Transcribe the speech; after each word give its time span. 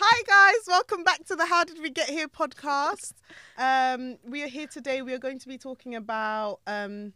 Hi 0.00 0.22
guys, 0.26 0.64
welcome 0.68 1.02
back 1.02 1.24
to 1.26 1.34
the 1.34 1.44
How 1.46 1.64
Did 1.64 1.80
We 1.82 1.90
Get 1.90 2.08
Here 2.08 2.28
podcast. 2.28 3.14
Um, 3.56 4.16
we 4.24 4.44
are 4.44 4.48
here 4.48 4.68
today. 4.68 5.02
We 5.02 5.12
are 5.12 5.18
going 5.18 5.40
to 5.40 5.48
be 5.48 5.58
talking 5.58 5.96
about 5.96 6.60
um, 6.68 7.12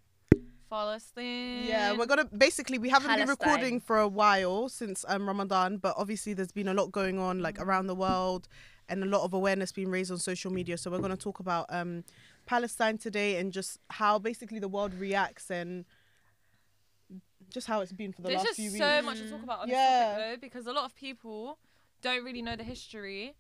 Palestine. 0.69 1.65
yeah, 1.65 1.93
we're 1.93 2.07
gonna 2.07 2.25
basically 2.25 2.79
we 2.79 2.89
haven't 2.89 3.15
been 3.17 3.29
recording 3.29 3.79
for 3.81 3.99
a 3.99 4.09
while 4.09 4.69
since 4.69 5.05
um, 5.07 5.29
Ramadan, 5.29 5.77
but 5.77 5.95
obviously 5.97 6.35
there's 6.35 6.51
been 6.51 6.67
a 6.67 6.75
lot 6.75 6.91
going 6.91 7.21
on 7.21 7.39
like 7.39 7.61
around 7.61 7.87
the 7.87 7.95
world 7.95 8.49
and 8.89 9.05
a 9.05 9.07
lot 9.07 9.23
of 9.23 9.33
awareness 9.33 9.71
being 9.71 9.89
raised 9.89 10.11
on 10.11 10.19
social 10.19 10.51
media. 10.53 10.77
So 10.77 10.91
we're 10.91 10.99
gonna 10.99 11.17
talk 11.17 11.39
about 11.39 11.67
um, 11.69 12.03
Palestine 12.47 12.99
today 12.99 13.37
and 13.37 13.53
just 13.53 13.79
how 13.91 14.19
basically 14.19 14.59
the 14.59 14.69
world 14.69 14.93
reacts 14.95 15.53
and 15.53 15.85
just 17.49 17.69
how 17.69 17.81
it's 17.81 17.93
been 17.93 18.13
for 18.13 18.23
the 18.23 18.29
There's 18.31 18.43
last 18.43 18.57
few 18.57 18.73
weeks. 18.73 18.79
There's 18.81 19.05
just 19.05 19.05
so 19.05 19.07
much 19.07 19.19
to 19.19 19.31
talk 19.31 19.43
about 19.45 19.61
on 19.61 19.69
Yeah. 19.69 19.77
this 19.77 20.17
topic 20.17 20.25
though, 20.41 20.47
because 20.47 20.67
a 20.67 20.73
lot 20.73 20.85
of 20.87 20.97
people 20.97 21.59
don't 22.03 22.25
really 22.25 22.43
know 22.43 22.57
the 22.57 22.65
history, 22.65 23.35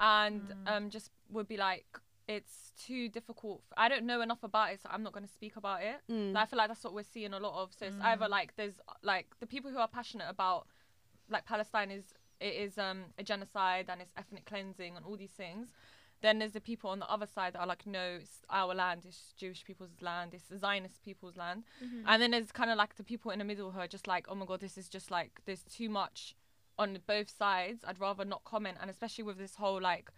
and 0.00 0.42
Mm. 0.42 0.68
um, 0.76 0.90
just 0.90 1.10
would 1.30 1.46
be 1.48 1.56
like, 1.56 1.86
it's 2.28 2.72
too 2.86 3.08
difficult. 3.08 3.62
I 3.76 3.88
don't 3.88 4.04
know 4.06 4.20
enough 4.20 4.42
about 4.42 4.72
it, 4.72 4.80
so 4.80 4.88
I'm 4.92 5.02
not 5.02 5.12
going 5.12 5.26
to 5.26 5.32
speak 5.32 5.56
about 5.56 5.82
it. 5.82 6.00
Mm. 6.10 6.32
Like, 6.32 6.42
I 6.44 6.46
feel 6.46 6.56
like 6.56 6.68
that's 6.68 6.84
what 6.84 6.94
we're 6.94 7.02
seeing 7.04 7.32
a 7.34 7.38
lot 7.38 7.54
of. 7.62 7.72
So 7.74 7.86
it's 7.86 7.96
either 8.00 8.28
like 8.28 8.54
there's 8.56 8.80
like 9.02 9.26
the 9.40 9.46
people 9.46 9.70
who 9.70 9.78
are 9.78 9.88
passionate 9.88 10.28
about 10.28 10.66
like 11.28 11.44
Palestine 11.46 11.90
is 11.90 12.04
it 12.40 12.54
is 12.54 12.78
um 12.78 13.04
a 13.18 13.22
genocide 13.22 13.86
and 13.88 14.00
it's 14.00 14.12
ethnic 14.16 14.44
cleansing 14.44 14.96
and 14.96 15.04
all 15.04 15.16
these 15.16 15.30
things. 15.32 15.68
Then 16.20 16.38
there's 16.38 16.52
the 16.52 16.60
people 16.60 16.90
on 16.90 17.00
the 17.00 17.10
other 17.10 17.26
side 17.26 17.54
that 17.54 17.60
are 17.60 17.66
like, 17.66 17.84
no, 17.86 18.18
it's 18.20 18.42
our 18.48 18.74
land, 18.74 19.02
it's 19.04 19.32
Jewish 19.36 19.64
people's 19.64 19.90
land, 20.00 20.34
it's 20.34 20.44
Zionist 20.56 21.02
people's 21.04 21.36
land. 21.36 21.64
And 22.06 22.22
then 22.22 22.30
there's 22.30 22.52
kind 22.52 22.70
of 22.70 22.76
like 22.78 22.94
the 22.96 23.02
people 23.02 23.32
in 23.32 23.40
the 23.40 23.44
middle 23.44 23.72
who 23.72 23.80
are 23.80 23.88
just 23.88 24.06
like, 24.06 24.26
oh 24.28 24.36
my 24.36 24.46
god, 24.46 24.60
this 24.60 24.78
is 24.78 24.88
just 24.88 25.10
like 25.10 25.40
there's 25.46 25.64
too 25.64 25.88
much 25.88 26.36
on 26.78 26.98
both 27.06 27.30
sides. 27.36 27.84
I'd 27.86 28.00
rather 28.00 28.24
not 28.24 28.44
comment, 28.44 28.78
and 28.80 28.90
especially 28.90 29.24
with 29.24 29.38
this 29.38 29.54
whole 29.56 29.80
like 29.80 30.10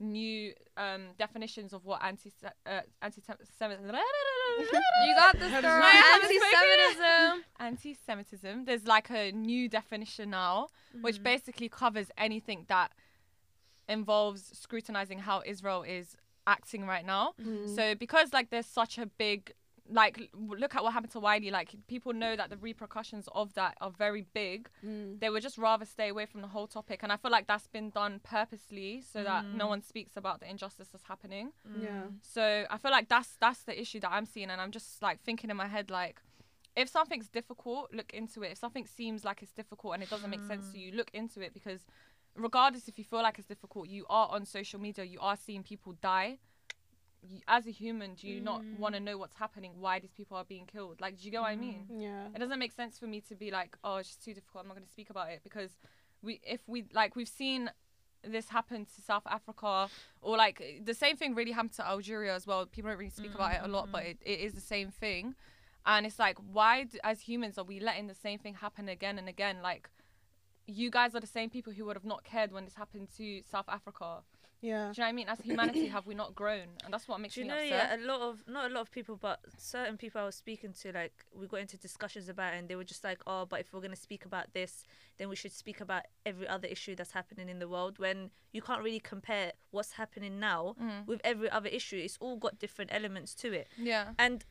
new 0.00 0.52
um 0.76 1.08
definitions 1.18 1.72
of 1.72 1.84
what 1.84 2.00
anti 2.04 2.30
uh, 2.66 2.80
anti 3.02 3.20
You 5.06 5.14
got 5.14 5.38
this, 5.38 5.50
girl. 5.60 5.82
Anti-Semitism. 6.14 7.44
anti-Semitism. 7.60 8.64
There's 8.64 8.86
like 8.86 9.10
a 9.10 9.32
new 9.32 9.68
definition 9.68 10.30
now, 10.30 10.68
which 11.00 11.22
basically 11.22 11.68
covers 11.68 12.08
anything 12.16 12.64
that 12.68 12.92
involves 13.88 14.42
scrutinizing 14.58 15.18
how 15.20 15.42
Israel 15.46 15.82
is 15.82 16.16
acting 16.46 16.86
right 16.86 17.04
now. 17.04 17.34
So 17.76 17.94
because 17.94 18.32
like 18.32 18.50
there's 18.50 18.66
such 18.66 18.98
a 18.98 19.06
big 19.06 19.52
like 19.90 20.30
look 20.34 20.74
at 20.74 20.82
what 20.82 20.92
happened 20.92 21.12
to 21.12 21.20
Wiley. 21.20 21.50
Like 21.50 21.74
people 21.86 22.12
know 22.12 22.36
that 22.36 22.50
the 22.50 22.56
repercussions 22.56 23.28
of 23.32 23.54
that 23.54 23.76
are 23.80 23.90
very 23.90 24.26
big. 24.34 24.68
Mm. 24.84 25.20
They 25.20 25.30
would 25.30 25.42
just 25.42 25.58
rather 25.58 25.84
stay 25.84 26.08
away 26.08 26.26
from 26.26 26.40
the 26.40 26.48
whole 26.48 26.66
topic, 26.66 27.00
and 27.02 27.12
I 27.12 27.16
feel 27.16 27.30
like 27.30 27.46
that's 27.46 27.66
been 27.66 27.90
done 27.90 28.20
purposely 28.22 29.02
so 29.02 29.22
that 29.24 29.44
no 29.46 29.66
mm. 29.66 29.70
one 29.70 29.82
speaks 29.82 30.16
about 30.16 30.40
the 30.40 30.50
injustice 30.50 30.88
that's 30.88 31.04
happening. 31.04 31.52
Mm. 31.68 31.82
Yeah. 31.82 32.02
So 32.22 32.64
I 32.70 32.78
feel 32.78 32.90
like 32.90 33.08
that's 33.08 33.36
that's 33.40 33.62
the 33.62 33.78
issue 33.80 34.00
that 34.00 34.10
I'm 34.10 34.26
seeing, 34.26 34.50
and 34.50 34.60
I'm 34.60 34.70
just 34.70 35.02
like 35.02 35.20
thinking 35.20 35.50
in 35.50 35.56
my 35.56 35.68
head 35.68 35.90
like, 35.90 36.20
if 36.76 36.88
something's 36.88 37.28
difficult, 37.28 37.92
look 37.92 38.12
into 38.12 38.42
it. 38.42 38.52
If 38.52 38.58
something 38.58 38.86
seems 38.86 39.24
like 39.24 39.42
it's 39.42 39.52
difficult 39.52 39.94
and 39.94 40.02
it 40.02 40.10
doesn't 40.10 40.30
make 40.30 40.44
sense 40.46 40.70
to 40.72 40.78
mm. 40.78 40.82
you, 40.82 40.92
look 40.92 41.10
into 41.12 41.40
it 41.40 41.52
because 41.54 41.80
regardless 42.36 42.88
if 42.88 42.98
you 42.98 43.04
feel 43.04 43.22
like 43.22 43.38
it's 43.38 43.48
difficult, 43.48 43.88
you 43.88 44.04
are 44.08 44.28
on 44.30 44.44
social 44.44 44.80
media, 44.80 45.04
you 45.04 45.18
are 45.20 45.36
seeing 45.36 45.62
people 45.62 45.94
die. 46.00 46.38
You, 47.22 47.40
as 47.48 47.66
a 47.66 47.70
human, 47.70 48.14
do 48.14 48.28
you 48.28 48.40
not 48.40 48.62
want 48.78 48.94
to 48.94 49.00
mm. 49.00 49.04
know 49.04 49.18
what's 49.18 49.34
happening? 49.34 49.72
Why 49.78 49.98
these 49.98 50.12
people 50.12 50.36
are 50.36 50.44
being 50.44 50.66
killed? 50.66 51.00
Like, 51.00 51.18
do 51.18 51.24
you 51.24 51.30
get 51.30 51.40
what 51.40 51.50
I 51.50 51.54
mm-hmm. 51.54 51.60
mean? 51.60 51.86
Yeah. 51.98 52.26
It 52.34 52.38
doesn't 52.38 52.58
make 52.58 52.72
sense 52.72 52.98
for 52.98 53.06
me 53.06 53.20
to 53.22 53.34
be 53.34 53.50
like, 53.50 53.76
oh, 53.82 53.96
it's 53.96 54.08
just 54.08 54.24
too 54.24 54.34
difficult. 54.34 54.62
I'm 54.62 54.68
not 54.68 54.76
going 54.76 54.86
to 54.86 54.92
speak 54.92 55.10
about 55.10 55.30
it 55.30 55.40
because 55.42 55.70
we, 56.22 56.40
if 56.44 56.60
we 56.68 56.84
like, 56.92 57.16
we've 57.16 57.28
seen 57.28 57.70
this 58.24 58.48
happen 58.48 58.84
to 58.84 59.02
South 59.02 59.26
Africa, 59.26 59.88
or 60.22 60.36
like 60.36 60.62
the 60.84 60.94
same 60.94 61.16
thing 61.16 61.34
really 61.34 61.52
happened 61.52 61.72
to 61.74 61.86
Algeria 61.86 62.34
as 62.34 62.46
well. 62.46 62.66
People 62.66 62.90
don't 62.90 62.98
really 62.98 63.10
speak 63.10 63.34
about 63.34 63.54
it 63.54 63.60
a 63.62 63.68
lot, 63.68 63.90
but 63.90 64.02
mm-hmm. 64.02 64.10
it, 64.10 64.40
it 64.40 64.40
is 64.40 64.54
the 64.54 64.60
same 64.60 64.90
thing. 64.90 65.34
And 65.86 66.04
it's 66.04 66.18
like, 66.18 66.36
why, 66.52 66.84
d 66.84 67.00
as 67.02 67.20
humans, 67.20 67.58
are 67.58 67.64
we 67.64 67.80
letting 67.80 68.08
the 68.08 68.14
same 68.14 68.38
thing 68.38 68.54
happen 68.54 68.88
again 68.88 69.18
and 69.18 69.28
again? 69.28 69.58
Like, 69.62 69.88
you 70.66 70.90
guys 70.90 71.14
are 71.14 71.20
the 71.20 71.26
same 71.26 71.48
people 71.48 71.72
who 71.72 71.84
would 71.86 71.96
have 71.96 72.04
not 72.04 72.24
cared 72.24 72.52
when 72.52 72.64
this 72.64 72.74
happened 72.74 73.08
to 73.16 73.42
South 73.50 73.68
Africa. 73.68 74.18
Yeah. 74.60 74.70
Do 74.70 74.72
you 74.72 74.82
know 74.82 74.92
what 74.92 75.08
I 75.08 75.12
mean? 75.12 75.28
As 75.28 75.40
humanity, 75.40 75.86
have 75.88 76.06
we 76.06 76.14
not 76.14 76.34
grown? 76.34 76.66
And 76.84 76.92
that's 76.92 77.06
what 77.06 77.20
makes 77.20 77.34
Do 77.34 77.40
you 77.40 77.46
me 77.46 77.50
know, 77.50 77.56
upset. 77.62 77.70
yeah, 77.70 77.96
a 77.96 78.00
lot 78.04 78.20
of 78.20 78.44
not 78.48 78.70
a 78.70 78.74
lot 78.74 78.80
of 78.80 78.90
people, 78.90 79.16
but 79.16 79.40
certain 79.56 79.96
people 79.96 80.20
I 80.20 80.24
was 80.24 80.34
speaking 80.34 80.72
to, 80.82 80.92
like 80.92 81.12
we 81.32 81.46
got 81.46 81.60
into 81.60 81.76
discussions 81.76 82.28
about, 82.28 82.54
it 82.54 82.58
and 82.58 82.68
they 82.68 82.74
were 82.76 82.84
just 82.84 83.04
like, 83.04 83.20
"Oh, 83.26 83.46
but 83.46 83.60
if 83.60 83.72
we're 83.72 83.80
gonna 83.80 83.96
speak 83.96 84.24
about 84.24 84.52
this, 84.54 84.84
then 85.16 85.28
we 85.28 85.36
should 85.36 85.52
speak 85.52 85.80
about 85.80 86.02
every 86.26 86.48
other 86.48 86.66
issue 86.66 86.96
that's 86.96 87.12
happening 87.12 87.48
in 87.48 87.58
the 87.60 87.68
world." 87.68 87.98
When 87.98 88.30
you 88.52 88.60
can't 88.62 88.82
really 88.82 89.00
compare 89.00 89.52
what's 89.70 89.92
happening 89.92 90.40
now 90.40 90.74
mm. 90.82 91.06
with 91.06 91.20
every 91.22 91.50
other 91.50 91.68
issue, 91.68 91.96
it's 91.96 92.18
all 92.20 92.36
got 92.36 92.58
different 92.58 92.92
elements 92.92 93.34
to 93.36 93.52
it, 93.52 93.68
Yeah. 93.76 94.14
and 94.18 94.44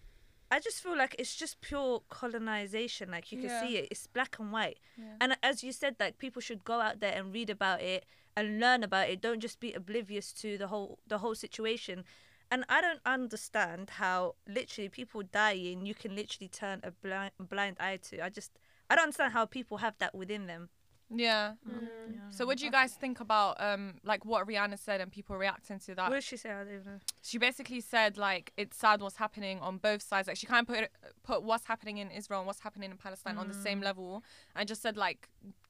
I 0.50 0.62
just 0.62 0.82
feel 0.82 0.96
like 0.98 1.14
it's 1.20 1.36
just 1.36 1.60
pure 1.60 2.02
colonization. 2.08 3.12
Like 3.12 3.32
you 3.34 3.38
can 3.40 3.50
Yeah. 3.50 3.62
see 3.62 3.78
it, 3.78 3.90
it's 3.92 4.08
black 4.08 4.40
and 4.40 4.52
white. 4.54 4.80
Yeah. 4.98 5.16
And 5.20 5.32
uh, 5.34 5.36
as 5.44 5.64
you 5.64 5.74
said, 5.74 5.98
like 6.00 6.18
people 6.18 6.42
should 6.42 6.64
go 6.64 6.80
out 6.80 7.02
there 7.02 7.14
and 7.14 7.34
read 7.34 7.50
about 7.50 7.82
it 7.82 8.06
and 8.38 8.60
learn 8.60 8.84
about 8.84 9.10
it. 9.10 9.20
Don't 9.20 9.40
just 9.40 9.60
be 9.60 9.74
oblivious 9.74 10.32
to 10.32 10.58
the 10.58 10.68
whole 10.68 11.00
the 11.08 11.18
whole 11.18 11.36
situation. 11.36 12.06
And 12.50 12.64
I 12.70 12.80
don't 12.80 13.02
understand 13.06 13.90
how 13.90 14.36
literally 14.48 14.88
people 14.88 15.24
dying 15.24 15.86
you 15.86 15.96
can 15.96 16.16
literally 16.16 16.48
turn 16.48 16.80
a 16.84 16.92
blind 16.92 17.32
blind 17.40 17.78
eye 17.80 18.00
to. 18.10 18.24
I 18.24 18.30
just 18.30 18.52
I 18.90 18.96
don't 18.96 19.06
understand 19.06 19.34
how 19.34 19.46
people 19.46 19.78
have 19.78 19.96
that 19.98 20.14
within 20.16 20.46
them. 20.46 20.70
Yeah. 21.10 21.54
Mm. 21.68 21.80
Mm. 21.80 22.34
So 22.34 22.46
what 22.46 22.58
do 22.58 22.66
you 22.66 22.72
guys 22.72 22.94
think 22.94 23.20
about 23.22 23.60
um 23.60 23.96
like 24.04 24.24
what 24.24 24.48
Rihanna 24.48 24.78
said 24.78 25.02
and 25.02 25.12
people 25.12 25.36
reacting 25.36 25.80
to 25.80 25.96
that? 25.96 26.10
What 26.10 26.18
did 26.18 26.24
she 26.24 26.38
say? 26.38 26.52
I 26.52 26.64
don't 26.64 26.68
even 26.68 26.86
know. 26.86 27.00
She 27.24 27.40
basically 27.40 27.82
said 27.82 28.18
like 28.18 28.54
it's 28.56 28.78
sad 28.78 29.02
what's 29.02 29.18
happening 29.18 29.60
on 29.62 29.78
both 29.78 30.04
sides. 30.04 30.28
Like 30.28 30.38
she 30.38 30.46
kind 30.46 30.70
of 30.70 30.76
put 30.76 30.90
put 31.24 31.44
what's 31.44 31.66
happening 31.66 31.98
in 31.98 32.12
Israel 32.12 32.42
and 32.42 32.48
what's 32.48 32.60
happening 32.60 32.92
in 32.92 32.98
Palestine 32.98 33.38
on 33.38 33.48
the 33.48 33.56
same 33.56 33.82
mm. 33.82 33.86
level, 33.86 34.24
and 34.56 34.68
just 34.68 34.84
said 34.84 34.96
like 34.96 35.28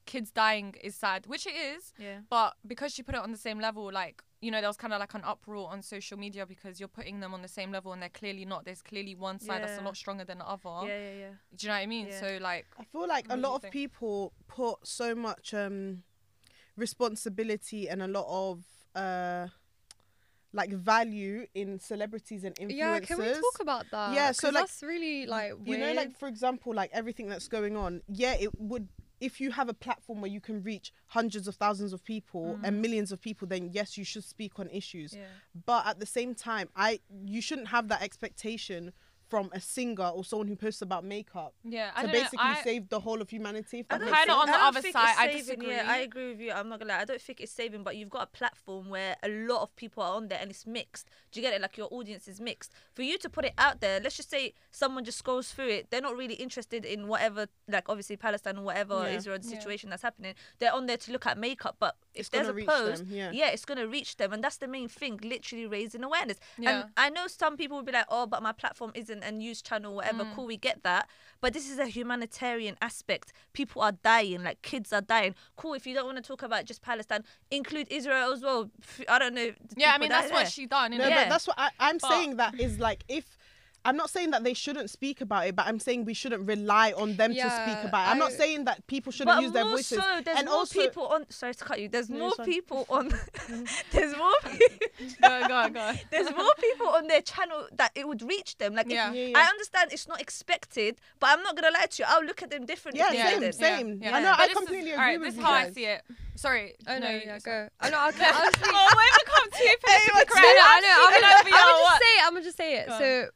kids 0.08 0.30
dying 0.32 0.74
is 0.82 0.94
sad, 1.04 1.26
which 1.26 1.46
it 1.46 1.54
is. 1.54 1.92
Yeah. 1.98 2.20
But 2.28 2.54
because 2.66 2.90
she 2.94 3.02
put 3.02 3.14
it 3.14 3.20
on 3.20 3.30
the 3.30 3.38
same 3.48 3.60
level, 3.60 3.84
like 3.92 4.22
you 4.40 4.50
know, 4.52 4.60
there 4.60 4.70
was 4.70 4.76
kind 4.76 4.92
of 4.94 5.00
like 5.00 5.14
an 5.14 5.22
uproar 5.24 5.68
on 5.68 5.82
social 5.82 6.16
media 6.16 6.46
because 6.46 6.78
you're 6.78 6.94
putting 7.00 7.18
them 7.18 7.34
on 7.34 7.42
the 7.42 7.48
same 7.58 7.72
level 7.72 7.92
and 7.92 8.00
they're 8.00 8.08
clearly 8.22 8.44
not. 8.44 8.64
There's 8.64 8.82
clearly 8.82 9.14
one 9.16 9.40
side 9.40 9.62
that's 9.62 9.78
a 9.78 9.82
lot 9.82 9.96
stronger 9.96 10.24
than 10.24 10.38
the 10.38 10.48
other. 10.48 10.86
Yeah, 10.86 10.98
yeah, 11.06 11.18
yeah. 11.24 11.34
Do 11.56 11.66
you 11.66 11.68
know 11.68 11.74
what 11.74 11.82
I 11.82 11.86
mean? 11.86 12.06
Yeah. 12.06 12.20
So 12.20 12.38
like, 12.40 12.66
I 12.78 12.84
feel 12.84 13.08
like 13.08 13.26
a 13.30 13.36
lot 13.36 13.56
of 13.56 13.62
think? 13.62 13.72
people 13.72 14.32
put 14.46 14.76
so 14.86 15.14
much 15.14 15.54
um 15.54 16.04
responsibility 16.76 17.88
and 17.88 18.00
a 18.02 18.06
lot 18.08 18.26
of 18.28 18.62
uh 18.94 19.48
like 20.52 20.70
value 20.72 21.46
in 21.54 21.78
celebrities 21.78 22.44
and 22.44 22.54
influencers. 22.56 22.76
Yeah, 22.76 23.00
can 23.00 23.18
we 23.18 23.32
talk 23.32 23.60
about 23.60 23.86
that? 23.90 24.14
Yeah, 24.14 24.32
so, 24.32 24.46
'Cause 24.46 24.54
like, 24.54 24.62
that's 24.62 24.82
really 24.82 25.26
like 25.26 25.52
you 25.64 25.76
know, 25.76 25.92
like 25.92 26.16
for 26.16 26.28
example, 26.28 26.72
like 26.74 26.90
everything 26.92 27.28
that's 27.28 27.48
going 27.48 27.76
on. 27.76 28.02
Yeah, 28.08 28.34
it 28.34 28.50
would 28.58 28.88
if 29.20 29.40
you 29.40 29.50
have 29.50 29.68
a 29.68 29.74
platform 29.74 30.20
where 30.20 30.30
you 30.30 30.40
can 30.40 30.62
reach 30.62 30.92
hundreds 31.06 31.48
of 31.48 31.54
thousands 31.56 31.92
of 31.92 32.04
people 32.04 32.56
mm. 32.58 32.60
and 32.64 32.80
millions 32.80 33.12
of 33.12 33.20
people, 33.20 33.48
then 33.48 33.70
yes, 33.72 33.98
you 33.98 34.04
should 34.04 34.24
speak 34.24 34.58
on 34.58 34.68
issues. 34.70 35.14
Yeah. 35.14 35.24
But 35.66 35.86
at 35.86 36.00
the 36.00 36.06
same 36.06 36.34
time, 36.34 36.68
I 36.76 37.00
you 37.24 37.40
shouldn't 37.40 37.68
have 37.68 37.88
that 37.88 38.02
expectation 38.02 38.92
from 39.28 39.50
a 39.52 39.60
singer 39.60 40.08
or 40.08 40.24
someone 40.24 40.48
who 40.48 40.56
posts 40.56 40.80
about 40.82 41.04
makeup 41.04 41.54
yeah, 41.64 41.90
I 41.94 42.02
to 42.02 42.06
don't 42.06 42.14
know, 42.14 42.20
basically 42.22 42.38
I- 42.40 42.62
save 42.62 42.88
the 42.88 43.00
whole 43.00 43.20
of 43.20 43.28
humanity. 43.30 43.80
If 43.80 43.86
I 43.90 43.98
that 43.98 44.04
don't 44.04 44.10
makes 44.10 44.18
Kinda 44.24 44.34
on 44.34 44.46
the 44.46 44.52
other 44.58 44.80
side, 44.82 45.10
it's 45.10 45.18
I 45.18 45.32
disagree. 45.32 45.70
Yeah, 45.70 45.84
I 45.86 45.98
agree 45.98 46.28
with 46.30 46.40
you. 46.40 46.52
I'm 46.52 46.68
not 46.68 46.78
gonna 46.78 46.92
lie. 46.94 47.00
I 47.00 47.04
don't 47.04 47.20
think 47.20 47.40
it's 47.40 47.52
saving, 47.52 47.82
but 47.82 47.96
you've 47.96 48.10
got 48.10 48.22
a 48.22 48.26
platform 48.26 48.88
where 48.88 49.16
a 49.22 49.28
lot 49.28 49.62
of 49.62 49.74
people 49.76 50.02
are 50.02 50.14
on 50.16 50.28
there 50.28 50.38
and 50.40 50.50
it's 50.50 50.66
mixed. 50.66 51.08
Do 51.30 51.40
you 51.40 51.46
get 51.46 51.54
it? 51.54 51.60
Like 51.60 51.76
your 51.76 51.88
audience 51.90 52.26
is 52.28 52.40
mixed. 52.40 52.72
For 52.94 53.02
you 53.02 53.18
to 53.18 53.28
put 53.28 53.44
it 53.44 53.52
out 53.58 53.80
there, 53.80 54.00
let's 54.00 54.16
just 54.16 54.30
say 54.30 54.54
someone 54.70 55.04
just 55.04 55.18
scrolls 55.18 55.52
through 55.52 55.68
it. 55.68 55.90
They're 55.90 56.00
not 56.00 56.16
really 56.16 56.34
interested 56.34 56.84
in 56.84 57.06
whatever, 57.08 57.46
like 57.68 57.88
obviously 57.88 58.16
Palestine 58.16 58.56
or 58.58 58.62
whatever 58.62 58.94
Yeah. 59.02 59.16
Israel 59.16 59.38
the 59.38 59.48
Yeah. 59.48 59.58
situation 59.58 59.90
that's 59.90 60.02
happening. 60.02 60.34
They're 60.58 60.72
on 60.72 60.86
there 60.86 60.96
to 60.96 61.12
look 61.12 61.26
at 61.26 61.36
makeup, 61.38 61.76
but 61.78 61.96
if 62.18 62.30
there's 62.30 62.48
a 62.48 62.52
post, 62.52 63.08
them, 63.08 63.32
yeah. 63.32 63.48
it's 63.48 63.64
gonna 63.64 63.86
reach 63.86 64.16
them, 64.16 64.32
and 64.32 64.42
that's 64.42 64.56
the 64.56 64.68
main 64.68 64.88
thing. 64.88 65.18
Literally 65.22 65.66
raising 65.66 66.02
awareness. 66.04 66.38
Yeah. 66.58 66.82
And 66.82 66.90
I 66.96 67.10
know 67.10 67.26
some 67.26 67.56
people 67.56 67.76
will 67.76 67.84
be 67.84 67.92
like, 67.92 68.06
"Oh, 68.08 68.26
but 68.26 68.42
my 68.42 68.52
platform 68.52 68.92
isn't 68.94 69.22
a 69.22 69.30
news 69.32 69.62
channel, 69.62 69.94
whatever." 69.94 70.24
Mm. 70.24 70.34
Cool, 70.34 70.46
we 70.46 70.56
get 70.56 70.82
that, 70.82 71.08
but 71.40 71.52
this 71.52 71.70
is 71.70 71.78
a 71.78 71.86
humanitarian 71.86 72.76
aspect. 72.82 73.32
People 73.52 73.82
are 73.82 73.92
dying, 73.92 74.42
like 74.42 74.62
kids 74.62 74.92
are 74.92 75.00
dying. 75.00 75.34
Cool, 75.56 75.74
if 75.74 75.86
you 75.86 75.94
don't 75.94 76.06
want 76.06 76.16
to 76.16 76.22
talk 76.22 76.42
about 76.42 76.64
just 76.64 76.82
Palestine, 76.82 77.24
include 77.50 77.86
Israel 77.90 78.32
as 78.32 78.42
well. 78.42 78.70
I 79.08 79.18
don't 79.18 79.34
know. 79.34 79.52
yeah, 79.76 79.92
I 79.94 79.98
mean 79.98 80.08
that's 80.08 80.30
are 80.30 80.34
what 80.34 80.40
there. 80.40 80.50
she 80.50 80.66
done. 80.66 80.90
No, 80.90 80.98
innit? 80.98 81.10
Yeah. 81.10 81.24
but 81.24 81.30
that's 81.30 81.46
what 81.46 81.58
I, 81.58 81.70
I'm 81.78 81.98
But- 81.98 82.10
saying. 82.10 82.36
That 82.36 82.58
is 82.60 82.78
like 82.78 83.04
if 83.08 83.24
I'm 83.88 83.96
not 83.96 84.10
saying 84.10 84.32
that 84.32 84.44
they 84.44 84.52
shouldn't 84.52 84.90
speak 84.90 85.22
about 85.22 85.46
it, 85.46 85.56
but 85.56 85.66
I'm 85.66 85.78
saying 85.78 86.04
we 86.04 86.12
shouldn't 86.12 86.46
rely 86.46 86.92
on 86.92 87.16
them 87.16 87.32
to 87.32 87.40
speak 87.40 87.84
about 87.88 88.06
it. 88.06 88.10
I'm 88.10 88.18
not 88.18 88.32
saying 88.32 88.64
that 88.66 88.86
people 88.86 89.10
shouldn't 89.12 89.40
use 89.40 89.52
their 89.52 89.64
more 89.64 89.72
voices. 89.76 89.98
so, 90.02 90.20
there's 90.24 90.38
and 90.38 90.46
more 90.46 90.56
also, 90.56 90.78
people 90.78 91.06
on. 91.06 91.24
Sorry 91.30 91.54
to 91.54 91.64
cut 91.64 91.80
you. 91.80 91.88
There's 91.88 92.10
No, 92.10 92.18
more 92.18 92.32
it's 92.38 92.44
people 92.44 92.86
on. 92.90 93.08
there's 93.92 94.14
more. 94.16 94.30
People, 94.44 94.86
go, 95.22 95.48
go, 95.48 95.68
go. 95.70 95.92
there's 96.10 96.30
more 96.36 96.52
people 96.60 96.88
on 96.88 97.06
their 97.06 97.22
channel 97.22 97.66
that 97.76 97.92
it 97.94 98.06
would 98.06 98.20
reach 98.22 98.58
them. 98.58 98.74
Like, 98.74 98.86
if- 98.86 98.92
Yeah. 98.92 99.12
Yeah, 99.12 99.26
yeah. 99.28 99.38
I 99.38 99.44
understand 99.48 99.90
it's 99.92 100.06
not 100.06 100.20
expected, 100.20 100.96
but 101.18 101.30
I'm 101.30 101.42
not 101.42 101.56
gonna 101.56 101.70
lie 101.72 101.86
to 101.86 102.02
you. 102.02 102.06
I'll 102.08 102.24
look 102.24 102.42
at 102.42 102.50
them 102.50 102.66
differently. 102.66 103.00
yeah, 103.00 103.08
if 103.08 103.14
Yeah, 103.14 103.30
same, 103.30 103.40
didn't. 103.40 103.54
same. 103.54 103.98
Yeah. 104.02 104.16
I 104.16 104.20
know. 104.22 104.34
But 104.36 104.40
I 104.40 104.46
this 104.48 104.58
is- 104.58 104.68
agree 104.68 104.92
alright, 104.92 105.20
with 105.20 105.28
this 105.28 105.34
you 105.36 105.40
is 105.40 105.46
how 105.46 105.52
I 105.52 105.70
see 105.70 105.84
it. 105.86 106.02
Sorry. 106.36 106.74
Oh 106.86 106.98
no, 106.98 107.08
you- 107.10 107.22
yeah, 107.24 107.38
go. 107.38 107.68
I 107.80 107.90
know. 107.90 108.08
Okay, 108.10 108.24
I 108.26 108.44
was 108.44 108.54
thinking. 108.54 108.74
Oh, 108.76 108.94
when 108.94 109.06
we 109.16 109.24
come 109.32 109.50
to 109.50 109.62
you, 109.64 109.76
Hey, 109.86 109.98
finish 109.98 110.14
what's 110.14 110.18
the 110.18 110.20
it? 110.20 110.28
credit. 110.28 110.62
I 110.62 110.80
know. 110.84 110.96
I'm 111.00 111.12
gonna, 111.14 111.34
I'm 111.34 111.44
gonna 111.50 111.82
just 111.88 111.98
say 111.98 112.14
it. 112.14 112.22
I'm 112.26 112.32
gonna 112.34 112.44
just 112.44 112.56
say 112.56 112.76
it. 112.76 112.86
So, 112.88 113.30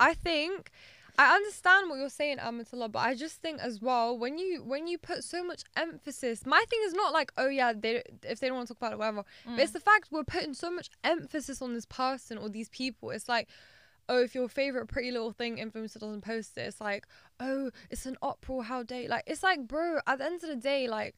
I 0.00 0.14
think 0.14 0.70
I 1.18 1.34
understand 1.34 1.90
what 1.90 1.98
you're 1.98 2.08
saying, 2.08 2.38
Amatullah, 2.38 2.88
but 2.88 3.00
I 3.00 3.14
just 3.14 3.42
think 3.42 3.60
as 3.60 3.80
well 3.82 4.16
when 4.16 4.38
you 4.38 4.62
when 4.64 4.86
you 4.86 4.96
put 4.96 5.22
so 5.22 5.44
much 5.44 5.62
emphasis. 5.76 6.46
My 6.46 6.64
thing 6.70 6.80
is 6.86 6.94
not 6.94 7.12
like, 7.12 7.30
oh 7.36 7.48
yeah, 7.48 7.72
they 7.74 8.02
if 8.22 8.40
they 8.40 8.48
don't 8.48 8.56
want 8.56 8.68
to 8.68 8.74
talk 8.74 8.78
about 8.82 8.92
it, 8.92 8.98
whatever. 8.98 9.24
But 9.44 9.52
Mm. 9.56 9.58
it's 9.58 9.72
the 9.72 9.80
fact 9.80 10.08
we're 10.10 10.24
putting 10.24 10.54
so 10.54 10.70
much 10.70 10.88
emphasis 11.04 11.60
on 11.60 11.74
this 11.74 11.84
person 11.86 12.38
or 12.38 12.48
these 12.48 12.68
people. 12.70 13.10
It's 13.10 13.28
like. 13.28 13.48
Oh, 14.12 14.20
if 14.24 14.34
your 14.34 14.48
favorite 14.48 14.86
pretty 14.88 15.12
little 15.12 15.30
thing 15.30 15.58
influencer 15.58 16.00
doesn't 16.00 16.22
post 16.22 16.58
it, 16.58 16.62
it's 16.62 16.80
like, 16.80 17.06
oh, 17.38 17.70
it's 17.90 18.06
an 18.06 18.16
uproar. 18.20 18.64
How 18.64 18.82
dare? 18.82 19.06
Like, 19.08 19.22
it's 19.28 19.44
like, 19.44 19.68
bro. 19.68 20.00
At 20.04 20.18
the 20.18 20.24
end 20.24 20.42
of 20.42 20.48
the 20.50 20.56
day, 20.56 20.88
like, 20.88 21.14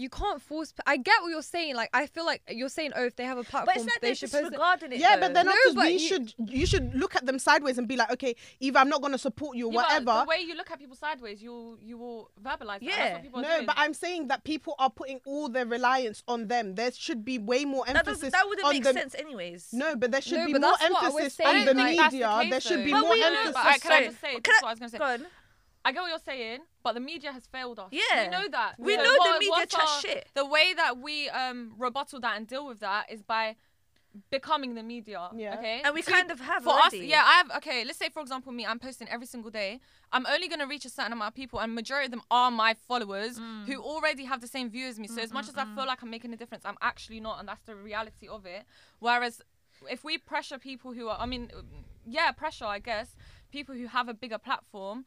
you 0.00 0.08
can't 0.08 0.40
force. 0.40 0.72
I 0.86 0.96
get 0.96 1.20
what 1.22 1.28
you're 1.28 1.42
saying. 1.42 1.76
Like, 1.76 1.90
I 1.92 2.06
feel 2.06 2.24
like 2.24 2.42
you're 2.48 2.68
saying, 2.68 2.92
oh, 2.96 3.04
if 3.04 3.16
they 3.16 3.24
have 3.24 3.38
a 3.38 3.44
platform, 3.44 3.66
But 3.66 3.76
it's 3.76 3.84
like 3.86 4.00
they 4.00 4.08
they're 4.08 4.14
should 4.14 4.30
post 4.32 4.44
it. 4.46 4.50
disregarding 4.50 4.92
it. 4.92 4.98
Yeah, 4.98 5.16
though. 5.16 5.20
but 5.22 5.34
then 5.34 5.46
No, 5.46 5.52
after 5.52 5.74
but 5.74 5.84
we 5.86 5.92
you- 5.92 5.98
should 6.08 6.34
you 6.38 6.66
should 6.66 6.94
look 6.94 7.14
at 7.16 7.26
them 7.26 7.38
sideways 7.38 7.78
and 7.78 7.86
be 7.86 7.96
like, 7.96 8.10
okay, 8.12 8.34
either 8.60 8.78
I'm 8.78 8.88
not 8.88 9.02
gonna 9.02 9.18
support 9.18 9.56
you 9.56 9.66
or 9.68 9.72
Yeah, 9.72 9.82
whatever. 9.82 10.20
The 10.24 10.28
way 10.28 10.40
you 10.46 10.54
look 10.54 10.70
at 10.70 10.78
people 10.78 10.96
sideways, 10.96 11.42
you 11.42 11.78
you 11.82 11.98
will 11.98 12.30
verbalize. 12.42 12.80
That. 12.80 12.82
Yeah. 12.82 13.12
That's 13.18 13.28
what 13.32 13.42
No, 13.42 13.54
doing. 13.56 13.66
but 13.66 13.74
I'm 13.78 13.94
saying 13.94 14.28
that 14.28 14.44
people 14.44 14.74
are 14.78 14.90
putting 14.90 15.20
all 15.26 15.48
their 15.48 15.66
reliance 15.66 16.22
on 16.26 16.48
them. 16.48 16.74
There 16.74 16.90
should 16.92 17.24
be 17.24 17.38
way 17.38 17.64
more 17.64 17.84
emphasis 17.86 18.06
doesn't, 18.18 18.32
that 18.32 18.48
wouldn't 18.48 18.66
on 18.66 18.72
make 18.74 18.84
them. 18.84 18.94
sense, 18.94 19.14
anyways. 19.14 19.68
No, 19.72 19.96
but 19.96 20.10
there 20.12 20.20
should 20.22 20.38
No, 20.38 20.46
be 20.46 20.52
more 20.54 20.60
that's 20.60 20.82
what 20.90 21.02
I 21.04 21.08
was 21.08 21.22
emphasis 21.24 21.40
on 21.46 21.64
the 21.66 21.74
like- 21.74 21.96
that's 21.96 22.10
the 22.12 22.16
media. 22.18 22.46
there 22.50 22.60
should 22.60 22.84
be 22.84 22.92
more 22.92 23.14
emphasis. 23.14 23.82
Can 23.82 23.92
I 23.92 24.04
just 24.06 24.20
say? 24.20 24.32
Can 24.34 24.42
This 24.44 24.54
I- 24.56 24.62
what 24.62 24.68
I 24.68 24.72
was 24.72 24.78
gonna 24.78 25.18
say. 25.18 25.24
Go 25.84 25.88
on. 25.88 25.90
I 25.90 25.92
get 25.94 26.00
what 26.02 26.08
you're 26.10 26.18
saying, 26.36 26.60
but 26.82 26.92
the 26.94 27.00
media 27.00 27.32
has 27.32 27.46
failed 27.46 27.78
us. 27.78 27.88
Yeah. 27.90 28.24
we 28.24 28.28
know 28.30 28.48
that. 28.48 28.74
We 28.78 28.96
So 28.96 29.02
know 29.02 29.16
the 29.24 29.38
media 29.38 29.50
what's 29.50 29.74
chat 29.74 29.82
our- 29.88 30.00
shit. 30.00 30.28
The 30.34 30.46
way 30.46 30.74
that 30.74 30.98
we 30.98 31.28
um 31.30 31.74
rebuttal 31.78 32.20
that 32.20 32.36
and 32.36 32.46
deal 32.46 32.66
with 32.66 32.80
that 32.80 33.10
is 33.10 33.22
by 33.22 33.56
becoming 34.30 34.74
the 34.74 34.82
media. 34.82 35.30
Yeah. 35.36 35.54
Okay. 35.56 35.82
And 35.84 35.94
we 35.94 36.02
To- 36.02 36.10
kind 36.10 36.30
of 36.32 36.40
have 36.40 36.64
for 36.64 36.70
already. 36.70 36.98
us, 36.98 37.04
yeah, 37.04 37.22
I 37.24 37.34
have. 37.34 37.50
Okay, 37.58 37.84
let's 37.84 37.98
say 37.98 38.08
for 38.08 38.20
example, 38.20 38.50
me, 38.52 38.66
I'm 38.66 38.80
posting 38.80 39.08
every 39.08 39.26
single 39.26 39.52
day. 39.52 39.80
I'm 40.12 40.26
only 40.26 40.48
gonna 40.48 40.66
reach 40.66 40.84
a 40.84 40.90
certain 40.90 41.12
amount 41.12 41.28
of 41.28 41.34
people, 41.36 41.60
and 41.60 41.72
majority 41.74 42.06
of 42.06 42.10
them 42.10 42.22
are 42.30 42.50
my 42.50 42.74
followers 42.74 43.38
Mm. 43.38 43.66
who 43.66 43.80
already 43.80 44.24
have 44.24 44.40
the 44.40 44.48
same 44.48 44.68
view 44.68 44.86
as 44.88 44.98
me. 44.98 45.06
So 45.06 45.20
as 45.22 45.32
much 45.32 45.48
as 45.48 45.56
I 45.56 45.64
feel 45.76 45.86
like 45.86 46.02
I'm 46.02 46.10
making 46.10 46.32
a 46.32 46.36
difference, 46.36 46.64
I'm 46.64 46.78
actually 46.82 47.20
not, 47.20 47.38
and 47.38 47.48
that's 47.48 47.62
the 47.62 47.76
reality 47.76 48.26
of 48.26 48.46
it. 48.46 48.64
Whereas 48.98 49.42
if 49.88 50.02
we 50.02 50.18
pressure 50.18 50.58
people 50.58 50.92
who 50.92 51.08
are, 51.08 51.18
I 51.20 51.26
mean, 51.26 51.50
yeah, 52.04 52.32
pressure, 52.32 52.64
I 52.66 52.80
guess, 52.80 53.14
people 53.52 53.74
who 53.76 53.86
have 53.86 54.08
a 54.08 54.14
bigger 54.14 54.38
platform. 54.38 55.04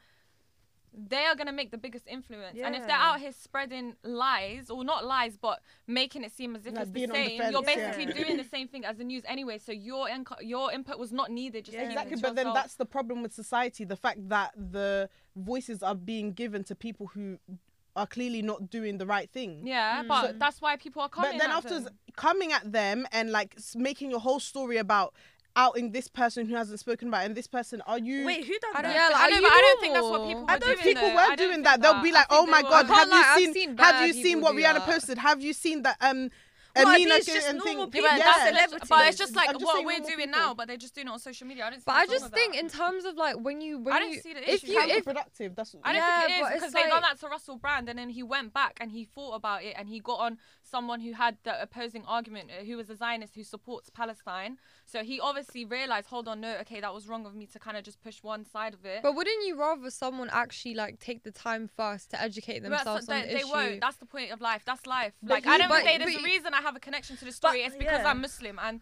They 0.95 1.25
are 1.25 1.35
gonna 1.35 1.51
make 1.51 1.71
the 1.71 1.77
biggest 1.77 2.07
influence, 2.07 2.57
and 2.63 2.75
if 2.75 2.85
they're 2.85 2.95
out 2.95 3.19
here 3.19 3.31
spreading 3.31 3.95
lies, 4.03 4.69
or 4.69 4.83
not 4.83 5.05
lies, 5.05 5.37
but 5.37 5.59
making 5.87 6.23
it 6.23 6.31
seem 6.31 6.55
as 6.55 6.65
if 6.65 6.73
Like 6.73 6.83
it's 6.83 6.91
the 6.91 6.93
being 6.93 7.11
on 7.11 7.17
the 7.17 7.25
same, 7.27 7.39
fence, 7.39 7.51
you're 7.51 7.63
yeah. 7.63 7.75
basically 7.75 8.13
doing 8.23 8.37
the 8.37 8.43
same 8.43 8.67
thing 8.67 8.85
as 8.85 8.97
the 8.97 9.03
news 9.03 9.23
anyway. 9.27 9.57
So 9.57 9.71
your 9.71 10.07
inco- 10.07 10.41
your 10.41 10.71
input 10.71 10.99
was 10.99 11.11
not 11.11 11.31
needed. 11.31 11.65
Just 11.65 11.77
Yeah. 11.77 11.85
Exactly, 11.85 12.17
to 12.17 12.21
but 12.21 12.35
then 12.35 12.53
that's 12.53 12.75
the 12.75 12.85
problem 12.85 13.23
with 13.23 13.33
society 13.33 13.83
the 13.85 13.95
fact 13.95 14.29
that 14.29 14.51
the 14.55 15.09
voices 15.35 15.81
are 15.81 15.95
being 15.95 16.31
given 16.33 16.63
to 16.65 16.75
people 16.75 17.07
who 17.07 17.39
are 17.95 18.07
clearly 18.07 18.41
not 18.41 18.69
doing 18.69 18.97
the 18.97 19.05
right 19.05 19.29
thing. 19.29 19.65
Yeah, 19.67 20.01
hmm. 20.01 20.07
but 20.07 20.21
So- 20.27 20.33
that's 20.37 20.61
why 20.61 20.75
people 20.77 21.01
are 21.01 21.09
coming. 21.09 21.31
but 21.31 21.39
then 21.39 21.51
at 21.51 21.57
afterwards, 21.57 21.85
them. 21.85 21.97
coming 22.15 22.51
at 22.51 22.71
them 22.71 23.05
and 23.11 23.31
like 23.31 23.55
making 23.75 24.09
your 24.11 24.19
whole 24.19 24.39
story 24.39 24.77
about 24.77 25.13
outing 25.55 25.91
this 25.91 26.07
person 26.07 26.47
who 26.47 26.55
hasn't 26.55 26.79
spoken 26.79 27.07
about 27.07 27.23
it 27.23 27.25
and 27.27 27.35
this 27.35 27.47
person, 27.47 27.81
are 27.85 27.99
you. 27.99 28.25
Wait, 28.25 28.45
who 28.45 28.57
done 28.59 28.71
I 28.75 28.81
that? 28.81 28.87
don't, 28.87 28.95
Yeah, 28.95 29.07
like, 29.09 29.15
I 29.15 29.25
are 29.25 29.29
know, 29.29 29.41
but 29.41 29.51
I 29.51 29.61
don't 29.61 29.81
think 29.81 29.93
that's 29.93 30.03
what 30.03 30.17
normal? 30.21 30.27
people 30.27 30.45
I 30.49 30.57
don't 30.57 30.69
doing. 30.81 30.95
people 30.95 31.07
though. 31.09 31.13
were 31.15 31.19
I 31.19 31.27
don't 31.27 31.37
doing 31.37 31.51
think 31.51 31.63
that. 31.65 31.81
They'll 31.81 32.01
be 32.01 32.11
like, 32.11 32.27
"Oh 32.29 32.45
my 32.45 32.61
god, 32.61 32.85
have 32.87 33.07
lie, 33.09 33.35
you 33.39 33.45
seen? 33.45 33.53
seen 33.53 33.77
have 33.77 34.07
you 34.07 34.13
seen 34.13 34.41
what 34.41 34.55
Rihanna 34.55 34.73
that. 34.75 34.85
posted? 34.85 35.17
Have 35.19 35.41
you 35.41 35.53
seen 35.53 35.83
that 35.83 35.97
um 36.01 36.31
What, 36.75 36.87
are 36.87 36.95
Amina 36.95 37.15
these 37.17 37.27
G- 37.27 37.33
just 37.33 37.47
and 37.49 37.59
normal 37.59 37.65
thing? 37.67 37.77
Yeah, 37.77 37.85
but 37.85 37.91
people? 37.91 38.09
that's 38.09 38.37
Yeah. 38.39 38.47
celebrities. 38.49 38.89
But 38.89 39.07
it's 39.07 39.17
just 39.19 39.35
like 39.35 39.51
just 39.51 39.63
what 39.63 39.85
we're 39.85 39.99
doing 39.99 40.17
people. 40.17 40.31
now, 40.31 40.53
but 40.55 40.67
they're 40.67 40.75
just 40.75 40.95
doing 40.95 41.05
it 41.07 41.11
on 41.11 41.19
social 41.19 41.45
media. 41.45 41.65
I 41.65 41.69
don't. 41.69 41.79
See 41.79 41.83
But 41.85 41.95
I 41.97 42.05
just 42.07 42.31
think 42.31 42.55
in 42.55 42.67
terms 42.67 43.05
of 43.05 43.15
like 43.15 43.35
when 43.39 43.61
you 43.61 43.77
when 43.77 43.93
I 43.93 43.99
don't 43.99 44.11
you 44.11 44.21
see 44.21 44.33
the 44.33 44.41
if 44.41 44.63
issue. 44.63 44.71
you 44.73 44.79
How 44.79 44.87
if 44.87 45.03
productive. 45.05 45.55
That's 45.55 45.75
I 45.83 45.93
don't 45.93 46.01
Yeah, 46.01 46.21
think 46.25 46.41
but 46.41 46.51
it's 46.53 46.55
because 46.61 46.73
they 46.73 46.81
done 46.81 46.89
like- 46.89 47.01
that 47.11 47.19
to 47.19 47.27
Russell 47.27 47.57
Brand, 47.57 47.89
and 47.89 47.99
then 47.99 48.09
he 48.09 48.23
went 48.23 48.55
back 48.55 48.77
and 48.81 48.89
he 48.91 49.05
thought 49.05 49.35
about 49.35 49.63
it, 49.63 49.75
and 49.77 49.87
he 49.87 49.99
got 49.99 50.19
on 50.19 50.39
someone 50.73 50.99
who 51.05 51.13
had 51.23 51.33
the 51.47 51.53
opposing 51.65 52.03
argument, 52.17 52.45
uh, 52.51 52.63
who 52.67 52.75
was 52.81 52.87
a 52.95 52.97
Zionist 53.03 53.33
who 53.35 53.43
supports 53.55 53.87
Palestine. 54.01 54.53
So 54.93 54.97
he 55.09 55.15
obviously 55.29 55.63
realized, 55.77 56.07
hold 56.13 56.25
on, 56.31 56.37
no, 56.45 56.51
okay, 56.63 56.79
that 56.85 56.93
was 56.97 57.03
wrong 57.09 57.23
of 57.29 57.33
me 57.41 57.45
to 57.53 57.59
kind 57.65 57.77
of 57.77 57.83
just 57.89 57.99
push 58.07 58.17
one 58.33 58.43
side 58.55 58.73
of 58.77 58.83
it. 58.93 58.99
But 59.03 59.13
wouldn't 59.17 59.41
you 59.47 59.53
rather 59.65 59.89
someone 60.03 60.29
actually 60.43 60.75
like 60.83 60.93
take 61.09 61.19
the 61.29 61.31
time 61.47 61.63
first 61.81 62.05
to 62.11 62.17
educate 62.29 62.59
But 62.63 62.69
themselves 62.71 63.05
so 63.05 63.13
on 63.13 63.21
they, 63.21 63.27
the 63.27 63.33
they 63.35 63.39
issue? 63.41 63.51
won't. 63.57 63.81
That's 63.85 63.97
the 64.03 64.09
point 64.15 64.29
of 64.31 64.39
life. 64.41 64.63
That's 64.65 64.85
life. 64.97 65.13
But 65.21 65.29
Like 65.35 65.45
you- 65.45 65.51
I 65.51 65.57
don't 65.59 65.69
but- 65.69 65.83
say 65.83 65.97
there's 65.99 66.15
a 66.15 66.29
reason 66.33 66.49
I 66.59 66.61
have 66.67 66.75
a 66.75 66.79
connection 66.87 67.13
to 67.21 67.25
the 67.25 67.31
story. 67.41 67.59
it's 67.65 67.75
because 67.83 68.01
yeah. 68.03 68.09
I'm 68.11 68.21
Muslim 68.29 68.57
and. 68.67 68.79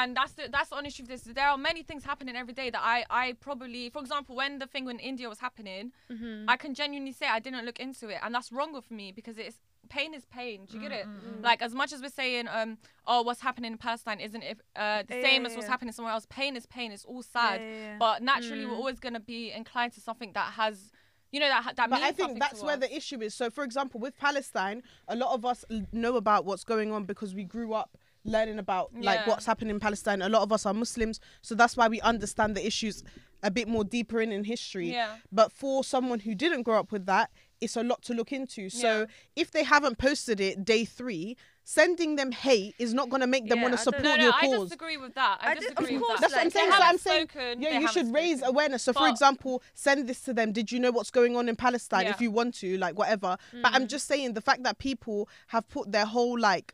And 0.00 0.14
that's 0.18 0.32
the 0.38 0.44
that's 0.54 0.68
the 0.68 0.76
honest 0.76 0.96
truth. 0.98 1.10
Is 1.10 1.22
there 1.24 1.48
are 1.48 1.56
many 1.56 1.82
things 1.82 2.04
happening 2.04 2.36
every 2.36 2.52
day 2.52 2.68
that 2.68 2.82
I 2.96 2.98
I 3.08 3.24
probably, 3.46 3.88
for 3.88 4.00
example, 4.04 4.36
when 4.36 4.58
the 4.58 4.66
thing 4.66 4.84
when 4.84 4.98
India 4.98 5.26
was 5.34 5.38
happening, 5.46 5.92
Mhm. 6.12 6.44
I 6.46 6.56
can 6.62 6.72
genuinely 6.74 7.12
say 7.20 7.26
I 7.26 7.38
didn't 7.46 7.64
look 7.64 7.78
into 7.86 8.04
it, 8.14 8.18
and 8.22 8.30
that's 8.34 8.52
wrong 8.52 8.72
of 8.76 8.90
me 8.90 9.06
because 9.12 9.38
it's 9.38 9.56
pain 9.88 10.14
is 10.14 10.24
pain. 10.26 10.66
Do 10.66 10.76
you 10.76 10.80
get 10.82 10.92
it? 10.92 11.06
Mm, 11.06 11.42
Like 11.42 11.62
as 11.62 11.74
much 11.74 11.92
as 11.92 12.00
we're 12.02 12.08
saying, 12.10 12.46
um, 12.48 12.78
oh, 13.06 13.22
what's 13.22 13.40
happening 13.40 13.72
in 13.72 13.78
Palestine 13.78 14.20
isn't 14.20 14.42
it, 14.42 14.60
uh, 14.76 15.02
the 15.06 15.16
Yeah, 15.16 15.22
same 15.22 15.42
yeah, 15.42 15.48
as 15.48 15.56
what's 15.56 15.68
happening 15.68 15.92
somewhere 15.92 16.12
else. 16.14 16.26
Pain 16.30 16.56
is 16.56 16.66
pain. 16.66 16.92
It's 16.92 17.04
all 17.04 17.22
sad, 17.22 17.60
Yeah, 17.60 17.66
yeah, 17.66 17.72
yeah. 17.92 17.96
but 17.98 18.22
naturally 18.22 18.64
we're 18.66 18.72
Mm. 18.72 18.76
always 18.78 19.00
gonna 19.00 19.20
be 19.20 19.50
inclined 19.50 19.92
to 19.94 20.00
something 20.00 20.32
that 20.32 20.52
has, 20.54 20.92
you 21.32 21.40
know, 21.40 21.48
that 21.48 21.62
ha- 21.64 21.72
that 21.76 21.90
but 21.90 22.00
I 22.02 22.12
think 22.12 22.38
that's 22.38 22.62
where 22.62 22.74
us. 22.74 22.80
the 22.80 22.96
issue 22.96 23.20
is. 23.22 23.34
So, 23.34 23.50
for 23.50 23.64
example, 23.64 24.00
with 24.00 24.16
Palestine, 24.16 24.82
a 25.08 25.16
lot 25.16 25.34
of 25.34 25.44
us 25.44 25.64
l- 25.70 25.82
know 25.92 26.16
about 26.16 26.44
what's 26.44 26.64
going 26.64 26.92
on 26.92 27.04
because 27.04 27.34
we 27.34 27.44
grew 27.44 27.72
up 27.74 27.96
learning 28.24 28.58
about 28.58 28.92
like 29.00 29.26
what's 29.26 29.46
happening 29.46 29.70
in 29.70 29.80
Palestine. 29.80 30.20
A 30.22 30.28
lot 30.28 30.42
of 30.42 30.52
us 30.52 30.66
are 30.66 30.74
Muslims, 30.74 31.18
so 31.40 31.54
that's 31.54 31.76
why 31.76 31.88
we 31.88 32.00
understand 32.02 32.54
the 32.56 32.66
issues 32.66 33.02
a 33.42 33.50
bit 33.50 33.68
more 33.68 33.84
deeper 33.84 34.20
in 34.20 34.32
in 34.32 34.42
history. 34.44 34.92
Yeah. 34.92 35.16
But 35.30 35.52
for 35.52 35.84
someone 35.84 36.18
who 36.20 36.34
didn't 36.34 36.62
grow 36.64 36.78
up 36.80 36.90
with 36.92 37.06
that, 37.06 37.30
it's 37.60 37.76
a 37.76 37.82
lot 37.82 38.02
to 38.02 38.14
look 38.14 38.32
into. 38.32 38.68
So 38.70 39.00
Yeah. 39.00 39.06
if 39.36 39.50
they 39.50 39.64
haven't 39.64 39.98
posted 39.98 40.40
it 40.40 40.64
day 40.64 40.84
three, 40.84 41.36
sending 41.64 42.16
them 42.16 42.32
hate 42.32 42.74
is 42.78 42.94
not 42.94 43.10
going 43.10 43.20
to 43.20 43.26
make 43.26 43.46
them 43.48 43.58
Yeah, 43.58 43.64
want 43.64 43.76
to 43.76 43.78
support 43.82 44.02
no, 44.02 44.16
no, 44.16 44.22
your 44.22 44.32
cause. 44.32 44.42
I 44.42 44.46
cause. 44.46 44.64
disagree 44.68 44.96
with 44.96 45.14
that. 45.14 45.38
I, 45.42 45.50
I 45.50 45.54
dis- 45.54 45.64
of 45.66 45.76
disagree 45.76 45.96
with 45.98 46.06
course, 46.06 46.20
that. 46.20 46.30
That's 46.30 46.32
what 46.34 46.44
I'm 46.44 46.50
saying. 46.50 46.70
So 46.72 46.78
I'm 46.82 46.98
saying, 46.98 47.28
spoken, 47.28 47.60
yeah, 47.62 47.78
you 47.80 47.88
should 47.88 48.12
raise 48.14 48.38
spoken. 48.38 48.54
awareness. 48.54 48.82
So, 48.84 48.92
for 48.94 49.08
example, 49.08 49.62
send 49.74 50.08
this 50.08 50.20
to 50.22 50.32
them. 50.32 50.52
Did 50.52 50.72
you 50.72 50.80
know 50.80 50.90
what's 50.90 51.10
going 51.10 51.36
on 51.36 51.48
in 51.48 51.56
Palestine? 51.56 52.06
If 52.06 52.20
you 52.22 52.30
want 52.30 52.54
to, 52.56 52.78
like 52.78 52.96
whatever. 52.98 53.36
But 53.62 53.74
I'm 53.74 53.84
Mm. 53.84 53.88
just 53.88 54.06
saying 54.06 54.32
the 54.32 54.40
fact 54.40 54.62
that 54.62 54.78
people 54.78 55.28
have 55.48 55.68
put 55.68 55.92
their 55.92 56.06
whole 56.06 56.38
like 56.38 56.48
Alright, 56.58 56.72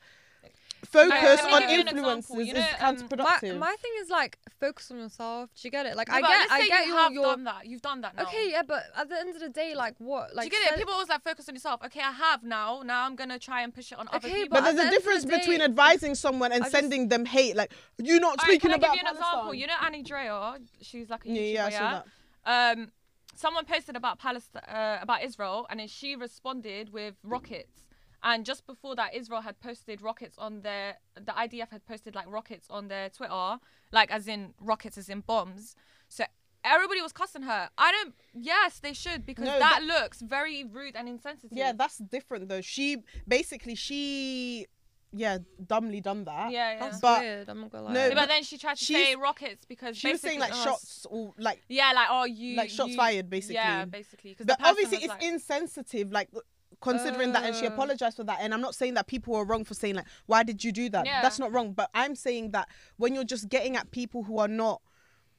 focus 0.84 1.12
let 1.42 1.46
me 1.46 1.52
on 1.52 1.60
give 1.62 1.70
you 1.70 1.80
an 1.80 1.88
influences 1.88 2.36
is 2.48 2.54
know, 2.54 2.60
um, 2.80 2.96
counterproductive. 2.96 3.52
my, 3.58 3.70
my 3.70 3.76
thing 3.80 3.92
is 4.00 4.10
like 4.10 4.38
focus 4.60 4.90
on 4.90 4.98
yourself. 4.98 5.50
Do 5.54 5.60
you 5.66 5.70
get 5.70 5.86
it? 5.86 5.96
Like 5.96 6.08
Yeah, 6.08 6.14
I 6.16 6.20
but 6.20 6.28
get 6.28 6.50
I 6.50 6.58
get 6.68 6.86
you 6.86 6.92
your 6.92 6.98
have 7.02 7.12
your 7.12 7.24
done 7.24 7.44
that. 7.44 7.66
You've 7.66 7.82
done 7.82 8.00
that 8.02 8.16
now. 8.16 8.22
Okay, 8.24 8.50
yeah, 8.50 8.62
but 8.66 8.84
at 8.96 9.08
the 9.08 9.16
end 9.18 9.34
of 9.34 9.40
the 9.40 9.48
day, 9.48 9.74
like 9.74 9.94
what? 9.98 10.34
Like 10.34 10.50
Do 10.50 10.56
you 10.56 10.62
get 10.62 10.72
it? 10.72 10.78
People 10.78 10.94
always 10.94 11.08
like 11.08 11.22
focus 11.22 11.48
on 11.48 11.54
yourself. 11.54 11.80
Okay, 11.86 12.00
I 12.00 12.10
have 12.12 12.42
now. 12.42 12.82
Now 12.84 13.06
I'm 13.06 13.16
gonna 13.16 13.38
try 13.38 13.62
and 13.62 13.74
push 13.74 13.92
it 13.92 13.98
on 13.98 14.08
other 14.12 14.28
people. 14.28 14.48
but 14.50 14.58
at 14.58 14.64
there's 14.64 14.76
the 14.76 14.88
a 14.88 14.90
difference 14.90 15.24
the 15.24 15.30
day- 15.30 15.38
between 15.38 15.60
advising 15.60 16.14
someone 16.14 16.52
and 16.52 16.62
just- 16.64 16.72
sending 16.72 17.08
them 17.08 17.24
hate. 17.24 17.56
Like 17.56 17.72
you're 17.98 18.20
not 18.20 18.38
Alright, 18.40 18.60
speaking 18.60 18.70
can 18.70 18.72
I 18.72 18.78
give 18.78 18.94
you 18.94 19.00
an 19.00 19.14
example? 19.14 19.30
Palestine. 19.40 19.58
You 19.60 19.66
know 19.66 19.74
Annie 19.82 20.02
Dreyer. 20.02 20.58
She's 20.82 21.10
like 21.10 21.24
a 21.24 21.28
YouTuber. 21.28 21.52
yeah, 21.52 21.66
I 21.66 21.68
Yeah. 21.70 22.02
that. 22.44 22.78
Um, 22.78 22.92
someone 23.36 23.64
posted 23.64 23.96
about 23.96 24.18
Palestine, 24.18 24.62
uh, 24.68 24.98
about 25.00 25.22
Israel, 25.24 25.66
and 25.70 25.80
then 25.80 25.88
she 25.88 26.14
responded 26.14 26.92
with 26.92 27.14
rockets. 27.22 27.80
And 28.26 28.44
just 28.46 28.66
before 28.66 28.96
that, 28.96 29.14
Israel 29.14 29.42
had 29.42 29.60
posted 29.60 30.00
rockets 30.00 30.36
on 30.38 30.62
their. 30.62 30.96
The 31.14 31.32
IDF 31.32 31.68
had 31.70 31.84
posted 31.86 32.14
like 32.14 32.26
rockets 32.26 32.66
on 32.70 32.88
their 32.88 33.10
Twitter, 33.10 33.58
like 33.92 34.10
as 34.10 34.26
in 34.26 34.54
rockets, 34.60 34.96
as 34.96 35.08
in 35.10 35.20
bombs. 35.20 35.76
So 36.08 36.24
everybody 36.64 37.02
was 37.02 37.12
cussing 37.12 37.42
her. 37.42 37.68
I 37.76 37.92
don't. 37.92 38.14
Yes, 38.32 38.78
they 38.80 38.94
should 38.94 39.26
because 39.26 39.44
No, 39.44 39.58
that 39.58 39.82
looks 39.82 40.22
very 40.22 40.64
rude 40.64 40.96
and 40.96 41.06
insensitive. 41.08 41.50
Yeah, 41.56 41.72
that's 41.72 41.98
different 41.98 42.48
though. 42.48 42.62
She 42.62 42.96
basically 43.28 43.74
she 43.74 44.66
yeah 45.16 45.38
dumbly 45.64 46.00
done 46.00 46.24
that. 46.24 46.50
yeah, 46.50 46.72
yeah. 46.72 46.80
That's 46.80 47.00
But- 47.00 47.20
weird. 47.20 47.48
I'm 47.50 47.60
not 47.60 47.70
gonna 47.70 47.84
lie. 47.84 47.92
No, 47.92 48.00
Yeah, 48.04 48.08
but 48.08 48.16
but 48.16 48.28
then 48.30 48.42
she 48.42 48.56
tried 48.58 48.78
to 48.78 48.84
say 48.84 49.14
rockets 49.14 49.64
because 49.66 49.96
She 49.98 50.10
was 50.10 50.20
saying 50.22 50.40
like 50.40 50.50
oh, 50.54 50.64
shots 50.64 51.06
or 51.08 51.34
like 51.38 51.62
Yeah, 51.68 51.92
like 51.94 52.08
oh 52.10 52.24
you 52.24 52.56
like 52.56 52.70
shots 52.70 52.90
you- 52.90 52.96
fired 52.96 53.28
basically. 53.30 53.56
Yeah, 53.56 53.84
basically. 53.84 54.34
'cause 54.34 54.46
but 54.46 54.56
obviously 54.64 54.98
it's 54.98 55.08
like, 55.08 55.22
insensitive 55.22 56.10
like 56.10 56.30
considering 56.84 57.32
that 57.32 57.42
and 57.44 57.54
she 57.56 57.66
Uh. 57.66 57.70
apologized 57.72 58.16
for 58.16 58.24
that 58.24 58.38
and 58.40 58.54
i'm 58.54 58.60
not 58.60 58.74
saying 58.74 58.94
that 58.94 59.06
people 59.06 59.34
are 59.34 59.44
wrong 59.44 59.64
for 59.64 59.74
saying 59.74 59.94
like 59.96 60.06
why 60.26 60.42
did 60.42 60.62
you 60.64 60.70
do 60.70 60.88
that 60.90 61.04
Yeah. 61.06 61.22
that's 61.22 61.38
not 61.38 61.50
wrong 61.52 61.72
but 61.72 61.88
i'm 61.94 62.14
saying 62.14 62.50
that 62.52 62.68
when 62.96 63.14
you're 63.14 63.24
just 63.36 63.48
getting 63.48 63.74
at 63.76 63.90
people 63.90 64.22
who 64.24 64.38
are 64.38 64.48
not 64.64 64.80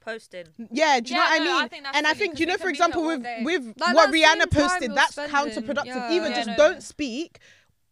posting. 0.02 0.46
Yeah, 0.72 1.00
do 1.00 1.10
you 1.10 1.16
know 1.20 1.26
what 1.26 1.42
I 1.42 1.44
no, 1.44 1.58
I 1.58 1.60
mean? 1.62 1.70
think 1.70 1.86
and 1.96 2.06
I 2.06 2.14
think 2.14 2.40
you 2.40 2.46
know, 2.46 2.58
for 2.58 2.72
can 2.72 2.74
be 2.74 2.78
here 2.78 2.86
example, 2.88 3.06
with 3.08 3.26
with 3.44 3.74
Like, 3.80 3.96
what 3.96 4.14
Rihanna 4.14 4.52
posted, 4.52 4.94
that's 4.94 5.14
spending, 5.14 5.36
counterproductive. 5.36 5.86
yeah. 5.88 6.12
Yeah, 6.12 6.36
just 6.36 6.48
no, 6.50 6.56
don't 6.58 6.84
speak. 6.84 7.40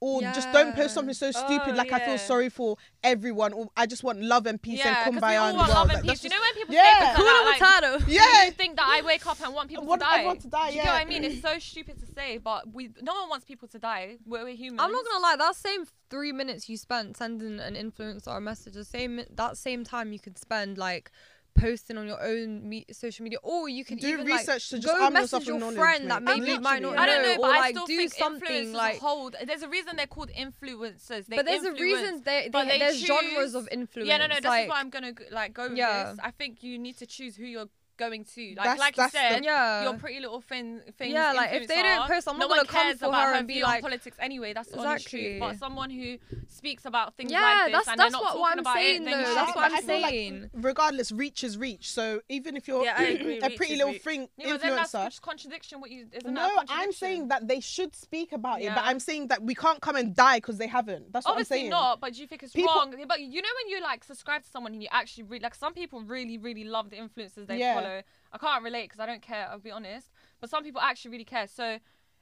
Or 0.06 0.22
just 0.22 0.52
don't 0.52 0.76
post 0.76 0.94
something 0.96 1.14
so 1.14 1.32
stupid 1.32 1.70
Oh, 1.76 1.78
like 1.78 1.94
I 1.94 2.00
feel 2.06 2.18
sorry 2.18 2.50
for 2.50 2.76
everyone. 3.06 3.54
Or 3.54 3.70
I 3.78 3.86
just 3.86 4.04
want 4.04 4.22
love 4.22 4.46
and 4.48 4.62
peace 4.62 4.80
yeah, 4.80 4.88
and 4.90 4.98
'cause 4.98 5.14
we 5.14 5.20
kumbaya 5.22 5.40
all 5.42 5.48
in 5.48 5.54
the 5.54 5.60
want 5.60 5.70
world. 5.70 5.78
love 5.80 5.88
Like, 5.88 5.98
and 6.00 6.10
that's 6.10 6.20
peace. 6.20 6.24
You 6.26 6.38
know 6.38 6.42
when 6.42 6.54
people 6.56 6.76
Yeah. 6.76 6.84
say 6.84 7.00
things 7.16 7.20
like, 7.20 7.60
that, 7.60 7.82
like, 7.94 8.08
Yeah. 8.10 8.46
you 8.46 8.52
think 8.52 8.76
that 8.76 8.86
I 8.86 9.02
wake 9.02 9.26
up 9.26 9.40
and 9.40 9.54
want 9.54 9.70
people 9.70 9.86
I 9.86 9.88
want 9.88 10.02
to 10.02 10.06
die. 10.06 10.16
everyone 10.18 10.38
to 10.40 10.48
die, 10.50 10.72
Do 10.72 10.76
you 10.76 10.84
know 10.84 10.92
what. 10.92 11.02
I 11.02 11.06
mean? 11.06 11.24
It's 11.24 11.42
so 11.50 11.58
stupid 11.58 12.00
to 12.02 12.06
say, 12.06 12.38
but 12.38 12.74
we 12.74 12.90
no 13.02 13.14
one 13.14 13.30
wants 13.30 13.46
people 13.46 13.70
to 13.70 13.80
die. 13.80 14.18
We're, 14.26 14.44
we're 14.44 14.56
humans. 14.58 14.82
I'm 14.84 14.92
not 14.92 15.06
gonna 15.06 15.24
lie. 15.24 15.38
That 15.38 15.56
same 15.56 15.86
three 16.10 16.34
minutes 16.34 16.68
you 16.68 16.76
spent 16.76 17.16
sending 17.16 17.62
an 17.62 17.76
influencer 17.76 18.36
a 18.36 18.42
message, 18.42 18.74
the 18.74 18.84
same 18.84 19.22
that 19.32 19.58
same 19.58 19.86
time 19.86 20.12
you 20.12 20.20
could 20.20 20.38
spend 20.38 20.78
like 20.78 21.12
posting 21.56 21.98
on 21.98 22.08
your 22.08 22.22
own 22.22 22.68
me- 22.68 22.86
social 22.92 23.24
media, 23.24 23.38
or 23.44 23.70
you 23.70 23.86
can 23.86 23.98
Do 23.98 24.08
even 24.08 24.26
research 24.26 24.48
like, 24.48 24.62
to 24.62 24.80
just 24.80 24.88
go 24.88 25.04
arm 25.04 25.14
message 25.14 25.46
your 25.48 25.60
knowledge, 25.60 25.78
friend 25.78 26.10
that 26.12 26.24
mate. 26.24 26.40
maybe 26.40 26.60
might 26.60 26.82
Literally. 26.82 26.96
not 26.98 27.00
I 27.00 27.06
don't 27.06 27.24
know, 27.24 27.34
or 27.34 27.48
but 27.48 27.52
I 27.56 27.60
like 27.60 27.76
still 27.76 27.86
do 27.86 27.98
think 27.98 28.14
something 28.14 28.74
like. 28.74 29.00
hold. 29.00 29.36
There's 29.46 29.62
a 29.62 29.70
reason 29.70 29.96
they're 29.96 30.08
called 30.08 30.30
influencers. 30.38 31.26
They 31.28 31.36
But 31.36 31.46
there's 31.46 31.64
a 31.64 31.72
reason 31.74 32.22
they, 32.26 32.50
but 32.52 32.64
they, 32.66 32.72
they 32.72 32.80
there's 32.80 33.06
genres 33.06 33.56
of 33.56 33.68
influence. 33.72 34.08
Yeah, 34.10 34.18
no, 34.18 34.28
no. 34.28 34.34
That's 34.36 34.46
like, 34.46 34.70
why 34.70 34.80
I'm 34.80 34.90
gonna 34.90 35.14
like 35.32 35.54
go 35.54 35.70
with 35.70 35.78
Yeah. 35.78 36.12
this. 36.12 36.20
I 36.24 36.32
think 36.32 36.64
you 36.64 36.78
need 36.78 36.98
to 36.98 37.06
choose 37.06 37.36
who 37.36 37.46
you're 37.46 37.70
going 38.10 38.26
to. 38.26 38.42
Like, 38.50 38.56
That's- 38.56 38.80
like 38.80 38.98
you 38.98 39.04
that's 39.04 39.14
the- 39.14 39.20
said, 39.20 39.44
Yeah. 39.46 39.84
your 39.84 39.94
pretty 39.96 40.20
little 40.20 40.42
thing. 40.42 40.82
Things 40.98 41.14
Yeah, 41.14 41.34
like, 41.34 41.54
if 41.54 41.68
they 41.68 41.82
don't 41.82 42.08
post, 42.08 42.28
I'm 42.28 42.36
no 42.38 42.48
not 42.48 42.50
gonna 42.50 42.60
one 42.62 42.68
come 42.68 42.82
cares 42.84 43.00
for 43.00 43.06
about 43.08 43.24
her 43.24 43.30
her 43.30 43.36
and 43.40 43.48
be 43.48 43.62
like- 43.64 43.82
politics 43.82 44.18
anyway. 44.20 44.54
That's 44.54 44.70
the 44.70 44.80
honest 44.80 45.08
truth. 45.08 45.24
Exactly. 45.24 45.40
But 45.40 45.58
someone 45.58 45.90
who 45.90 46.18
speaks 46.48 46.86
about 46.86 47.16
things 47.16 47.32
Yeah, 47.32 47.42
like 47.42 47.66
this 47.66 47.72
that's- 47.74 47.88
and 47.88 48.00
that's 48.00 48.12
they're 48.14 48.22
not 48.22 48.24
what- 48.24 48.40
what 48.40 48.48
talking 48.50 48.54
I'm 48.54 48.60
about 48.60 48.76
saying, 48.76 49.02
it, 49.02 49.06
though. 49.06 49.12
That's 49.12 49.48
should 49.48 49.56
what 49.56 49.66
I'm 49.66 49.76
I 49.76 49.82
feel 49.82 50.02
like 50.02 50.10
saying. 50.12 50.50
regardless, 50.54 51.12
reach 51.12 51.44
is 51.44 51.58
reach. 51.58 51.92
So 51.92 52.22
even 52.30 52.56
if 52.58 52.68
you're 52.68 52.84
Yeah, 52.84 53.02
agree, 53.02 53.40
a 53.40 53.50
pretty 53.52 53.76
little 53.76 53.94
thing 53.94 54.30
Yeah, 54.38 54.52
but 54.52 54.62
then 54.62 54.76
that's 54.76 54.94
influencer, 54.94 55.22
contradiction. 55.22 55.82
What 55.82 55.92
you 55.92 56.08
isn't 56.12 56.34
that 56.34 56.52
a 56.52 56.56
no, 56.56 56.64
I'm 56.70 56.92
saying 56.92 57.28
that 57.30 57.48
they 57.48 57.60
should 57.60 57.96
speak 57.96 58.32
about 58.32 58.62
it, 58.62 58.70
but 58.74 58.84
I'm 58.84 59.00
saying 59.00 59.28
that 59.28 59.42
we 59.42 59.56
can't 59.56 59.82
come 59.82 59.96
and 59.96 60.16
die 60.16 60.38
because 60.38 60.58
they 60.58 60.68
haven't. 60.68 61.12
That's 61.12 61.26
what 61.26 61.38
I'm 61.38 61.44
saying. 61.46 61.70
not, 61.70 62.00
but 62.00 62.14
do 62.14 62.22
you 62.22 62.28
think 62.28 62.44
it's 62.44 62.56
wrong? 62.56 62.94
But 63.08 63.20
you 63.22 63.42
know 63.42 63.50
when 63.64 63.70
you 63.70 63.82
like 63.82 64.04
subscribe 64.04 64.44
to 64.44 64.50
someone 64.50 64.74
and 64.74 64.82
you 64.82 64.90
actually 64.92 65.24
read, 65.24 65.42
like 65.44 65.56
some 65.56 65.74
people 65.74 66.02
really, 66.02 66.38
really 66.38 66.64
love 66.64 66.90
the 66.90 66.98
influencers 66.98 67.48
they 67.48 67.58
Yeah. 67.60 67.76
I 68.32 68.38
can't 68.38 68.64
relate 68.64 68.86
because 68.86 69.00
I 69.00 69.06
don't 69.06 69.22
care. 69.22 69.48
I'll 69.50 69.60
be 69.60 69.72
honest. 69.72 70.08
But 70.40 70.50
some 70.50 70.64
people 70.64 70.82
actually 70.82 71.12
really 71.12 71.26
care. 71.26 71.48
So 71.48 71.78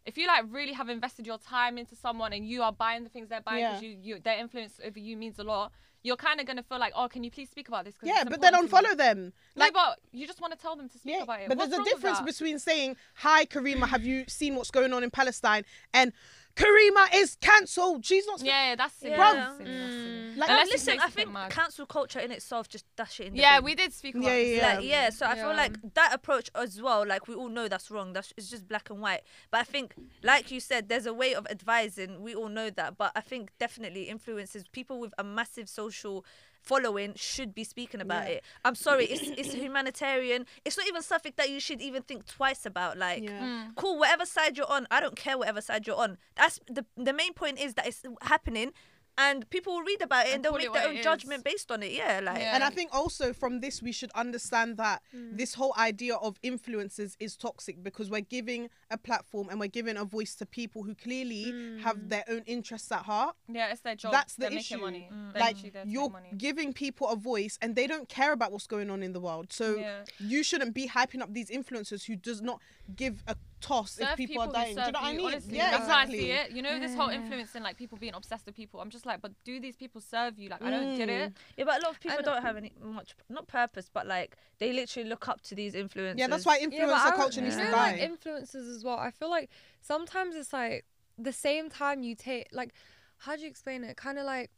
if 0.06 0.18
you 0.18 0.28
like 0.28 0.46
really 0.50 0.74
have 0.74 0.90
invested 0.90 1.28
your 1.28 1.38
time 1.38 1.78
into 1.78 1.96
someone 1.96 2.34
and 2.34 2.48
you 2.48 2.64
are 2.64 2.72
buying 2.72 3.04
the 3.04 3.10
things 3.10 3.30
they're 3.30 3.42
buying 3.42 3.66
because 3.66 3.82
Yeah. 3.82 3.90
you, 3.90 3.98
you 4.02 4.20
their 4.20 4.38
influence 4.40 4.80
over 4.84 5.00
you 5.00 5.16
means 5.16 5.40
a 5.40 5.44
lot, 5.44 5.72
you're 6.04 6.16
kind 6.16 6.40
of 6.40 6.48
gonna 6.48 6.64
feel 6.64 6.80
like, 6.80 6.94
oh, 6.96 7.08
can 7.08 7.24
you 7.24 7.30
please 7.30 7.50
speak 7.50 7.68
about 7.68 7.86
this? 7.86 7.94
Yeah, 8.02 8.24
but 8.24 8.42
then 8.42 8.56
important 8.56 8.72
to 8.72 8.76
me." 8.76 8.90
unfollow 8.90 8.98
them. 8.98 9.34
No, 9.56 9.72
but 9.72 10.00
you 10.12 10.26
just 10.26 10.42
want 10.42 10.54
to 10.54 10.60
tell 10.60 10.76
them 10.76 10.90
to 10.90 10.98
speak 10.98 11.14
Yeah, 11.14 11.24
about 11.24 11.42
it. 11.42 11.48
but 11.48 11.58
What's 11.58 11.72
there's 11.72 11.88
a 11.88 11.90
difference 11.90 12.22
between 12.22 12.58
saying, 12.58 12.98
"Hi, 13.16 13.46
Karima, 13.46 13.88
have 13.88 14.04
you 14.04 14.26
seen 14.28 14.56
what's 14.56 14.72
going 14.72 14.94
on 14.94 15.04
in 15.04 15.12
Palestine?" 15.12 15.64
and 15.94 16.12
Karima 16.56 17.08
is 17.14 17.38
cancelled. 17.42 18.06
She's 18.06 18.26
not. 18.28 18.42
Yeah, 18.42 18.70
yeah, 18.70 18.76
that's 18.76 18.94
silly. 18.96 19.12
Yeah. 19.12 19.34
That's 19.34 19.58
silly. 19.58 19.70
Mm. 19.70 20.38
Like, 20.38 20.50
Unless 20.50 20.62
And 20.64 20.72
listen, 20.72 21.00
I 21.02 21.10
think 21.10 21.32
mad. 21.32 21.52
cancel 21.52 21.86
culture 21.86 22.20
in 22.20 22.32
itself 22.32 22.70
just 22.70 22.86
that 22.96 23.12
shit 23.12 23.28
in 23.28 23.34
the 23.34 23.40
Yeah, 23.40 23.58
bin. 23.58 23.66
we 23.66 23.76
did 23.76 23.94
speak 23.94 24.16
about 24.16 24.28
Yeah, 24.28 24.36
this. 24.36 24.58
yeah, 24.58 24.74
Like, 24.76 24.86
yeah, 24.86 25.10
so 25.10 25.26
I 25.26 25.36
Yeah. 25.36 25.44
feel 25.48 25.56
like 25.58 25.94
that 25.94 26.14
approach 26.14 26.50
as 26.56 26.82
well, 26.82 27.06
like 27.06 27.28
we 27.28 27.36
all 27.36 27.50
know 27.50 27.68
that's 27.68 27.92
wrong. 27.92 28.14
That's 28.14 28.34
it's 28.38 28.50
just 28.50 28.68
black 28.68 28.90
and 28.90 29.02
white. 29.02 29.22
But 29.52 29.60
I 29.62 29.64
think, 29.64 29.94
like 30.24 30.50
you 30.52 30.60
said, 30.60 30.88
there's 30.90 31.06
a 31.06 31.14
way 31.14 31.34
of 31.36 31.46
advising. 31.48 32.22
We 32.22 32.34
all 32.36 32.50
know 32.50 32.70
that. 32.70 32.98
But 32.98 33.12
I 33.16 33.22
think 33.22 33.52
definitely 33.60 34.04
influences 34.04 34.68
people 34.68 35.00
with 35.00 35.14
a 35.18 35.24
massive 35.24 35.68
social 35.70 36.26
following 36.62 37.14
should 37.16 37.54
be 37.54 37.64
speaking 37.64 38.02
about 38.02 38.28
Yeah. 38.28 38.36
it. 38.36 38.44
I'm 38.64 38.76
sorry, 38.76 39.06
it's 39.06 39.28
it's 39.40 39.54
humanitarian. 39.54 40.46
It's 40.66 40.78
not 40.78 40.88
even 40.88 41.02
something 41.02 41.34
that 41.38 41.50
you 41.50 41.60
should 41.60 41.82
even 41.82 42.04
think 42.04 42.26
twice 42.28 42.66
about. 42.66 42.98
Like, 42.98 43.24
Yeah. 43.24 43.40
Mm. 43.42 43.76
cool, 43.76 43.98
whatever 44.00 44.26
side 44.26 44.58
you're 44.58 44.70
on, 44.72 44.88
I 44.92 45.00
don't 45.00 45.16
care 45.16 45.38
whatever 45.38 45.62
side 45.62 45.88
you're 45.88 45.98
on. 45.98 46.18
That's 46.36 46.60
the 46.68 46.86
the 46.96 47.14
main 47.14 47.34
point 47.34 47.60
is 47.60 47.74
that 47.76 47.88
it's 47.88 48.04
happening. 48.22 48.74
And 49.18 49.50
people 49.50 49.74
will 49.74 49.84
read 49.84 50.02
about 50.02 50.26
it 50.26 50.28
and, 50.28 50.36
And 50.36 50.46
they'll 50.46 50.58
make 50.58 50.74
their 50.74 50.88
own 50.88 50.96
it 50.96 51.00
is. 51.00 51.04
judgment 51.04 51.44
based 51.44 51.72
on 51.72 51.84
it. 51.84 51.92
Yeah, 51.92 52.22
like 52.24 52.40
Yeah. 52.40 52.56
And 52.56 52.64
I 52.64 52.70
think 52.70 52.94
also 52.94 53.34
from 53.34 53.60
this 53.60 53.82
we 53.82 53.92
should 53.92 54.12
understand 54.16 54.78
that 54.78 55.02
mm. 55.16 55.38
this 55.38 55.54
whole 55.54 55.74
idea 55.78 56.16
of 56.16 56.42
influencers 56.42 57.16
is 57.20 57.36
toxic 57.36 57.84
because 57.84 58.10
we're 58.10 58.22
giving 58.22 58.70
a 58.90 58.98
platform 58.98 59.50
and 59.50 59.60
we're 59.60 59.68
giving 59.68 59.98
a 59.98 60.06
voice 60.06 60.36
to 60.36 60.46
people 60.46 60.84
who 60.84 60.96
clearly 60.96 61.44
have 61.84 61.98
mm. 61.98 62.10
their 62.10 62.24
own 62.30 62.44
interests 62.46 62.92
at 62.92 63.04
heart. 63.04 63.36
Yeah, 63.48 63.72
it's 63.72 63.82
their 63.82 63.96
job. 63.96 64.12
That's 64.14 64.36
the 64.36 64.42
They're 64.50 64.54
issue. 64.54 64.76
Making 64.76 64.82
money. 64.86 65.10
Mm. 65.12 65.34
They're 65.34 65.42
Like 65.42 65.56
literally 65.56 65.70
there 65.72 65.82
to 65.84 65.88
make 65.88 65.94
you're 65.94 66.10
money. 66.10 66.30
giving 66.38 66.74
people 66.74 67.08
a 67.10 67.16
voice 67.16 67.58
and 67.62 67.76
they 67.76 67.88
don't 67.88 68.08
care 68.10 68.32
about 68.34 68.52
what's 68.52 68.68
going 68.68 68.90
on 68.90 69.04
in 69.04 69.14
the 69.14 69.20
world. 69.20 69.52
So 69.52 69.76
Yeah. 69.78 70.06
you 70.20 70.44
shouldn't 70.44 70.74
be 70.74 70.88
hyping 70.88 71.22
up 71.22 71.34
these 71.34 71.50
influencers 71.50 72.06
who 72.06 72.16
does 72.16 72.42
not 72.42 72.60
give 72.96 73.24
a 73.28 73.36
toss 73.62 73.92
serve 73.94 74.10
if 74.10 74.18
people, 74.18 74.42
are 74.42 74.52
dying. 74.52 74.76
Do 74.76 74.82
you 74.82 74.92
know 74.92 75.00
what 75.00 75.04
I 75.04 75.14
mean? 75.14 75.26
Honestly, 75.28 75.56
yeah, 75.58 75.72
that's 75.72 75.84
exactly. 75.84 76.18
how 76.18 76.24
I 76.24 76.28
see 76.28 76.32
it. 76.50 76.52
You 76.56 76.62
know, 76.62 76.80
this 76.80 76.96
whole 76.96 77.10
influencing, 77.10 77.64
like 77.64 77.78
people 77.78 77.98
being 77.98 78.14
obsessed 78.14 78.46
with 78.46 78.56
people. 78.56 78.82
I'm 78.82 78.90
just 78.90 79.06
like, 79.06 79.22
but 79.22 79.32
do 79.46 79.60
these 79.60 79.76
people 79.78 80.02
serve 80.02 80.38
you? 80.38 80.50
Like, 80.50 80.62
I 80.62 80.70
don't 80.70 80.98
get 80.98 81.08
Mm. 81.10 81.28
it. 81.28 81.34
Yeah, 81.58 81.66
but 81.66 81.80
a 81.80 81.84
lot 81.86 81.92
of 81.92 82.00
people 82.00 82.18
And- 82.18 82.26
don't 82.26 82.42
have 82.42 82.58
any 82.58 82.74
much 82.82 83.16
not 83.30 83.48
purpose, 83.48 83.90
but 83.94 84.06
like 84.08 84.36
they 84.60 84.74
literally 84.74 85.08
look 85.08 85.28
up 85.28 85.42
to 85.44 85.56
these 85.56 85.74
influencers. 85.74 86.18
Yeah, 86.18 86.28
that's 86.28 86.46
why 86.46 86.58
Yeah, 86.58 86.68
influencer 86.68 86.88
but 86.88 87.14
I- 87.14 87.16
culture 87.16 87.42
needs 87.42 87.56
you 87.58 87.66
to 87.66 87.72
die. 87.72 87.92
like 87.92 88.02
influencers 88.12 88.76
as 88.76 88.84
well. 88.84 88.98
I 88.98 89.12
feel 89.12 89.30
like 89.30 89.50
sometimes 89.82 90.36
it's 90.36 90.52
like 90.54 90.86
the 91.18 91.34
same 91.34 91.70
time 91.70 92.04
you 92.04 92.16
take 92.16 92.48
like 92.52 92.74
how 93.18 93.36
do 93.36 93.44
you 93.44 93.48
explain 93.48 93.84
it? 93.84 93.96
Kind 93.98 94.18
of 94.18 94.26
like 94.26 94.50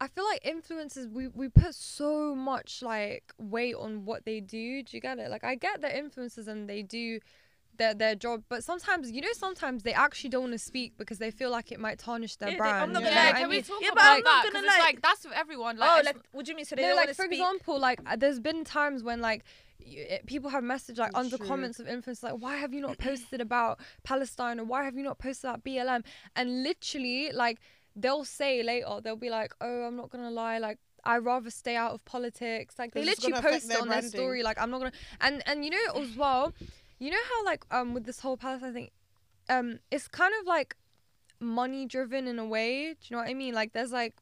I 0.00 0.08
feel 0.08 0.24
like 0.24 0.42
influencers 0.44 1.10
we 1.10 1.28
we 1.28 1.48
put 1.48 1.74
so 1.74 2.34
much 2.34 2.82
like 2.82 3.32
weight 3.38 3.74
on 3.74 4.04
what 4.04 4.24
they 4.24 4.40
do. 4.40 4.82
Do 4.82 4.96
you 4.96 5.00
get 5.00 5.18
it? 5.18 5.30
Like 5.30 5.44
I 5.44 5.54
get 5.56 5.80
that 5.82 5.94
influencers 5.94 6.48
and 6.48 6.68
they 6.68 6.82
do 6.82 7.20
their 7.76 7.94
their 7.94 8.14
job, 8.14 8.42
but 8.48 8.64
sometimes 8.64 9.10
you 9.10 9.20
know 9.20 9.28
sometimes 9.32 9.82
they 9.82 9.92
actually 9.92 10.30
don't 10.30 10.42
want 10.42 10.52
to 10.54 10.58
speak 10.58 10.94
because 10.98 11.18
they 11.18 11.30
feel 11.30 11.50
like 11.50 11.70
it 11.70 11.80
might 11.80 11.98
tarnish 11.98 12.36
their 12.36 12.50
Yeah, 12.50 12.56
brand. 12.58 12.82
I'm 12.82 12.92
not 12.92 13.02
gonna 13.02 13.14
lie, 13.14 13.32
can 13.32 13.44
I 13.44 13.48
we 13.48 13.62
talk 13.62 13.80
Yeah, 13.82 13.90
but 13.92 14.02
about 14.02 14.16
I'm 14.18 14.22
not 14.22 14.42
that? 14.44 14.52
gonna 14.52 14.66
'Cause 14.66 14.74
it's 14.74 14.78
lie. 14.78 14.84
like 14.84 15.02
that's 15.02 15.26
for 15.26 15.34
everyone. 15.34 15.76
Like, 15.76 15.90
oh, 15.90 15.98
it's- 16.00 16.14
like 16.14 16.24
what 16.32 16.44
do 16.46 16.50
you 16.52 16.56
mean? 16.56 16.64
So 16.64 16.76
they 16.76 16.82
no, 16.82 16.88
don't 16.88 16.96
like 16.96 17.06
want 17.08 17.16
for 17.16 17.22
to 17.24 17.28
speak. 17.28 17.40
example, 17.40 17.78
like 17.78 18.00
there's 18.18 18.40
been 18.40 18.64
times 18.64 19.02
when 19.02 19.20
like 19.20 19.44
eh, 19.86 20.18
people 20.26 20.50
have 20.50 20.62
messaged 20.64 20.98
like 20.98 21.12
That's 21.12 21.24
under 21.26 21.36
true. 21.38 21.46
comments 21.46 21.78
of 21.80 21.88
influence 21.88 22.22
like 22.22 22.34
why 22.34 22.56
have 22.56 22.72
you 22.74 22.80
not 22.80 22.98
posted 22.98 23.40
about 23.40 23.80
Palestine 24.02 24.60
or 24.60 24.64
why 24.64 24.84
have 24.84 24.94
you 24.96 25.02
not 25.02 25.18
posted 25.18 25.48
about 25.48 25.64
BLM 25.64 26.04
and 26.36 26.62
literally 26.62 27.32
like 27.32 27.60
they'll 27.96 28.24
say 28.24 28.62
later 28.62 29.00
they'll 29.02 29.16
be 29.16 29.30
like 29.30 29.52
oh 29.60 29.82
I'm 29.82 29.96
not 29.96 30.10
gonna 30.10 30.30
lie 30.30 30.58
like 30.58 30.78
I 31.04 31.18
rather 31.18 31.50
stay 31.50 31.76
out 31.76 31.92
of 31.92 32.04
politics 32.04 32.74
like 32.78 32.92
they 32.92 33.04
literally 33.04 33.32
gonna 33.32 33.42
post 33.42 33.64
it 33.64 33.68
their 33.68 33.80
on 33.80 33.88
their 33.88 34.02
story 34.02 34.42
like 34.42 34.60
I'm 34.60 34.70
not 34.70 34.78
gonna 34.78 34.92
and 35.20 35.42
and 35.46 35.64
you 35.64 35.70
know 35.70 36.00
as 36.02 36.16
well 36.16 36.52
you 36.98 37.10
know 37.10 37.18
how 37.30 37.44
like 37.44 37.64
um 37.70 37.94
with 37.94 38.04
this 38.04 38.20
whole 38.20 38.36
Palestine 38.36 38.74
thing 38.74 38.90
um 39.48 39.78
it's 39.90 40.08
kind 40.08 40.34
of 40.40 40.46
like 40.46 40.76
money 41.40 41.86
driven 41.86 42.26
in 42.28 42.38
a 42.38 42.44
way 42.44 42.90
do 42.92 42.98
you 43.08 43.16
know 43.16 43.22
what 43.22 43.30
I 43.30 43.34
mean 43.34 43.54
like 43.54 43.72
there's 43.72 43.92
like 43.92 44.14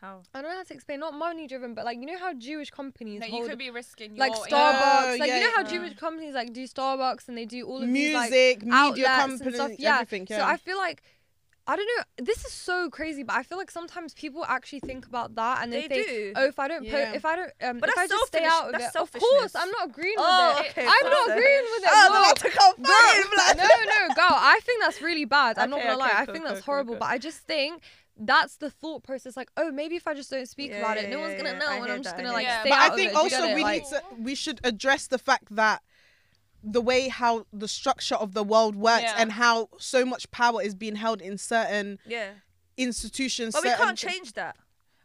How? 0.00 0.22
I 0.34 0.42
don't 0.42 0.50
know 0.50 0.56
how 0.56 0.64
to 0.64 0.74
explain. 0.74 0.98
Not 0.98 1.14
money 1.14 1.46
driven, 1.46 1.74
but 1.74 1.84
like 1.84 1.98
you 1.98 2.06
know 2.06 2.18
how 2.18 2.34
Jewish 2.34 2.70
companies 2.70 3.20
that 3.20 3.30
you 3.30 3.46
could 3.46 3.58
be 3.58 3.70
risking 3.70 4.16
like 4.16 4.32
Starbucks. 4.32 5.14
Oh, 5.14 5.16
like 5.18 5.28
yeah, 5.28 5.36
you 5.38 5.44
know 5.44 5.52
how 5.54 5.62
yeah. 5.62 5.68
Jewish 5.74 5.94
companies 5.94 6.34
like 6.34 6.52
do 6.52 6.64
Starbucks 6.66 7.28
and 7.28 7.36
they 7.38 7.44
do 7.46 7.64
all 7.66 7.82
of 7.82 7.92
these 7.92 8.14
like 8.14 8.30
Music, 8.30 8.62
media 8.62 8.74
outlets 8.74 9.08
and 9.08 9.30
companies, 9.30 9.54
stuff. 9.54 9.70
Yeah. 9.78 9.94
everything. 9.94 10.26
Yeah. 10.28 10.38
So 10.38 10.44
I 10.44 10.56
feel 10.56 10.76
like 10.76 11.02
I 11.64 11.76
don't 11.76 11.86
know. 11.96 12.24
This 12.24 12.44
is 12.44 12.52
so 12.52 12.90
crazy, 12.90 13.22
but 13.22 13.36
I 13.36 13.44
feel 13.44 13.56
like 13.56 13.70
sometimes 13.70 14.14
people 14.14 14.44
actually 14.44 14.80
think 14.80 15.06
about 15.06 15.36
that 15.36 15.62
and 15.62 15.72
they, 15.72 15.82
They 15.86 16.02
think, 16.02 16.08
do. 16.08 16.32
oh, 16.34 16.46
if 16.46 16.58
I 16.58 16.66
don't, 16.66 16.84
Yeah. 16.84 17.10
po- 17.10 17.16
if 17.16 17.24
I 17.24 17.36
don't, 17.36 17.52
um, 17.62 17.78
But 17.78 17.88
if 17.90 17.98
I 17.98 18.06
just 18.08 18.26
stay 18.26 18.44
out 18.44 18.66
of 18.66 18.72
that's 18.72 18.96
it, 18.96 19.00
of 19.00 19.12
course. 19.12 19.54
I'm 19.54 19.70
not 19.70 19.86
agreeing 19.90 20.16
Oh, 20.18 20.54
with 20.58 20.66
it. 20.66 20.70
okay. 20.70 20.86
I'm 20.90 21.10
not 21.10 21.30
agreeing 21.30 21.64
with 21.74 21.82
it. 21.84 21.90
Oh, 21.92 22.08
no. 22.12 22.28
I'm 22.30 22.34
to 22.34 22.50
come 22.50 22.74
Girl, 22.82 23.54
no, 23.56 23.64
no, 24.08 24.14
girl. 24.14 24.34
I 24.34 24.58
think 24.64 24.82
that's 24.82 25.00
really 25.00 25.24
bad. 25.24 25.56
I'm 25.58 25.70
not 25.70 25.80
gonna 25.82 25.96
lie. 25.96 26.08
okay, 26.08 26.16
I 26.16 26.24
think 26.26 26.38
cool, 26.38 26.46
that's 26.48 26.60
cool, 26.64 26.74
horrible. 26.74 26.94
cool. 26.94 27.00
But 27.00 27.10
I 27.10 27.18
just 27.18 27.38
think 27.38 27.80
that's 28.16 28.56
the 28.56 28.68
thought 28.70 29.04
process. 29.04 29.36
Like, 29.36 29.50
oh, 29.56 29.70
maybe 29.70 29.94
if 29.94 30.08
I 30.08 30.14
just 30.14 30.30
don't 30.30 30.48
speak 30.48 30.70
Yeah, 30.72 30.78
about 30.80 30.96
it, 30.98 31.04
yeah, 31.04 31.10
no 31.10 31.20
one's 31.20 31.34
gonna 31.36 31.50
yeah. 31.52 31.58
know, 31.58 31.68
I 31.68 31.76
and 31.76 31.92
I'm 31.92 32.02
just 32.02 32.16
that, 32.16 32.22
gonna 32.24 32.34
like 32.34 32.48
stay 32.48 32.70
but 32.70 32.72
out 32.78 32.82
I 32.82 32.86
of 32.88 32.94
think 32.96 33.10
it. 33.10 33.14
Do 33.14 33.18
you 33.18 33.24
also 33.36 33.54
we 33.54 33.64
need 33.64 33.84
to 33.84 34.02
we 34.18 34.34
should 34.34 34.60
address 34.64 35.06
the 35.06 35.18
fact 35.18 35.54
that 35.54 35.80
the 36.62 36.80
way 36.80 37.08
how 37.08 37.46
the 37.52 37.68
structure 37.68 38.14
of 38.14 38.34
the 38.34 38.42
world 38.44 38.76
works 38.76 39.02
Yeah. 39.02 39.14
and 39.18 39.32
how 39.32 39.68
so 39.78 40.04
much 40.04 40.30
power 40.30 40.62
is 40.62 40.74
being 40.74 40.96
held 40.96 41.20
in 41.20 41.38
certain 41.38 41.98
Yeah, 42.06 42.30
institutions. 42.76 43.54
but 43.54 43.64
we 43.64 43.70
can't 43.70 43.98
change 43.98 44.32
that. 44.34 44.56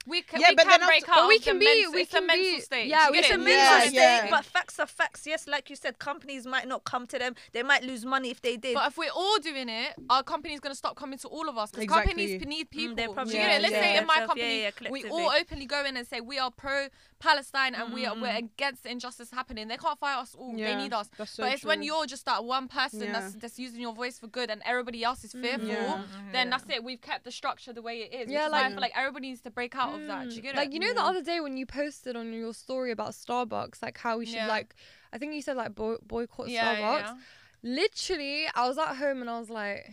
We 0.08 0.22
can, 0.22 0.40
Yeah, 0.40 0.50
we 0.52 0.56
but 0.56 0.68
can 0.68 0.80
then 0.80 0.88
break 0.88 1.02
after- 1.04 1.12
out. 1.12 1.18
But 1.24 1.28
we 1.28 1.40
can 1.40 1.60
be- 1.60 1.66
mental- 1.66 1.92
we 1.94 2.02
it's 2.02 2.14
a 2.14 2.18
can 2.18 2.28
mental 2.28 2.52
be- 2.56 2.62
state. 2.62 2.88
yeah, 2.88 3.10
we 3.12 3.18
It's 3.20 3.28
a 3.28 3.32
it? 3.34 3.36
can 3.36 3.44
mental 3.44 3.78
Yeah, 3.78 3.80
state, 3.82 3.94
yeah. 3.94 4.30
but 4.30 4.46
facts 4.46 4.80
are 4.80 4.88
facts. 4.88 5.28
Yes, 5.28 5.48
like 5.48 5.70
you 5.70 5.76
said, 5.76 6.00
companies 6.00 6.46
might 6.48 6.68
not 6.68 6.84
come 6.86 7.06
to 7.08 7.20
them. 7.20 7.36
They 7.52 7.64
might 7.64 7.84
lose 7.84 8.06
money 8.06 8.30
if 8.32 8.42
they 8.42 8.56
did. 8.58 8.74
But 8.76 8.88
if 8.88 8.98
we're 8.98 9.12
all 9.12 9.38
doing 9.40 9.68
it, 9.70 9.96
our 10.10 10.24
company's 10.24 10.60
gonna 10.60 10.76
stop 10.76 10.96
coming 10.96 11.20
to 11.20 11.28
all 11.28 11.50
of 11.50 11.58
us 11.58 11.72
because 11.72 11.84
Exactly. 11.84 12.08
companies 12.14 12.42
mm, 12.42 12.48
need 12.48 12.70
people. 12.70 12.96
they 12.96 13.08
Do 13.08 13.14
probably 13.14 13.36
you 13.36 13.42
get 13.42 13.56
it? 13.60 13.62
Let's 13.64 13.74
yeah. 13.74 13.82
say 13.82 13.98
in 13.98 14.06
my 14.06 14.20
company, 14.26 14.62
yeah, 14.62 14.90
we 14.90 15.04
all 15.10 15.32
openly 15.32 15.66
go 15.66 15.84
in 15.86 15.98
and 15.98 16.08
say 16.08 16.22
we 16.22 16.40
are 16.40 16.52
pro 16.52 16.88
Palestine 17.20 17.74
and 17.76 17.94
we 17.94 18.06
are 18.06 18.14
we're 18.16 18.28
mm. 18.28 18.38
against 18.38 18.84
the 18.84 18.92
injustice 18.92 19.32
happening. 19.32 19.68
They 19.68 19.78
can't 19.78 20.00
fire 20.00 20.18
us 20.18 20.36
all. 20.36 20.54
They 20.56 20.76
need 20.76 20.94
us. 20.94 21.10
that's 21.18 21.32
so 21.32 21.44
but 21.44 21.54
it's 21.54 21.66
when 21.66 21.84
you're 21.84 22.06
just 22.06 22.26
that 22.26 22.46
one 22.46 22.68
person 22.68 23.02
Yeah. 23.02 23.14
that's 23.14 23.34
that's 23.36 23.60
using 23.60 23.82
your 23.82 23.94
voice 23.94 24.20
for 24.20 24.28
good 24.28 24.50
and 24.50 24.62
everybody 24.66 25.04
else 25.04 25.24
is 25.24 25.34
mm. 25.34 25.42
fearful. 25.42 26.06
Then 26.32 26.50
that's 26.50 26.64
it. 26.70 26.84
We've 26.84 27.02
kept 27.02 27.24
the 27.26 27.32
structure 27.32 27.74
the 27.74 27.82
way 27.82 28.00
it 28.04 28.14
is. 28.14 28.30
Yeah, 28.32 28.44
Yeah, 28.44 28.48
like, 28.48 28.54
I 28.60 28.64
like- 28.66 28.72
feel 28.74 28.82
like 28.82 28.92
everybody 28.96 29.28
needs 29.30 29.42
to 29.42 29.52
break 29.52 29.76
out 29.76 29.97
of 30.02 30.08
that. 30.08 30.30
Do 30.30 30.36
you 30.36 30.42
get 30.42 30.56
like 30.56 30.70
it? 30.70 30.74
you 30.74 30.80
know 30.80 30.94
the 30.94 31.00
mm-hmm. 31.00 31.10
other 31.10 31.22
day 31.22 31.40
when 31.40 31.58
you 31.58 31.66
posted 31.66 32.16
on 32.16 32.34
your 32.34 32.54
story 32.54 32.92
about 32.92 33.12
Starbucks, 33.12 33.82
like 33.82 33.98
how 33.98 34.18
we 34.18 34.26
should 34.26 34.36
Yeah. 34.36 34.48
like, 34.48 34.76
I 35.14 35.18
think 35.18 35.34
you 35.34 35.42
said 35.42 35.58
like 35.58 35.76
boy- 35.76 35.98
boycott 36.06 36.50
yeah, 36.50 36.76
Starbucks. 36.76 36.80
yeah, 36.80 37.00
yeah. 37.00 37.16
Literally, 37.64 38.46
I 38.54 38.68
was 38.68 38.78
at 38.78 38.96
home 38.96 39.22
and 39.22 39.30
I 39.30 39.40
was 39.40 39.50
like, 39.50 39.92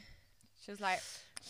She 0.64 0.70
was 0.70 0.80
like, 0.80 1.00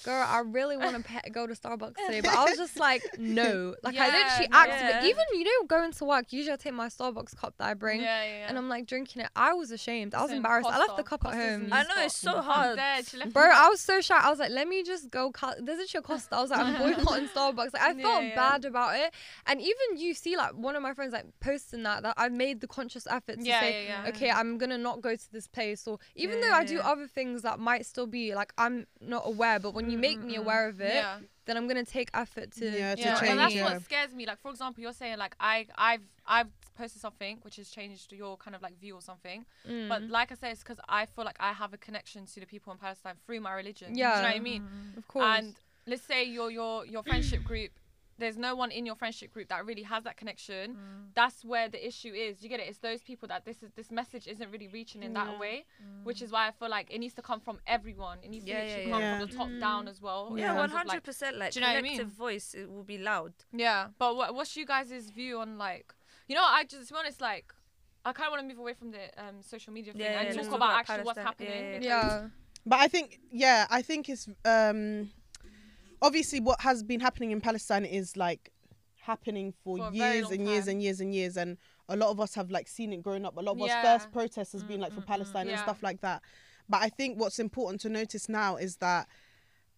girl, 0.03 0.25
I 0.27 0.41
really 0.41 0.77
want 0.77 0.97
to 0.97 1.03
pe- 1.03 1.31
go 1.31 1.47
to 1.47 1.55
Starbucks 1.55 1.95
today, 2.07 2.21
but 2.21 2.35
I 2.35 2.45
was 2.45 2.57
just 2.57 2.79
like, 2.79 3.03
no. 3.19 3.75
Like 3.83 3.97
I 3.97 4.07
literally 4.07 4.49
no. 4.51 4.59
actively, 4.59 4.89
Yeah. 4.89 5.05
even 5.07 5.25
you 5.35 5.45
know, 5.45 5.67
going 5.67 5.93
to 5.93 6.05
work. 6.05 6.33
Usually 6.33 6.53
I 6.53 6.57
take 6.57 6.75
my 6.75 6.89
Starbucks 6.89 7.37
cup 7.37 7.55
that 7.59 7.69
I 7.69 7.75
bring. 7.75 8.01
yeah, 8.01 8.25
yeah. 8.25 8.47
And 8.49 8.59
I'm 8.59 8.69
like 8.69 8.87
drinking 8.87 9.23
it. 9.23 9.29
I 9.37 9.53
was 9.55 9.71
ashamed. 9.71 10.15
I 10.15 10.19
was 10.23 10.25
Listen, 10.31 10.39
embarrassed. 10.39 10.69
I 10.71 10.79
left 10.79 10.97
the 10.97 11.03
Costa- 11.03 11.25
cup 11.25 11.35
at 11.35 11.41
home. 11.61 11.69
I 11.73 11.83
know, 11.85 11.89
it's 11.99 12.17
so 12.17 12.41
hard. 12.41 12.77
dead. 12.77 13.05
Bro, 13.33 13.51
I 13.55 13.69
was 13.69 13.81
so 13.81 14.01
shy. 14.01 14.19
I 14.21 14.31
was 14.31 14.39
like, 14.39 14.51
let 14.51 14.67
me 14.69 14.83
just 14.83 15.11
go. 15.11 15.31
Cu- 15.31 15.61
There's 15.63 15.95
a 15.95 16.03
Costa. 16.03 16.37
I 16.37 16.41
was 16.43 16.51
like, 16.51 16.61
I'm 16.61 16.79
boycotting 16.97 17.29
Starbucks. 17.29 17.73
Like, 17.75 17.83
I 17.83 17.95
felt 17.95 18.25
yeah. 18.25 18.35
bad 18.35 18.65
about 18.65 18.97
it. 18.97 19.13
And 19.47 19.61
even 19.61 19.97
you 19.97 20.15
see, 20.15 20.37
like, 20.37 20.55
one 20.55 20.77
of 20.77 20.83
my 20.83 20.93
friends, 20.95 21.13
like, 21.13 21.27
posting 21.41 21.83
that, 21.85 22.03
that 22.03 22.15
I 22.17 22.29
made 22.29 22.61
the 22.61 22.67
conscious 22.67 23.07
effort 23.07 23.39
to 23.39 23.45
Yeah, 23.45 23.61
say, 23.61 23.85
yeah, 23.87 24.03
yeah. 24.05 24.09
okay, 24.11 24.31
I'm 24.31 24.59
going 24.59 24.71
to 24.71 24.79
not 24.79 25.01
go 25.03 25.15
to 25.15 25.33
this 25.33 25.47
place. 25.47 25.87
Or 25.87 25.99
even 26.15 26.39
Yeah, 26.41 26.49
though 26.49 26.55
I 26.57 26.61
yeah, 26.63 26.67
do 26.67 26.81
other 26.81 27.07
things 27.07 27.43
that 27.43 27.59
might 27.59 27.87
still 27.87 28.07
be, 28.07 28.35
like, 28.35 28.53
I'm 28.59 28.87
not 29.01 29.23
aware, 29.27 29.59
but 29.59 29.75
when 29.75 29.84
you 29.91 29.99
make 29.99 30.21
me 30.23 30.37
aware 30.37 30.69
of 30.69 30.81
it, 30.81 30.95
Yeah. 30.95 31.19
then 31.47 31.57
I'm 31.57 31.67
going 31.69 31.85
to 31.85 31.91
take 31.91 32.11
effort 32.15 32.53
to. 32.53 32.65
Yeah, 32.65 32.95
to 32.95 33.01
yeah, 33.01 33.15
change, 33.19 33.31
and 33.31 33.39
that's 33.39 33.55
yeah. 33.55 33.65
what 33.65 33.83
scares 33.83 34.15
me. 34.15 34.27
Like, 34.27 34.41
for 34.41 34.51
example, 34.51 34.83
you're 34.83 34.93
saying 34.93 35.19
like 35.19 35.35
I, 35.41 35.67
I've, 35.77 36.03
I've 36.27 36.49
posted 36.77 37.01
something 37.01 37.39
which 37.43 37.57
has 37.57 37.69
changed 37.71 38.13
your 38.13 38.37
kind 38.37 38.55
of 38.57 38.63
like 38.63 38.79
view 38.81 38.95
or 38.97 39.01
something. 39.03 39.45
Mm. 39.69 39.89
But 39.89 40.03
like 40.03 40.33
I 40.33 40.35
said, 40.35 40.53
it's 40.53 40.63
because 40.63 40.79
I 40.89 41.07
feel 41.07 41.25
like 41.25 41.37
I 41.41 41.53
have 41.53 41.73
a 41.73 41.79
connection 41.79 42.27
to 42.27 42.41
the 42.41 42.47
people 42.47 42.73
in 42.73 42.79
Palestine 42.79 43.15
through 43.27 43.41
my 43.41 43.53
religion. 43.53 43.93
Do 43.93 43.99
you 43.99 44.05
Yeah. 44.05 44.17
know 44.17 44.23
what 44.29 44.37
I 44.37 44.41
mean? 44.41 44.69
of 44.97 45.07
course. 45.09 45.39
And 45.39 45.55
let's 45.87 46.03
say 46.03 46.25
your 46.25 46.51
your 46.51 46.85
your 46.87 47.03
friendship 47.03 47.45
group, 47.45 47.71
there's 48.19 48.37
no 48.37 48.55
one 48.55 48.71
in 48.71 48.87
your 48.87 48.95
friendship 48.95 49.33
group 49.33 49.49
that 49.49 49.65
really 49.67 49.83
has 49.83 50.05
that 50.05 50.17
connection. 50.17 50.77
That's 51.15 51.45
where 51.45 51.69
the 51.69 51.85
issue 51.87 52.13
is. 52.13 52.43
You 52.43 52.49
get 52.49 52.61
it? 52.61 52.69
It's 52.69 52.79
those 52.79 53.03
people 53.03 53.27
that 53.29 53.45
this 53.45 53.63
is 53.63 53.71
this 53.77 53.91
message 53.91 54.27
isn't 54.27 54.51
really 54.51 54.69
reaching 54.69 55.03
in 55.03 55.13
Yeah. 55.13 55.25
that 55.25 55.39
way, 55.39 55.65
which 56.05 56.23
is 56.23 56.31
why 56.31 56.47
I 56.49 56.53
feel 56.53 56.69
like 56.69 56.91
it 56.95 56.99
needs 56.99 57.15
to 57.15 57.23
come 57.23 57.41
from 57.41 57.59
everyone. 57.67 58.19
It 58.23 58.29
needs 58.31 58.45
Yeah, 58.47 58.61
to 58.61 58.65
literally 58.65 58.85
yeah, 58.87 58.93
come 58.93 59.01
yeah. 59.03 59.19
from 59.19 59.29
the 59.29 59.35
top 59.37 59.49
Mm. 59.49 59.61
down 59.61 59.89
as 59.89 60.01
well. 60.01 60.35
Yeah, 60.37 60.47
terms 60.49 60.57
one 60.57 60.65
of, 60.67 60.73
like- 60.75 60.87
hundred 60.87 61.03
percent. 61.03 61.37
Like 61.39 61.53
do 61.53 61.59
you 61.61 61.67
know 61.67 61.73
what 61.73 61.77
I 61.77 61.81
collective 61.81 62.07
mean? 62.09 62.17
voice, 62.17 62.55
it 62.55 62.71
will 62.71 62.85
be 62.85 62.99
loud. 62.99 63.33
Yeah, 63.53 63.89
but 63.99 64.17
what, 64.17 64.35
what's 64.35 64.57
you 64.57 64.67
guys' 64.67 65.11
view 65.11 65.39
on 65.41 65.59
like, 65.59 65.93
you 66.29 66.35
know, 66.35 66.45
I 66.45 66.65
just 66.65 66.89
to 66.89 66.95
be 66.95 66.99
honest, 66.99 67.21
like, 67.21 67.53
I 68.05 68.13
kind 68.13 68.27
of 68.29 68.33
want 68.33 68.43
to 68.43 68.49
move 68.49 68.59
away 68.59 68.75
from 68.75 68.91
the 68.93 69.05
um 69.19 69.43
social 69.43 69.73
media 69.73 69.93
thing 69.93 70.03
Yeah, 70.03 70.21
and 70.21 70.35
yeah, 70.37 70.43
talk 70.43 70.53
about, 70.55 70.57
about 70.57 70.79
actually 70.81 71.05
what's 71.05 71.19
Palestine. 71.19 71.47
Yeah, 71.47 71.55
happening. 71.55 71.83
yeah, 71.83 72.21
yeah. 72.23 72.29
But 72.67 72.79
I 72.81 72.89
think, 72.89 73.19
yeah, 73.31 73.67
I 73.71 73.83
think 73.83 74.09
it's 74.09 74.27
um, 74.47 75.11
obviously 76.05 76.39
what 76.41 76.61
has 76.61 76.83
been 76.83 77.01
happening 77.01 77.31
in 77.31 77.41
Palestine 77.41 77.85
is 77.85 78.17
like 78.17 78.53
happening 79.01 79.53
for, 79.65 79.79
For 79.79 79.91
years 79.93 80.31
and 80.31 80.47
years 80.47 80.65
time. 80.65 80.73
and 80.73 80.83
years 80.83 81.01
and 81.01 81.15
years, 81.15 81.37
and 81.37 81.57
a 81.89 81.97
lot 81.97 82.11
of 82.11 82.21
us 82.21 82.35
have 82.35 82.51
like 82.51 82.69
seen 82.69 82.93
it 82.93 83.03
growing 83.03 83.25
up. 83.25 83.37
A 83.37 83.41
lot 83.41 83.53
of 83.53 83.59
Yeah. 83.59 83.81
us 83.81 84.03
first 84.03 84.13
protests 84.13 84.53
has 84.53 84.63
been 84.63 84.81
like 84.81 84.93
for 84.93 85.01
Mm, 85.01 85.05
mm, 85.05 85.07
mm. 85.07 85.09
Palestine 85.09 85.49
and 85.49 85.59
stuff 85.59 85.83
like 85.83 86.01
that. 86.03 86.23
But 86.69 86.83
I 86.83 86.89
think 86.89 87.19
what's 87.21 87.39
important 87.39 87.81
to 87.83 87.89
notice 87.89 88.29
now 88.29 88.57
is 88.57 88.77
that 88.77 89.09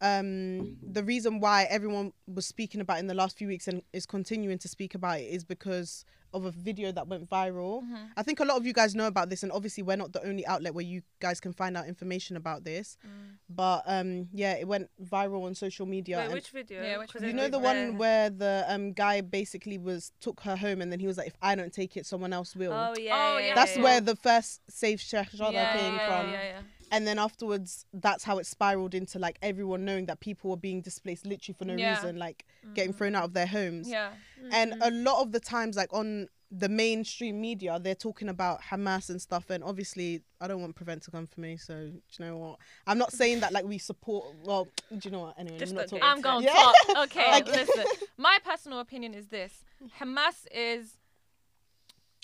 um 0.00 0.76
the 0.82 1.02
reason 1.02 1.40
why 1.40 1.64
everyone 1.70 2.12
was 2.26 2.46
speaking 2.46 2.80
about 2.80 2.96
it 2.98 3.00
in 3.00 3.06
the 3.06 3.14
last 3.14 3.36
few 3.38 3.48
weeks 3.48 3.66
and 3.68 3.82
is 3.92 4.04
continuing 4.06 4.58
to 4.58 4.68
speak 4.68 4.94
about 4.94 5.18
it 5.20 5.24
is 5.24 5.44
because 5.44 6.04
of 6.34 6.44
a 6.44 6.50
video 6.50 6.92
that 6.92 7.08
went 7.08 7.28
viral 7.30 7.82
Mhm. 7.82 8.10
I 8.16 8.22
think 8.22 8.40
a 8.40 8.44
lot 8.44 8.56
of 8.58 8.66
you 8.66 8.72
guys 8.74 8.94
know 8.94 9.06
about 9.06 9.30
this, 9.30 9.42
and 9.42 9.50
obviously 9.52 9.82
we're 9.82 9.96
not 9.96 10.12
the 10.12 10.22
only 10.26 10.44
outlet 10.46 10.74
where 10.74 10.84
you 10.84 11.02
guys 11.20 11.40
can 11.40 11.52
find 11.52 11.76
out 11.76 11.86
information 11.86 12.36
about 12.36 12.64
this. 12.64 12.96
But 13.48 13.82
um, 13.86 14.28
yeah, 14.32 14.54
it 14.54 14.66
went 14.66 14.90
viral 15.00 15.44
on 15.44 15.54
social 15.54 15.86
media. 15.86 16.16
Wait, 16.18 16.32
which 16.32 16.48
video? 16.50 16.82
Yeah, 16.82 16.98
which 16.98 17.12
'Cause 17.12 17.22
video? 17.22 17.28
you 17.30 17.36
know 17.42 17.48
the 17.48 17.58
it- 17.58 17.70
one 17.70 17.96
where 17.98 18.28
the 18.28 18.64
um 18.68 18.92
guy 18.92 19.20
basically 19.20 19.78
was 19.78 20.12
took 20.20 20.40
her 20.40 20.56
home, 20.56 20.82
and 20.82 20.90
then 20.90 20.98
he 20.98 21.06
was 21.06 21.16
like, 21.16 21.28
"If 21.28 21.36
I 21.40 21.54
don't 21.54 21.72
take 21.72 21.96
it, 21.96 22.06
someone 22.06 22.32
else 22.32 22.56
will." 22.56 22.72
Oh 22.72 22.94
yeah. 22.98 23.12
Oh, 23.14 23.38
yeah, 23.38 23.46
yeah, 23.48 23.54
that's 23.54 23.76
yeah. 23.76 23.82
where 23.82 24.00
the 24.00 24.16
first 24.16 24.62
Save 24.68 25.00
Sheikh 25.00 25.30
Jarrah 25.30 25.52
yeah, 25.52 25.72
came 25.76 25.94
yeah, 25.94 26.06
from, 26.08 26.32
Yeah, 26.32 26.42
yeah. 26.42 26.60
And 26.92 27.06
then 27.06 27.18
afterwards, 27.18 27.86
that's 27.92 28.24
how 28.24 28.38
it 28.38 28.46
spiraled 28.46 28.94
into 28.94 29.18
like 29.18 29.38
everyone 29.42 29.84
knowing 29.84 30.06
that 30.06 30.20
people 30.20 30.50
were 30.50 30.56
being 30.56 30.80
displaced 30.80 31.26
literally 31.26 31.56
for 31.58 31.64
no 31.64 31.74
Yeah. 31.74 31.96
reason, 31.96 32.16
like 32.18 32.44
getting 32.74 32.90
mm-hmm. 32.90 32.98
thrown 32.98 33.14
out 33.14 33.24
of 33.24 33.32
their 33.32 33.46
homes 33.46 33.88
Yeah. 33.88 34.10
and 34.52 34.74
a 34.74 34.76
mm-hmm. 34.76 35.04
lot 35.04 35.22
of 35.22 35.32
the 35.32 35.40
times 35.40 35.76
like 35.76 35.92
on 35.92 36.28
the 36.50 36.68
mainstream 36.68 37.40
media 37.40 37.78
they're 37.82 37.94
talking 37.94 38.28
about 38.28 38.62
hamas 38.62 39.10
and 39.10 39.20
stuff 39.20 39.50
and 39.50 39.64
obviously 39.64 40.22
i 40.40 40.46
don't 40.46 40.60
want 40.60 40.76
prevent 40.76 41.02
to 41.02 41.10
come 41.10 41.26
for 41.26 41.40
me 41.40 41.56
so 41.56 41.74
do 41.74 42.00
you 42.18 42.24
know 42.24 42.36
what 42.36 42.58
i'm 42.86 42.98
not 42.98 43.12
saying 43.12 43.40
that 43.40 43.52
like 43.52 43.64
we 43.64 43.78
support 43.78 44.24
well 44.44 44.68
do 44.92 45.00
you 45.02 45.10
know 45.10 45.20
what 45.22 45.38
anyway 45.38 45.58
Just 45.58 45.72
I'm 45.72 45.76
not 45.78 45.88
talking 45.88 46.02
I'm 46.04 46.20
going 46.20 46.44
Yeah. 46.44 46.52
to 46.52 46.92
talk. 46.92 47.04
Okay, 47.06 47.30
Like- 47.30 47.46
listen. 47.46 47.84
My 48.16 48.38
personal 48.44 48.78
opinion 48.80 49.12
is 49.12 49.26
this: 49.26 49.64
Hamas 50.00 50.46
is 50.52 50.96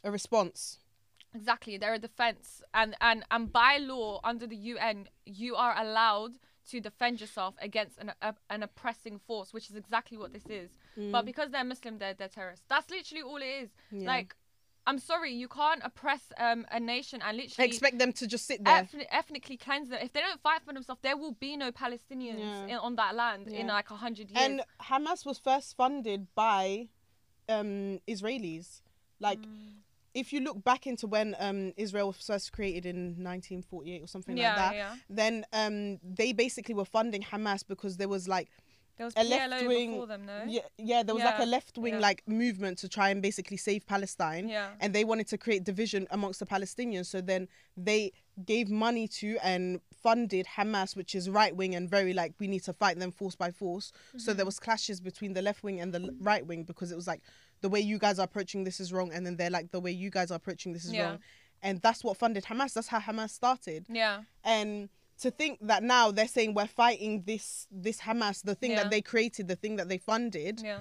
a 0.05 0.11
response 0.11 0.79
exactly 1.35 1.77
they're 1.79 1.95
a 1.95 1.99
defense, 1.99 2.63
and 2.75 2.95
and 3.01 3.25
and 3.31 3.53
by 3.53 3.79
law 3.79 4.21
under 4.25 4.47
the 4.47 4.57
UN, 4.57 5.09
you 5.27 5.55
are 5.57 5.75
allowed 5.79 6.39
to 6.71 6.81
defend 6.81 7.21
yourself 7.21 7.55
against 7.61 7.99
an 7.99 8.13
a, 8.23 8.35
an 8.51 8.63
oppressing 8.63 9.19
force, 9.19 9.53
which 9.53 9.69
is 9.71 9.77
exactly 9.77 10.17
what 10.17 10.33
this 10.33 10.47
is. 10.47 10.71
But 11.11 11.25
because 11.25 11.51
they're 11.51 11.65
Muslim, 11.65 11.99
they're 11.99 12.15
they're 12.15 12.29
terrorists. 12.29 12.65
That's 12.69 12.91
literally 12.91 13.23
all 13.23 13.39
it 13.39 13.47
is. 13.65 13.71
Yeah. 13.91 14.07
Like, 14.09 14.37
I'm 14.87 14.99
sorry, 14.99 15.33
you 15.33 15.49
can't 15.49 15.81
oppress 15.85 16.33
um 16.39 16.67
a 16.71 16.79
nation 16.81 17.21
and 17.25 17.37
literally 17.37 17.69
expect 17.69 17.99
them 17.99 18.13
to 18.13 18.27
just 18.27 18.47
sit 18.47 18.65
there 18.65 18.83
ethni- 18.83 19.07
ethnically 19.11 19.57
cleanse 19.57 19.89
them. 19.89 19.99
If 20.03 20.13
they 20.13 20.21
don't 20.21 20.41
fight 20.41 20.63
for 20.65 20.73
themselves, 20.73 21.01
there 21.03 21.17
will 21.17 21.33
be 21.33 21.57
no 21.57 21.73
Palestinians 21.73 22.39
Yeah. 22.41 22.67
in, 22.67 22.77
on 22.77 22.97
that 22.97 23.15
land 23.15 23.49
in 23.49 23.67
like 23.69 23.91
a 23.91 23.97
hundred 23.97 24.31
years. 24.31 24.43
and 24.45 24.63
hamas 24.89 25.25
was 25.27 25.39
first 25.39 25.77
funded 25.77 26.29
by 26.35 26.89
um 27.49 27.99
israelis 28.07 28.83
like 29.19 29.41
if 30.15 30.33
you 30.33 30.41
look 30.41 30.63
back 30.63 30.87
into 30.87 31.07
when 31.07 31.35
um 31.39 31.73
israel 31.77 32.09
was 32.09 32.17
first 32.27 32.53
created 32.53 32.85
in 32.87 32.99
1948 33.23 34.03
or 34.03 34.07
something 34.07 34.37
yeah, 34.37 34.49
like 34.49 34.57
that 34.57 34.75
yeah. 34.75 34.95
then 35.09 35.45
um 35.53 35.99
they 36.03 36.33
basically 36.33 36.75
were 36.75 36.85
funding 36.85 37.23
hamas 37.23 37.63
because 37.67 37.97
there 37.97 38.09
was 38.09 38.29
like 38.29 38.49
There 38.99 39.07
was 39.07 39.15
a 39.17 39.25
left-wing- 39.25 39.97
no? 40.31 40.39
Yeah, 40.47 40.61
yeah, 40.79 41.03
there 41.03 41.15
was 41.15 41.25
like 41.25 41.41
a 41.49 41.51
left 41.57 41.79
wing 41.79 41.95
yeah. 41.95 42.09
like 42.09 42.21
movement 42.27 42.75
to 42.83 42.89
try 42.89 43.09
and 43.13 43.21
basically 43.29 43.57
save 43.69 43.83
Palestine. 43.95 44.45
Yeah. 44.57 44.69
And 44.83 44.89
they 44.97 45.05
wanted 45.13 45.29
to 45.33 45.37
create 45.45 45.63
division 45.73 46.03
amongst 46.17 46.39
the 46.43 46.47
Palestinians. 46.47 47.07
So 47.15 47.19
then 47.33 47.43
they 47.89 48.03
gave 48.53 48.67
money 48.89 49.07
to 49.21 49.29
and 49.51 49.81
funded 50.05 50.45
Hamas, 50.57 50.91
which 51.01 51.13
is 51.19 51.25
right 51.41 51.55
wing 51.61 51.73
and 51.79 51.85
very 51.97 52.13
like 52.21 52.33
we 52.43 52.47
need 52.55 52.65
to 52.65 52.75
fight 52.83 52.97
them 53.03 53.13
force 53.21 53.37
by 53.45 53.51
force. 53.51 53.87
So 53.93 53.97
Mm-hmm. 53.97 54.37
there 54.39 54.47
was 54.51 54.59
clashes 54.67 54.99
between 55.11 55.33
the 55.39 55.43
left 55.49 55.61
wing 55.67 55.81
and 55.83 55.91
the 55.97 56.03
right 56.31 56.45
wing 56.51 56.63
because 56.71 56.89
it 56.93 56.97
was 57.03 57.09
like 57.13 57.23
the 57.63 57.69
way 57.69 57.81
you 57.81 57.99
guys 57.99 58.19
are 58.19 58.25
approaching 58.25 58.65
this 58.65 58.79
is 58.81 58.93
wrong, 58.93 59.11
and 59.13 59.25
then 59.27 59.37
they're 59.37 59.51
like 59.59 59.71
the 59.71 59.81
way 59.81 59.91
you 59.91 60.11
guys 60.11 60.31
are 60.31 60.35
approaching 60.37 60.73
this 60.75 60.85
is 60.85 60.93
Yeah. 60.93 61.03
wrong. 61.13 61.19
And 61.63 61.81
that's 61.81 62.03
what 62.05 62.17
funded 62.17 62.45
Hamas. 62.45 62.75
That's 62.75 62.89
how 62.89 62.99
Hamas 63.01 63.31
started 63.31 63.87
Yeah. 63.89 64.23
and 64.45 64.89
to 65.21 65.31
think 65.31 65.59
that 65.63 65.83
now 65.85 66.11
they're 66.11 66.27
saying 66.27 66.53
we're 66.55 66.67
fighting 66.67 67.23
this 67.23 67.69
this 67.71 68.01
Hamas, 68.01 68.43
the 68.43 68.55
thing 68.57 68.73
Yeah. 68.73 68.83
that 68.83 68.91
they 68.91 69.01
created, 69.01 69.47
the 69.49 69.57
thing 69.57 69.77
that 69.77 69.89
they 69.89 69.99
funded, 69.99 70.61
Yeah. 70.65 70.81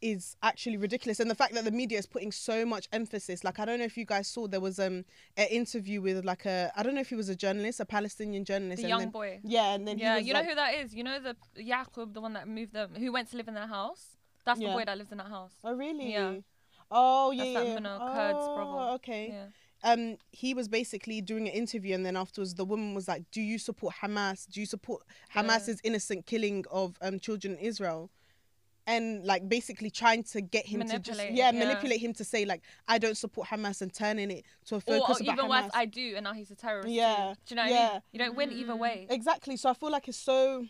is 0.00 0.36
actually 0.42 0.76
ridiculous. 0.76 1.18
And 1.20 1.28
the 1.30 1.34
fact 1.34 1.54
that 1.54 1.64
the 1.64 1.70
media 1.72 1.98
is 1.98 2.06
putting 2.06 2.30
so 2.32 2.64
much 2.64 2.88
emphasis, 2.92 3.42
like 3.44 3.58
I 3.58 3.64
don't 3.64 3.78
know 3.80 3.84
if 3.84 3.96
you 3.96 4.04
guys 4.04 4.26
saw, 4.28 4.46
there 4.48 4.60
was 4.60 4.78
um 4.80 5.04
an 5.36 5.46
interview 5.50 6.00
with 6.00 6.24
like 6.24 6.44
a 6.46 6.72
I 6.76 6.82
don't 6.82 6.94
know 6.96 7.00
if 7.00 7.08
he 7.10 7.14
was 7.16 7.28
a 7.28 7.36
journalist, 7.36 7.78
a 7.80 7.84
Palestinian 7.84 8.44
journalist, 8.44 8.82
The 8.82 8.88
young 8.88 9.00
then, 9.00 9.10
boy. 9.10 9.40
yeah, 9.44 9.74
and 9.74 9.86
then 9.86 9.98
Yeah, 9.98 10.14
he 10.14 10.18
was 10.22 10.26
you 10.28 10.32
know 10.34 10.40
like, 10.40 10.48
who 10.48 10.54
that 10.56 10.74
is? 10.74 10.94
You 10.94 11.04
know 11.04 11.18
the 11.20 11.36
Yaqub, 11.56 12.14
the 12.14 12.20
one 12.20 12.32
that 12.32 12.48
moved 12.48 12.72
them, 12.72 12.94
who 12.96 13.12
went 13.12 13.30
to 13.30 13.36
live 13.36 13.46
in 13.48 13.54
their 13.54 13.66
house? 13.68 14.16
That's 14.48 14.60
the 14.60 14.66
boy 14.66 14.84
that 14.84 14.98
lives 14.98 15.12
in 15.12 15.18
that 15.18 15.28
house. 15.28 15.52
oh 15.64 15.74
really? 15.74 16.12
Yeah. 16.12 16.36
Oh 16.90 17.30
yeah, 17.32 17.44
That's 17.44 17.54
that 17.54 17.66
yeah. 17.68 17.78
Muna 17.78 18.14
Kurds 18.14 18.38
oh, 18.40 18.54
brother. 18.56 18.90
okay. 18.96 19.24
Yeah. 19.32 19.90
um 19.92 20.16
he 20.32 20.54
was 20.54 20.66
basically 20.68 21.20
doing 21.20 21.46
an 21.46 21.54
interview 21.62 21.94
and 21.94 22.04
then 22.06 22.16
afterwards 22.16 22.54
the 22.54 22.64
woman 22.64 22.94
was 22.94 23.06
like 23.12 23.22
do 23.30 23.40
you 23.40 23.58
support 23.58 23.94
hamas 24.02 24.38
do 24.52 24.58
you 24.60 24.66
support 24.66 25.00
Yeah. 25.06 25.42
hamas's 25.44 25.78
innocent 25.84 26.26
killing 26.26 26.64
of 26.70 26.96
um 27.06 27.20
children 27.20 27.50
in 27.54 27.60
israel 27.72 28.10
and 28.94 29.22
like 29.24 29.48
basically 29.48 29.90
trying 29.90 30.22
to 30.24 30.40
get 30.40 30.64
him 30.66 30.80
to 30.80 30.98
just 30.98 31.18
Manipulate, 31.18 31.32
yeah, 31.36 31.50
yeah. 31.52 31.58
manipulate 31.64 32.00
him 32.00 32.12
to 32.14 32.24
say 32.24 32.44
like 32.52 32.62
i 32.88 32.96
don't 32.98 33.16
support 33.24 33.46
hamas 33.48 33.82
and 33.82 33.92
turning 33.92 34.30
it 34.30 34.44
to 34.66 34.76
a 34.76 34.78
Or, 34.78 34.80
focus 34.80 35.20
or 35.20 35.22
about 35.24 35.32
even 35.34 35.44
hamas 35.44 35.62
worse, 35.64 35.70
I 35.74 35.84
do, 35.84 36.14
and 36.16 36.24
now 36.24 36.32
he's 36.32 36.50
a 36.50 36.56
terrorist. 36.56 36.88
Yeah, 36.88 37.34
Too. 37.34 37.40
Do 37.46 37.54
you 37.54 37.56
know 37.56 37.62
what 37.62 37.72
I 37.72 37.74
yeah. 37.84 37.92
mean? 37.92 38.00
You 38.12 38.18
don't 38.18 38.36
win 38.36 38.52
either 38.52 38.76
way. 38.76 39.06
exactly 39.10 39.56
so 39.58 39.68
i 39.70 39.74
feel 39.74 39.90
like 39.92 40.08
it's 40.08 40.18
so 40.18 40.64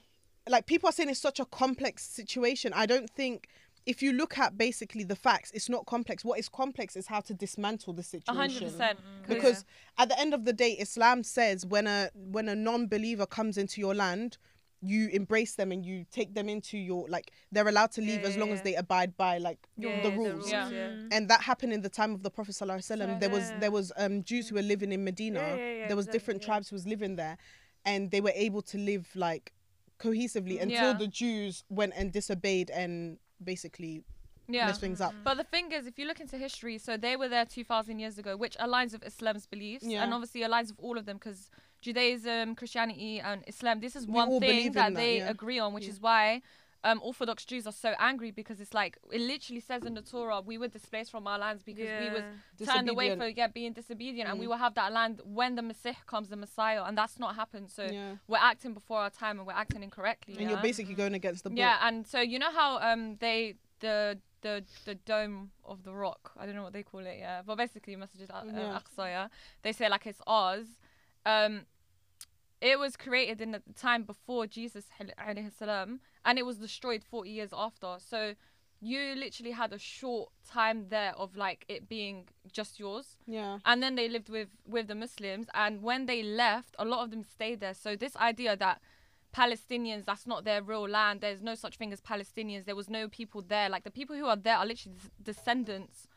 like 0.49 0.67
people 0.67 0.89
are 0.89 0.93
saying 0.93 1.09
it's 1.11 1.21
such 1.21 1.41
a 1.41 1.45
complex 1.63 1.95
situation 2.21 2.73
i 2.75 2.87
don't 2.87 3.09
think 3.09 3.49
if 3.93 4.03
you 4.05 4.13
look 4.13 4.37
at 4.45 4.51
basically 4.67 5.05
the 5.13 5.17
facts 5.17 5.51
it's 5.57 5.69
not 5.75 5.83
complex. 5.95 6.17
What 6.29 6.39
is 6.43 6.49
complex 6.63 6.89
is 7.01 7.07
how 7.13 7.21
to 7.29 7.33
dismantle 7.45 7.95
the 8.01 8.03
situation. 8.03 8.41
Hundred 8.43 8.63
percent. 8.71 8.99
Mm. 8.99 9.29
because 9.35 9.59
at 10.03 10.07
the 10.11 10.19
end 10.25 10.33
of 10.39 10.45
the 10.49 10.53
day 10.65 10.73
islam 10.87 11.19
says 11.37 11.59
when 11.75 11.87
a 11.87 12.11
when 12.37 12.47
a 12.49 12.57
non-believer 12.69 13.27
comes 13.39 13.55
into 13.63 13.81
your 13.81 13.95
land 14.05 14.31
you 14.81 15.09
embrace 15.21 15.55
them 15.61 15.73
and 15.75 15.85
you 15.85 15.97
take 16.19 16.31
them 16.39 16.49
into 16.55 16.77
your 16.89 17.03
like 17.09 17.27
they're 17.51 17.71
allowed 17.75 17.91
to 17.99 18.01
leave 18.09 18.21
Yeah, 18.23 18.29
as 18.29 18.35
yeah, 18.35 18.41
long 18.43 18.51
as 18.57 18.61
they 18.63 18.75
abide 18.85 19.13
by 19.17 19.39
like 19.49 19.59
Yeah, 19.77 20.03
the 20.03 20.11
yeah, 20.11 20.17
rules. 20.17 20.51
Yeah. 20.51 20.69
Mm. 20.71 21.09
and 21.15 21.23
that 21.31 21.41
happened 21.51 21.73
in 21.73 21.83
the 21.89 21.89
time 22.01 22.13
of 22.17 22.23
the 22.23 22.31
prophet 22.31 22.55
sallallahu 22.55 22.83
alaihi 22.85 22.99
wasallam. 22.99 23.21
There 23.21 23.31
was 23.31 23.47
there 23.63 23.75
was 23.79 23.87
um 23.97 24.23
jews 24.31 24.45
who 24.49 24.55
were 24.55 24.63
mm. 24.63 24.73
living 24.75 24.93
in 24.97 25.03
medina. 25.11 25.41
Yeah, 25.41 25.57
yeah, 25.57 25.73
yeah, 25.79 25.87
there 25.89 25.97
was 25.97 26.07
exactly, 26.07 26.19
different 26.19 26.41
yeah. 26.43 26.47
tribes 26.49 26.69
who 26.69 26.77
was 26.77 26.87
living 26.95 27.17
there. 27.17 27.37
And 27.85 28.01
they 28.13 28.21
were 28.27 28.37
able 28.47 28.63
to 28.73 28.77
live 28.91 29.05
like 29.27 29.53
cohesively 29.99 30.61
until 30.61 30.91
Yeah. 30.93 31.03
the 31.05 31.09
jews 31.09 31.65
went 31.69 31.93
and 31.97 32.13
disobeyed 32.13 32.71
and 32.71 33.19
basically 33.43 34.05
Yeah. 34.49 34.67
mess 34.67 34.79
things 34.79 35.01
up. 35.01 35.15
But 35.25 35.37
the 35.37 35.45
thing 35.45 35.73
is, 35.73 35.87
if 35.87 35.99
you 35.99 36.07
look 36.07 36.21
into 36.21 36.37
history, 36.39 36.79
so 36.79 36.97
they 36.97 37.17
were 37.17 37.29
there 37.29 37.45
2,000 37.45 37.99
years 37.99 38.19
ago, 38.19 38.37
which 38.37 38.57
aligns 38.59 38.93
with 38.93 39.05
Islam's 39.07 39.47
beliefs 39.47 39.85
Yeah. 39.85 40.03
and 40.03 40.15
obviously 40.15 40.41
aligns 40.41 40.69
with 40.69 40.81
all 40.81 40.97
of 40.99 41.05
them 41.05 41.17
because 41.19 41.51
Judaism, 41.81 42.55
Christianity, 42.55 43.21
and 43.21 43.45
Islam, 43.47 43.81
this 43.81 43.95
is 43.95 44.07
We 44.07 44.15
one 44.15 44.41
thing 44.41 44.73
that 44.73 44.95
that, 44.95 44.95
they 44.95 45.19
yeah. 45.19 45.29
agree 45.31 45.59
on, 45.59 45.75
which 45.75 45.87
is 45.87 46.01
why 46.01 46.43
um, 46.85 47.01
Orthodox 47.03 47.45
Jews 47.45 47.67
are 47.67 47.73
so 47.73 47.95
angry 47.99 48.31
because 48.31 48.61
it's 48.61 48.73
like, 48.73 48.99
it 49.13 49.21
literally 49.21 49.61
says 49.61 49.85
in 49.85 49.95
the 49.95 50.03
Torah, 50.03 50.41
we 50.41 50.59
were 50.59 50.69
displaced 50.69 51.11
from 51.11 51.27
our 51.27 51.39
lands 51.39 51.63
because 51.63 51.89
we 52.01 52.11
was 52.11 52.23
turned 52.65 52.89
away 52.89 53.17
for 53.17 53.27
yeah, 53.27 53.49
being 53.49 53.73
disobedient 53.73 54.31
and 54.31 54.39
we 54.39 54.47
Mm. 54.47 54.51
will 54.51 54.57
have 54.59 54.75
that 54.75 54.93
land 54.93 55.21
when 55.25 55.57
the 55.57 55.63
Messiah 55.63 55.95
comes, 56.07 56.29
the 56.29 56.37
Messiah, 56.37 56.85
and 56.85 56.97
that's 56.97 57.19
not 57.19 57.35
happened. 57.35 57.71
So 57.71 57.85
yeah. 57.85 58.15
we're 58.29 58.39
acting 58.39 58.75
before 58.75 58.99
our 58.99 59.11
time 59.11 59.39
and 59.39 59.47
we're 59.47 59.55
acting 59.55 59.83
incorrectly. 59.83 60.35
And 60.35 60.43
yeah? 60.43 60.51
you're 60.51 60.63
basically 60.63 60.95
going 60.95 61.15
against 61.15 61.43
the 61.45 61.51
book. 61.51 61.59
Yeah, 61.59 61.79
and 61.83 62.07
so 62.07 62.21
you 62.21 62.39
know 62.39 62.53
how 62.53 62.79
um 62.79 63.17
they 63.19 63.57
the 63.81 64.19
the 64.43 64.65
the 64.85 64.95
dome 64.95 65.51
of 65.65 65.83
the 65.83 65.93
rock. 65.93 66.33
I 66.39 66.47
don't 66.47 66.55
know 66.55 66.63
what 66.63 66.73
they 66.73 66.83
call 66.85 67.01
it. 67.01 67.17
Yeah, 67.19 67.43
but 67.45 67.57
basically 67.57 67.97
Masjid 67.97 68.31
Al 68.31 68.47
Yeah. 68.47 68.75
uh, 68.75 68.79
Aqsa. 68.81 69.07
Yeah, 69.07 69.29
they 69.63 69.73
say 69.73 69.89
like 69.89 70.07
it's 70.07 70.23
ours. 70.27 70.67
Um, 71.27 71.67
it 72.61 72.79
was 72.79 72.97
created 72.97 73.41
in 73.41 73.53
the 73.53 73.63
time 73.77 74.03
before 74.03 74.47
Jesus 74.47 74.87
salam, 75.59 76.01
and 76.25 76.39
it 76.39 76.45
was 76.47 76.57
destroyed 76.59 77.03
40 77.05 77.31
years 77.31 77.51
after. 77.53 77.97
So 77.99 78.35
you 78.81 79.15
literally 79.17 79.51
had 79.53 79.73
a 79.73 79.79
short 79.79 80.31
time 80.49 80.87
there 80.89 81.13
of 81.17 81.37
like 81.37 81.65
it 81.69 81.89
being 81.89 82.29
just 82.53 82.79
yours 82.79 83.17
Yeah. 83.27 83.59
and 83.65 83.83
then 83.83 83.97
they 83.97 84.09
lived 84.09 84.29
with 84.29 84.49
with 84.69 84.87
the 84.87 84.95
muslims 84.95 85.49
and 85.53 85.83
when 85.83 86.07
they 86.07 86.23
left 86.23 86.77
a 86.79 86.85
lot 86.85 87.03
of 87.03 87.11
them 87.11 87.25
stayed 87.25 87.59
there 87.59 87.75
so 87.75 87.97
this 87.97 88.15
idea 88.17 88.57
that 88.57 88.81
palestinians 89.35 90.05
that's 90.05 90.27
not 90.27 90.45
their 90.45 90.63
real 90.63 90.89
land 90.89 91.21
there's 91.21 91.43
no 91.43 91.55
such 91.55 91.77
thing 91.77 91.93
as 91.93 92.01
palestinians 92.01 92.65
there 92.65 92.77
was 92.77 92.89
no 92.89 93.09
people 93.09 93.43
there 93.43 93.69
like 93.69 93.85
the 93.85 93.91
people 93.91 94.17
who 94.17 94.27
are 94.27 94.37
there 94.37 94.57
are 94.57 94.65
literally 94.67 94.97
descendants 95.23 96.08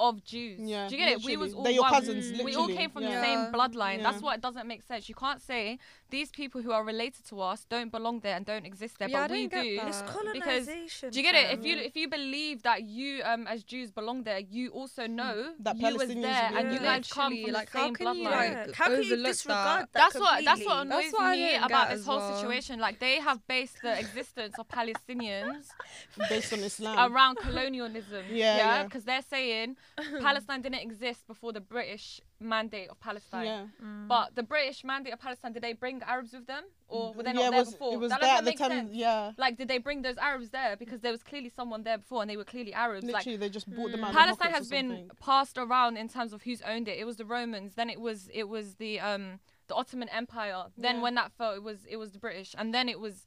of 0.00 0.24
jews 0.24 0.58
Yeah, 0.60 0.88
do 0.88 0.96
you 0.96 1.04
get 1.04 1.12
it? 1.12 1.24
We 1.24 1.36
was 1.36 1.52
all 1.54 1.62
They're 1.62 1.72
your 1.72 1.82
one. 1.82 1.92
cousins, 1.92 2.42
we 2.42 2.54
all 2.56 2.68
came 2.68 2.90
from 2.90 3.02
Yeah. 3.04 3.20
the 3.20 3.24
same 3.26 3.52
bloodline. 3.52 3.98
Yeah. 3.98 4.04
that's 4.10 4.22
why 4.22 4.34
it 4.34 4.40
doesn't 4.40 4.66
make 4.66 4.82
sense. 4.82 5.08
You 5.08 5.14
can't 5.14 5.40
say 5.42 5.78
these 6.10 6.30
people 6.30 6.60
who 6.62 6.72
are 6.72 6.84
related 6.84 7.24
to 7.26 7.40
us 7.40 7.64
don't 7.68 7.90
belong 7.90 8.20
there 8.20 8.36
and 8.36 8.44
don't 8.44 8.66
exist 8.66 8.98
there 8.98 9.08
Yeah, 9.08 9.18
I 9.24 9.28
but 9.28 9.30
we 9.30 9.46
don't 9.48 9.52
get 9.52 9.62
do 9.64 9.76
that. 9.76 9.88
It's 9.88 10.02
because 10.32 10.66
do 11.12 11.16
you 11.20 11.22
get 11.22 11.34
it? 11.34 11.58
If 11.58 11.64
you 11.64 11.76
if 11.76 11.96
you 11.96 12.08
believe 12.08 12.62
that 12.64 12.82
you 12.82 13.22
um 13.24 13.46
as 13.46 13.62
Jews 13.64 13.90
belong 13.90 14.22
there, 14.24 14.40
you 14.40 14.70
also 14.70 15.06
know 15.06 15.36
That 15.60 15.76
you 15.76 15.82
was 15.82 16.08
Palestinians 16.08 16.22
there 16.22 16.48
should 16.48 16.58
and 16.58 16.72
you 16.72 16.78
there. 16.78 16.88
guys 16.96 17.12
come 17.12 17.32
from 17.42 17.52
like, 17.52 17.70
the 17.70 17.78
how 17.78 17.84
same 17.86 17.94
can 17.94 18.06
you, 18.16 18.24
bloodline. 18.28 18.66
like, 18.66 18.74
how 18.74 18.86
can 18.86 19.02
you 19.02 19.16
disregard 19.24 19.80
that? 19.80 19.92
that? 19.92 20.00
that's 20.12 20.18
what 20.20 20.44
that's 20.44 20.64
what 20.64 20.78
annoys 20.86 21.02
That's 21.02 21.12
what 21.14 21.22
I 21.22 21.36
me 21.36 21.52
don't 21.52 21.64
about 21.64 21.90
this 21.90 22.04
whole 22.04 22.18
well. 22.18 22.34
situation. 22.36 22.80
Like 22.80 22.98
they 23.00 23.16
have 23.20 23.46
based 23.46 23.76
the 23.82 23.98
existence 23.98 24.54
of 24.58 24.66
Palestinians 24.68 25.66
Based 26.28 26.52
on 26.52 26.60
Islam. 26.60 27.12
around 27.12 27.36
colonialism. 27.38 28.24
Yeah, 28.30 28.56
yeah. 28.56 28.84
because 28.84 29.04
they're 29.04 29.22
saying 29.22 29.76
Palestine 30.20 30.62
didn't 30.62 30.80
exist 30.80 31.26
before 31.26 31.52
the 31.52 31.60
British 31.60 32.20
mandate 32.40 32.88
of 32.88 32.98
Palestine. 33.00 33.46
yeah. 33.46 33.64
But 34.08 34.34
the 34.34 34.42
British 34.42 34.82
mandate 34.84 35.12
of 35.12 35.20
Palestine, 35.20 35.52
did 35.52 35.62
they 35.62 35.72
bring 35.72 36.02
Arabs 36.02 36.32
with 36.32 36.46
them, 36.46 36.64
or 36.88 37.12
were 37.12 37.22
they 37.22 37.32
not 37.32 37.40
yeah, 37.42 37.48
it 37.48 37.50
there 37.50 37.60
was, 37.60 37.72
before? 37.72 37.94
It 37.94 37.98
was 37.98 38.10
that 38.10 38.20
there 38.20 38.30
doesn't 38.30 38.48
at 38.48 38.56
the 38.56 38.58
time. 38.58 38.70
sense. 38.70 38.94
Yeah. 38.94 39.32
Like, 39.36 39.56
did 39.56 39.68
they 39.68 39.78
bring 39.78 40.02
those 40.02 40.16
Arabs 40.16 40.50
there 40.50 40.76
because 40.76 41.00
there 41.00 41.12
was 41.12 41.22
clearly 41.22 41.50
someone 41.54 41.82
there 41.82 41.98
before, 41.98 42.22
and 42.22 42.30
they 42.30 42.36
were 42.36 42.44
clearly 42.44 42.72
Arabs? 42.72 43.04
Like, 43.04 43.14
Literally, 43.26 43.36
they 43.36 43.48
just 43.48 43.74
bought 43.74 43.92
them 43.92 44.04
out. 44.04 44.12
Palestine 44.12 44.52
has 44.52 44.68
been 44.68 45.10
passed 45.20 45.58
around 45.58 45.96
in 45.96 46.08
terms 46.08 46.32
of 46.32 46.42
who's 46.42 46.62
owned 46.62 46.88
it. 46.88 46.98
It 46.98 47.04
was 47.04 47.16
the 47.16 47.24
Romans, 47.24 47.74
then 47.74 47.90
it 47.90 48.00
was 48.00 48.28
it 48.32 48.48
was 48.48 48.74
the 48.76 49.00
um 49.00 49.40
the 49.68 49.74
Ottoman 49.74 50.08
Empire. 50.08 50.64
Then 50.76 50.96
Yeah. 50.96 51.02
when 51.02 51.14
that 51.14 51.32
fell, 51.32 51.52
it 51.52 51.62
was 51.62 51.84
it 51.86 51.96
was 51.96 52.12
the 52.12 52.18
British, 52.18 52.54
and 52.58 52.74
then 52.74 52.88
it 52.88 52.98
was 52.98 53.26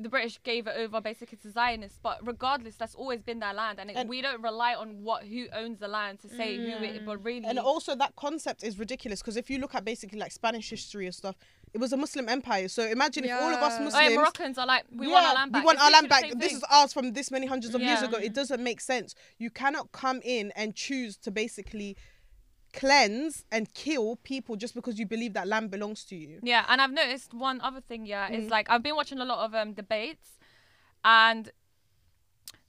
the 0.00 0.08
British 0.08 0.40
gave 0.42 0.66
it 0.66 0.74
over 0.76 1.00
basically 1.00 1.38
to 1.38 1.50
Zionists. 1.50 1.98
But 2.02 2.18
regardless, 2.26 2.76
that's 2.76 2.94
always 2.94 3.22
been 3.22 3.38
their 3.40 3.52
land, 3.54 3.78
and, 3.80 3.90
it, 3.90 3.96
And- 3.96 4.08
we 4.08 4.22
don't 4.22 4.42
rely 4.42 4.74
on 4.74 5.02
what 5.02 5.24
who 5.24 5.46
owns 5.52 5.78
the 5.80 5.88
land 5.88 6.20
to 6.20 6.28
say 6.28 6.56
who 6.56 6.84
it. 6.84 7.02
Mm. 7.02 7.04
But 7.06 7.24
really, 7.24 7.44
And 7.46 7.58
also, 7.58 7.94
that 7.96 8.16
concept 8.16 8.62
is 8.62 8.78
ridiculous 8.78 9.20
because 9.20 9.36
if 9.36 9.50
you 9.50 9.58
look 9.58 9.74
at 9.74 9.84
basically 9.84 10.18
like 10.18 10.32
Spanish 10.32 10.70
history 10.70 11.06
and 11.06 11.14
stuff, 11.14 11.36
it 11.74 11.78
was 11.78 11.92
a 11.92 11.96
Muslim 11.96 12.28
empire. 12.28 12.68
So 12.68 12.82
imagine 12.84 13.24
if 13.24 13.32
all 13.32 13.50
of 13.52 13.60
us 13.62 13.72
Yeah. 13.72 13.78
oh, 13.80 13.84
Muslims. 13.84 14.10
yeah, 14.10 14.16
Moroccans 14.16 14.58
are 14.58 14.66
like 14.66 14.84
we 14.90 15.06
yeah, 15.06 15.12
want 15.12 15.26
our 15.26 15.34
land 15.34 15.52
back. 15.52 15.62
We 15.62 15.66
want 15.66 15.76
It's 15.76 15.84
our 15.84 15.90
land 15.90 16.08
back. 16.08 16.32
This 16.38 16.52
is 16.54 16.64
ours 16.70 16.92
from 16.92 17.12
this 17.12 17.30
many 17.30 17.46
hundreds 17.46 17.74
of 17.74 17.82
years 17.82 18.00
Yeah. 18.00 18.08
ago. 18.08 18.16
It 18.18 18.32
doesn't 18.32 18.62
make 18.62 18.80
sense. 18.80 19.14
You 19.38 19.50
cannot 19.50 19.92
come 19.92 20.20
in 20.24 20.52
and 20.56 20.74
choose 20.74 21.16
to 21.18 21.30
basically 21.30 21.96
cleanse 22.82 23.44
and 23.54 23.62
kill 23.84 24.06
people 24.32 24.54
just 24.64 24.74
because 24.78 24.94
you 25.00 25.06
believe 25.14 25.32
that 25.38 25.46
land 25.54 25.66
belongs 25.76 26.00
to 26.10 26.16
you. 26.24 26.38
Yeah, 26.52 26.64
and 26.70 26.80
I've 26.82 26.92
noticed 27.02 27.30
one 27.34 27.58
other 27.68 27.80
thing. 27.88 28.02
Yeah, 28.14 28.30
is 28.38 28.44
Mm. 28.46 28.50
like 28.56 28.66
I've 28.72 28.82
been 28.88 28.96
watching 29.00 29.18
a 29.26 29.28
lot 29.32 29.40
of 29.46 29.50
um 29.60 29.70
debates, 29.82 30.28
and 31.04 31.44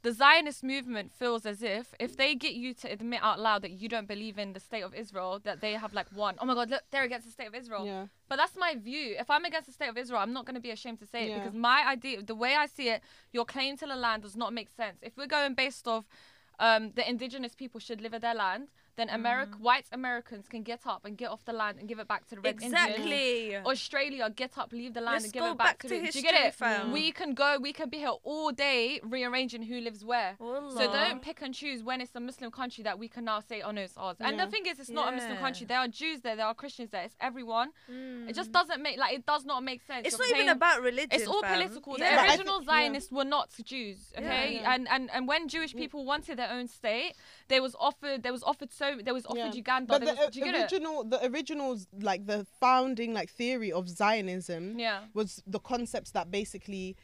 the 0.02 0.14
Zionist 0.14 0.64
movement 0.64 1.12
feels 1.12 1.46
as 1.46 1.62
if 1.62 1.94
if 2.00 2.12
they 2.16 2.34
get 2.46 2.54
you 2.54 2.74
to 2.82 2.86
admit 2.96 3.20
out 3.22 3.38
loud 3.48 3.62
that 3.64 3.72
you 3.82 3.88
don't 3.90 4.08
believe 4.08 4.38
in 4.44 4.54
the 4.54 4.60
state 4.70 4.82
of 4.90 4.94
Israel, 5.04 5.40
that 5.44 5.60
they 5.60 5.74
have 5.74 5.94
like 6.00 6.08
won. 6.16 6.36
Oh 6.40 6.46
my 6.46 6.54
God, 6.54 6.70
look, 6.70 6.84
they're 6.92 7.04
against 7.04 7.26
the 7.28 7.34
state 7.38 7.48
of 7.48 7.56
Israel. 7.56 7.86
Yeah. 7.86 8.06
But 8.30 8.38
that's 8.38 8.56
my 8.66 8.76
view. 8.76 9.16
If 9.20 9.30
I'm 9.30 9.44
against 9.44 9.68
the 9.68 9.74
state 9.74 9.90
of 9.90 9.98
Israel, 9.98 10.22
I'm 10.22 10.32
not 10.38 10.46
going 10.46 10.56
to 10.56 10.62
be 10.62 10.72
ashamed 10.72 11.00
to 11.00 11.06
say 11.06 11.24
it 11.26 11.30
Yeah. 11.30 11.40
because 11.40 11.54
my 11.72 11.80
idea, 11.96 12.22
the 12.24 12.36
way 12.44 12.56
I 12.64 12.68
see 12.68 12.88
it, 12.96 13.02
your 13.34 13.46
claim 13.46 13.76
to 13.82 13.86
the 13.86 13.96
land 14.06 14.24
does 14.24 14.38
not 14.44 14.54
make 14.54 14.70
sense. 14.70 14.98
If 15.02 15.18
we're 15.18 15.28
going 15.38 15.54
based 15.54 15.86
off 15.88 16.06
um, 16.68 16.92
the 17.00 17.06
indigenous 17.14 17.54
people 17.56 17.80
should 17.80 18.00
live 18.02 18.14
in 18.14 18.22
their 18.22 18.36
land, 18.36 18.68
then 19.00 19.10
America, 19.10 19.58
white 19.60 19.86
Americans 19.92 20.48
can 20.48 20.62
get 20.64 20.82
up 20.86 21.06
and 21.06 21.18
get 21.18 21.30
off 21.30 21.44
the 21.46 21.54
land 21.54 21.78
and 21.80 21.88
give 21.88 22.00
it 22.00 22.08
back 22.08 22.28
to 22.30 22.36
the 22.36 22.42
red 22.42 22.56
Indians. 22.62 22.74
Exactly. 22.74 23.56
Australia, 23.58 24.30
get 24.30 24.58
up, 24.58 24.72
leave 24.72 24.94
the 24.94 25.02
land, 25.02 25.14
Let's 25.16 25.26
and 25.26 25.34
give 25.34 25.44
go 25.44 25.52
it 25.52 25.58
back, 25.58 25.68
back 25.68 25.80
to, 25.84 25.88
to 25.90 26.06
the. 26.06 26.12
Do 26.12 26.20
you 26.20 26.24
get 26.24 26.46
it? 26.48 26.54
fam. 26.54 26.92
We 26.92 27.12
can 27.12 27.34
go. 27.34 27.58
We 27.62 27.74
can 27.74 27.90
be 27.90 27.98
here 27.98 28.12
all 28.24 28.52
day 28.52 29.00
rearranging 29.04 29.64
who 29.64 29.80
lives 29.80 30.04
where. 30.06 30.36
So 30.40 30.92
don't 30.92 31.22
pick 31.22 31.42
and 31.42 31.54
choose 31.54 31.84
when 31.84 32.02
it's 32.02 32.16
a 32.16 32.20
Muslim 32.20 32.52
country 32.52 32.84
that 32.84 33.00
we 33.00 33.08
can 33.08 33.26
now 33.26 33.40
say, 33.40 33.62
oh 33.62 33.72
no, 33.72 33.82
it's 33.82 33.98
ours. 33.98 34.18
And 34.20 34.38
Yeah. 34.38 34.46
the 34.46 34.52
thing 34.52 34.66
is, 34.66 34.80
it's 34.80 34.90
not 34.90 35.14
a 35.14 35.16
Muslim 35.16 35.38
country. 35.38 35.66
There 35.66 35.78
are 35.80 35.88
Jews 35.88 36.22
there, 36.22 36.36
there 36.36 36.46
are 36.46 36.54
Christians 36.54 36.90
there. 36.92 37.04
It's 37.04 37.16
everyone. 37.22 37.70
It 37.88 37.92
Mm. 37.94 38.36
just 38.36 38.52
doesn't 38.52 38.82
make 38.82 38.98
like 38.98 39.14
it 39.14 39.26
does 39.26 39.46
not 39.46 39.64
make 39.64 39.82
sense. 39.84 40.08
It's 40.08 40.18
You're 40.18 40.28
not 40.30 40.36
even 40.36 40.50
about 40.50 40.82
religion. 40.82 41.10
It's 41.12 41.28
all 41.28 41.42
fam. 41.42 41.54
political. 41.62 41.98
Yeah. 41.98 42.10
The 42.10 42.16
But 42.18 42.30
original 42.30 42.60
think- 42.60 42.70
yeah. 42.70 42.76
Zionists 42.76 43.12
were 43.12 43.26
not 43.26 43.50
Jews, 43.64 44.14
okay? 44.18 44.56
Yeah. 44.62 44.74
And 44.74 44.88
and 44.90 45.10
and 45.12 45.28
when 45.28 45.48
Jewish 45.48 45.74
people 45.76 46.06
wanted 46.06 46.38
their 46.38 46.50
own 46.52 46.68
state, 46.68 47.14
there 47.48 47.62
was 47.62 47.76
offered 47.80 48.24
there 48.24 48.32
was 48.34 48.44
offered 48.44 48.72
so 48.72 48.89
there 49.04 49.14
was 49.14 49.26
offered 49.26 49.38
Yeah. 49.38 49.54
Uganda. 49.54 49.88
But 49.94 50.06
there 50.06 50.16
the 50.16 50.22
was, 50.22 50.30
do 50.32 50.40
you 50.40 50.46
o- 50.46 50.50
it? 50.50 50.56
original, 50.62 51.04
the 51.04 51.26
originals, 51.26 51.88
like 52.02 52.26
the 52.26 52.46
founding 52.60 53.14
like 53.14 53.30
theory 53.30 53.72
of 53.72 53.88
Zionism, 53.90 54.78
Yeah. 54.80 55.02
was 55.14 55.42
the 55.48 55.60
concepts 55.60 56.12
that 56.12 56.30
basically, 56.32 56.96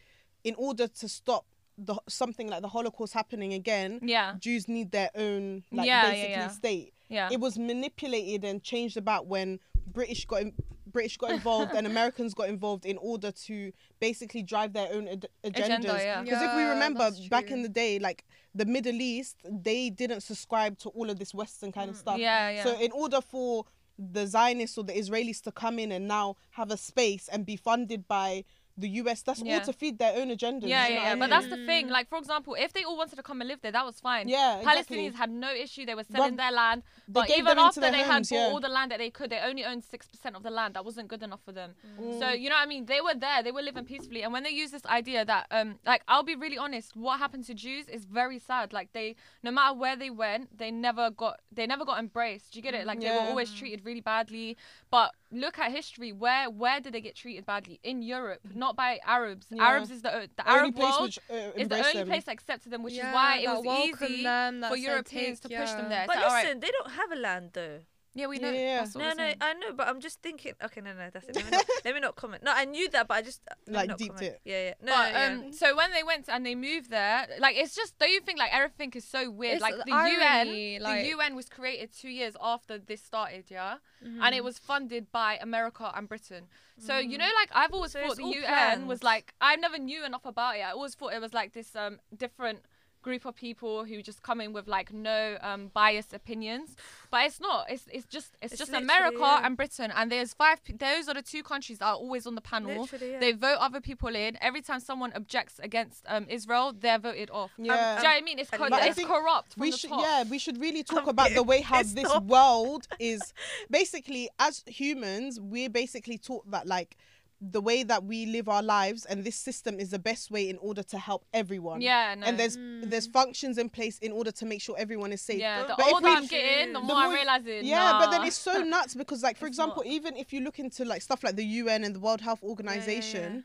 in 0.43 0.55
order 0.57 0.87
to 0.87 1.07
stop 1.09 1.45
the 1.77 1.95
something 2.07 2.47
like 2.47 2.61
the 2.61 2.69
Holocaust 2.69 3.13
happening 3.13 3.53
again, 3.53 3.99
Yeah. 4.01 4.35
Jews 4.39 4.67
need 4.67 4.91
their 4.91 5.09
own 5.15 5.63
like 5.71 5.87
Yeah, 5.87 6.03
yeah, 6.05 6.09
basically 6.11 6.31
yeah. 6.31 6.47
state. 6.49 6.93
Yeah. 7.09 7.29
It 7.31 7.39
was 7.39 7.57
manipulated 7.57 8.43
and 8.45 8.63
changed 8.63 8.97
about 8.97 9.27
when 9.27 9.59
British 9.85 10.25
got 10.25 10.41
in, 10.41 10.53
British 10.87 11.17
got 11.17 11.31
involved 11.31 11.73
and 11.73 11.85
Americans 11.93 12.33
got 12.33 12.47
involved 12.49 12.85
in 12.85 12.97
order 12.97 13.31
to 13.31 13.71
basically 13.99 14.41
drive 14.41 14.71
their 14.73 14.91
own 14.93 15.07
ad- 15.07 15.27
agendas. 15.43 15.65
Agenda, 15.65 15.87
yeah. 16.01 16.21
Because 16.23 16.41
if 16.41 16.55
we 16.55 16.63
remember 16.63 17.11
back 17.29 17.51
in 17.51 17.61
the 17.61 17.69
day, 17.69 17.99
like 17.99 18.23
the 18.55 18.65
Middle 18.65 18.99
East, 19.01 19.35
they 19.43 19.89
didn't 19.89 20.21
subscribe 20.21 20.77
to 20.79 20.89
all 20.89 21.09
of 21.09 21.19
this 21.19 21.33
Western 21.33 21.71
kind 21.71 21.89
of 21.89 21.97
stuff. 21.97 22.15
Mm, 22.17 22.21
Yeah, 22.21 22.49
yeah. 22.49 22.63
So 22.63 22.79
in 22.79 22.91
order 22.93 23.19
for 23.21 23.65
the 23.99 24.25
Zionists 24.25 24.77
or 24.77 24.83
the 24.83 24.93
Israelis 24.93 25.41
to 25.43 25.51
come 25.51 25.77
in 25.79 25.91
and 25.91 26.07
now 26.07 26.35
have 26.51 26.71
a 26.71 26.77
space 26.77 27.27
and 27.27 27.45
be 27.45 27.55
funded 27.55 28.07
by 28.07 28.43
the 28.77 28.89
US, 29.01 29.21
that's 29.21 29.41
Yeah. 29.41 29.55
all 29.55 29.65
to 29.65 29.73
feed 29.73 29.99
their 29.99 30.17
own 30.17 30.31
agenda. 30.31 30.67
Yeah, 30.67 30.87
yeah, 30.87 30.95
yeah. 30.95 31.15
But 31.15 31.29
that's 31.29 31.47
the 31.47 31.65
thing. 31.65 31.87
Like, 31.87 32.09
for 32.09 32.17
example, 32.17 32.55
if 32.55 32.73
they 32.73 32.83
all 32.83 32.97
wanted 32.97 33.15
to 33.15 33.23
come 33.23 33.39
and 33.41 33.47
live 33.47 33.61
there, 33.61 33.71
that 33.71 33.85
was 33.85 33.99
fine. 34.01 34.27
Yeah, 34.27 34.57
exactly. 34.57 34.97
Palestinians 34.97 35.15
had 35.15 35.29
no 35.29 35.51
issue. 35.53 35.85
They 35.85 35.95
were 35.95 36.03
selling 36.03 36.35
their 36.35 36.51
land. 36.51 36.83
But 37.07 37.27
gave 37.27 37.39
even 37.39 37.57
after 37.57 37.79
they 37.79 38.03
homes, 38.03 38.29
had 38.29 38.35
bought 38.35 38.47
yeah. 38.47 38.53
all 38.53 38.59
the 38.59 38.69
land 38.69 38.91
that 38.91 38.99
they 38.99 39.09
could, 39.09 39.29
they 39.29 39.39
only 39.39 39.63
owned 39.63 39.83
6% 39.83 40.35
of 40.35 40.43
the 40.43 40.49
land. 40.49 40.73
That 40.73 40.83
wasn't 40.83 41.07
good 41.07 41.23
enough 41.23 41.41
for 41.45 41.51
them. 41.51 41.75
Mm. 41.99 42.19
So, 42.19 42.29
you 42.29 42.49
know 42.49 42.55
what 42.55 42.63
I 42.63 42.65
mean? 42.65 42.85
They 42.85 42.99
were 42.99 43.13
there. 43.13 43.43
They 43.43 43.51
were 43.51 43.61
living 43.61 43.85
peacefully. 43.85 44.23
And 44.23 44.33
when 44.33 44.43
they 44.43 44.49
use 44.49 44.71
this 44.71 44.85
idea 44.85 45.23
that, 45.23 45.47
um, 45.51 45.79
like, 45.85 46.03
I'll 46.07 46.23
be 46.23 46.35
really 46.35 46.57
honest, 46.57 46.95
what 46.95 47.19
happened 47.19 47.45
to 47.45 47.53
Jews 47.53 47.87
is 47.87 48.05
very 48.05 48.39
sad. 48.39 48.73
Like, 48.73 48.91
they, 48.93 49.15
no 49.43 49.51
matter 49.51 49.73
where 49.77 49.95
they 49.95 50.09
went, 50.09 50.57
they 50.57 50.71
never 50.71 51.11
got, 51.11 51.39
they 51.51 51.67
never 51.67 51.85
got 51.85 51.99
embraced. 51.99 52.53
Do 52.53 52.59
you 52.59 52.63
get 52.63 52.73
it? 52.73 52.85
Like, 52.85 52.99
they 52.99 53.11
were 53.11 53.19
always 53.19 53.53
treated 53.53 53.85
really 53.85 54.01
badly. 54.01 54.57
But 54.91 55.11
look 55.31 55.59
at 55.59 55.71
history. 55.71 56.11
Where, 56.11 56.49
where 56.49 56.79
did 56.79 56.93
they 56.93 57.01
get 57.01 57.15
treated 57.15 57.45
badly? 57.45 57.79
In 57.83 58.01
Europe, 58.01 58.41
not 58.53 58.64
by 58.73 58.99
Arabs. 59.05 59.47
Yeah. 59.49 59.63
Arabs 59.63 59.91
is 59.91 60.01
the, 60.01 60.29
the 60.37 60.49
Only 60.49 60.59
Arab 60.61 60.75
place 60.75 60.91
world 60.91 61.03
which, 61.03 61.19
uh, 61.29 61.33
is 61.55 61.67
the 61.67 61.77
only 61.79 61.93
them. 61.93 62.07
place 62.07 62.23
that 62.25 62.31
accepted 62.33 62.71
them, 62.71 62.83
which 62.83 62.93
Yeah, 62.93 63.09
is 63.09 63.13
why 63.13 63.37
it 63.37 63.47
was 63.49 63.65
welcomed 63.65 64.09
easy 64.11 64.23
them, 64.23 64.61
for 64.61 64.75
said, 64.75 64.79
Europeans 64.83 65.39
to 65.41 65.47
take- 65.49 65.57
push 65.59 65.71
them 65.71 65.89
there. 65.89 66.05
But 66.07 66.15
So, 66.17 66.23
all 66.23 66.29
right. 66.29 66.43
listen, 66.45 66.59
they 66.61 66.71
don't 66.71 66.91
have 66.91 67.11
a 67.11 67.15
land 67.15 67.49
though. 67.53 67.79
Yeah, 68.17 68.27
we 68.27 68.39
know. 68.39 68.49
Yeah. 68.49 68.77
That's 68.79 68.95
what 68.95 69.01
No, 69.01 69.07
we're 69.09 69.13
no, 69.15 69.23
saying. 69.25 69.35
I 69.41 69.53
know, 69.55 69.73
but 69.73 69.87
I'm 69.89 69.99
just 69.99 70.21
thinking. 70.21 70.53
Okay, 70.63 70.79
no, 70.79 70.93
no, 70.93 71.09
that's 71.11 71.27
it. 71.27 71.35
Let 71.35 71.45
me 71.45 71.51
not, 71.51 71.65
let 71.85 71.93
me 71.95 71.99
not 71.99 72.15
comment. 72.15 72.43
No, 72.43 72.51
I 72.55 72.63
knew 72.63 72.89
that, 72.91 73.09
but 73.09 73.15
I 73.15 73.21
just 73.21 73.41
let 73.49 73.67
me 73.67 73.73
Like, 73.75 73.89
not 73.89 73.97
deeped 73.97 74.15
comment. 74.15 74.33
it. 74.35 74.41
Yeah, 74.45 74.63
yeah. 74.67 74.73
No, 74.81 74.93
but 74.95 75.11
yeah. 75.11 75.25
um, 75.45 75.51
so 75.51 75.75
when 75.75 75.91
they 75.91 76.01
went 76.01 76.29
and 76.29 76.45
they 76.45 76.55
moved 76.55 76.89
there, 76.89 77.27
like 77.39 77.57
it's 77.57 77.75
just 77.75 77.99
don't 77.99 78.09
you 78.09 78.21
think 78.21 78.39
like 78.39 78.53
everything 78.53 78.91
is 78.95 79.03
so 79.05 79.29
weird? 79.29 79.55
It's 79.55 79.61
like 79.61 79.75
the 79.77 79.83
the 79.85 79.91
irony, 79.91 80.75
UN, 80.75 80.81
like- 80.83 81.01
the 81.03 81.09
UN 81.09 81.35
was 81.35 81.49
created 81.49 81.91
two 81.93 82.09
years 82.09 82.35
after 82.41 82.77
this 82.79 83.01
started, 83.03 83.45
yeah, 83.49 83.75
Mm-hmm. 84.05 84.21
and 84.23 84.35
it 84.35 84.43
was 84.43 84.59
funded 84.59 85.11
by 85.11 85.37
America 85.41 85.91
and 85.95 86.07
Britain. 86.07 86.43
So 86.77 86.97
you 86.97 87.17
know, 87.17 87.29
like 87.41 87.49
I've 87.53 87.73
always 87.73 87.91
So 87.93 88.01
thought 88.01 88.17
the 88.17 88.23
all 88.23 88.33
UN 88.33 88.43
planned. 88.45 88.87
was 88.87 89.01
like 89.03 89.33
I 89.41 89.55
never 89.55 89.77
knew 89.77 90.05
enough 90.05 90.25
about 90.25 90.55
it. 90.57 90.61
I 90.61 90.71
always 90.71 90.93
thought 90.95 91.11
it 91.13 91.21
was 91.21 91.33
like 91.33 91.53
this 91.53 91.75
um 91.75 91.99
different 92.15 92.59
group 93.05 93.23
of 93.25 93.35
people 93.35 93.85
who 93.85 94.01
just 94.01 94.19
come 94.23 94.41
in 94.41 94.51
with 94.51 94.67
like 94.67 94.91
no 94.91 95.37
um, 95.41 95.61
biased 95.73 96.11
opinions. 96.21 96.75
But 97.11 97.19
it's 97.27 97.39
not. 97.39 97.61
It's 97.69 97.85
it's 97.95 98.07
just 98.15 98.29
it's, 98.41 98.53
It's 98.53 98.59
just 98.63 98.73
America 98.73 99.19
yeah. 99.19 99.45
and 99.45 99.55
Britain, 99.55 99.91
and 99.95 100.11
there's 100.11 100.33
five. 100.33 100.59
Those 100.87 101.07
are 101.09 101.13
the 101.13 101.21
two 101.33 101.43
countries 101.43 101.77
that 101.79 101.85
are 101.85 101.99
always 102.05 102.25
on 102.25 102.33
the 102.39 102.41
panel. 102.41 102.89
Yeah. 102.91 103.19
They 103.19 103.31
vote 103.31 103.59
other 103.67 103.79
people 103.89 104.13
in. 104.15 104.31
Every 104.41 104.63
time 104.69 104.79
someone 104.79 105.11
objects 105.15 105.55
against 105.59 105.99
um, 106.07 106.25
Israel, 106.37 106.73
they're 106.83 107.03
voted 107.09 107.29
off. 107.29 107.51
Yeah. 107.57 107.63
Do 107.63 107.63
you 107.63 107.75
know 107.75 108.09
what 108.09 108.21
I 108.21 108.21
mean? 108.21 108.39
It's, 108.39 108.49
co- 108.49 108.65
it's 108.71 108.95
think 108.95 109.09
corrupt 109.09 109.55
we 109.57 109.71
should 109.71 109.89
top. 109.89 110.01
yeah 110.01 110.23
we 110.29 110.39
should 110.39 110.59
really 110.59 110.83
talk 110.83 111.07
about 111.07 111.29
the 111.39 111.43
way 111.43 111.61
how 111.61 111.83
this 111.83 112.11
off. 112.17 112.23
world 112.23 112.87
is 112.99 113.21
basically 113.69 114.29
as 114.39 114.63
humans 114.65 115.39
we're 115.39 115.69
basically 115.69 116.17
taught 116.17 116.49
that 116.51 116.65
like 116.67 116.97
the 117.41 117.59
way 117.61 117.83
that 117.83 118.03
we 118.05 118.25
live 118.25 118.47
our 118.47 118.63
lives 118.63 119.05
and 119.05 119.23
this 119.23 119.35
system 119.35 119.79
is 119.79 119.89
the 119.91 119.99
best 119.99 120.31
way 120.31 120.49
in 120.49 120.57
order 120.59 120.81
to 120.81 120.97
help 120.97 121.25
everyone 121.33 121.81
Yeah, 121.81 122.15
no. 122.17 122.25
and 122.27 122.39
there's 122.39 122.57
there's 122.89 123.07
mm. 123.09 123.13
functions 123.13 123.57
in 123.57 123.69
place 123.69 123.99
in 123.99 124.11
order 124.13 124.31
to 124.31 124.45
make 124.45 124.61
sure 124.61 124.75
everyone 124.77 125.11
is 125.11 125.21
safe 125.21 125.39
yeah, 125.39 125.63
the 125.67 125.75
But 125.77 125.91
older 125.93 126.05
we- 126.07 126.11
I'm 126.15 126.25
getting, 126.27 126.73
the 126.73 126.79
the 126.79 126.85
more 126.85 126.95
I'm 126.95 127.09
more- 127.09 127.13
realizing. 127.15 127.65
yeah 127.65 127.99
but 127.99 128.09
then 128.11 128.23
it's 128.25 128.37
so 128.37 128.63
nuts 128.75 128.95
because 128.95 129.21
like 129.21 129.37
for 129.37 129.47
It's 129.47 129.53
example 129.57 129.83
not. 129.83 129.91
even 129.97 130.15
if 130.15 130.31
you 130.33 130.39
look 130.41 130.59
into 130.59 130.85
like 130.85 131.01
stuff 131.01 131.23
like 131.25 131.35
the 131.35 131.43
un 131.45 131.83
and 131.83 131.93
the 131.93 131.99
world 131.99 132.21
health 132.21 132.41
organization 132.43 133.43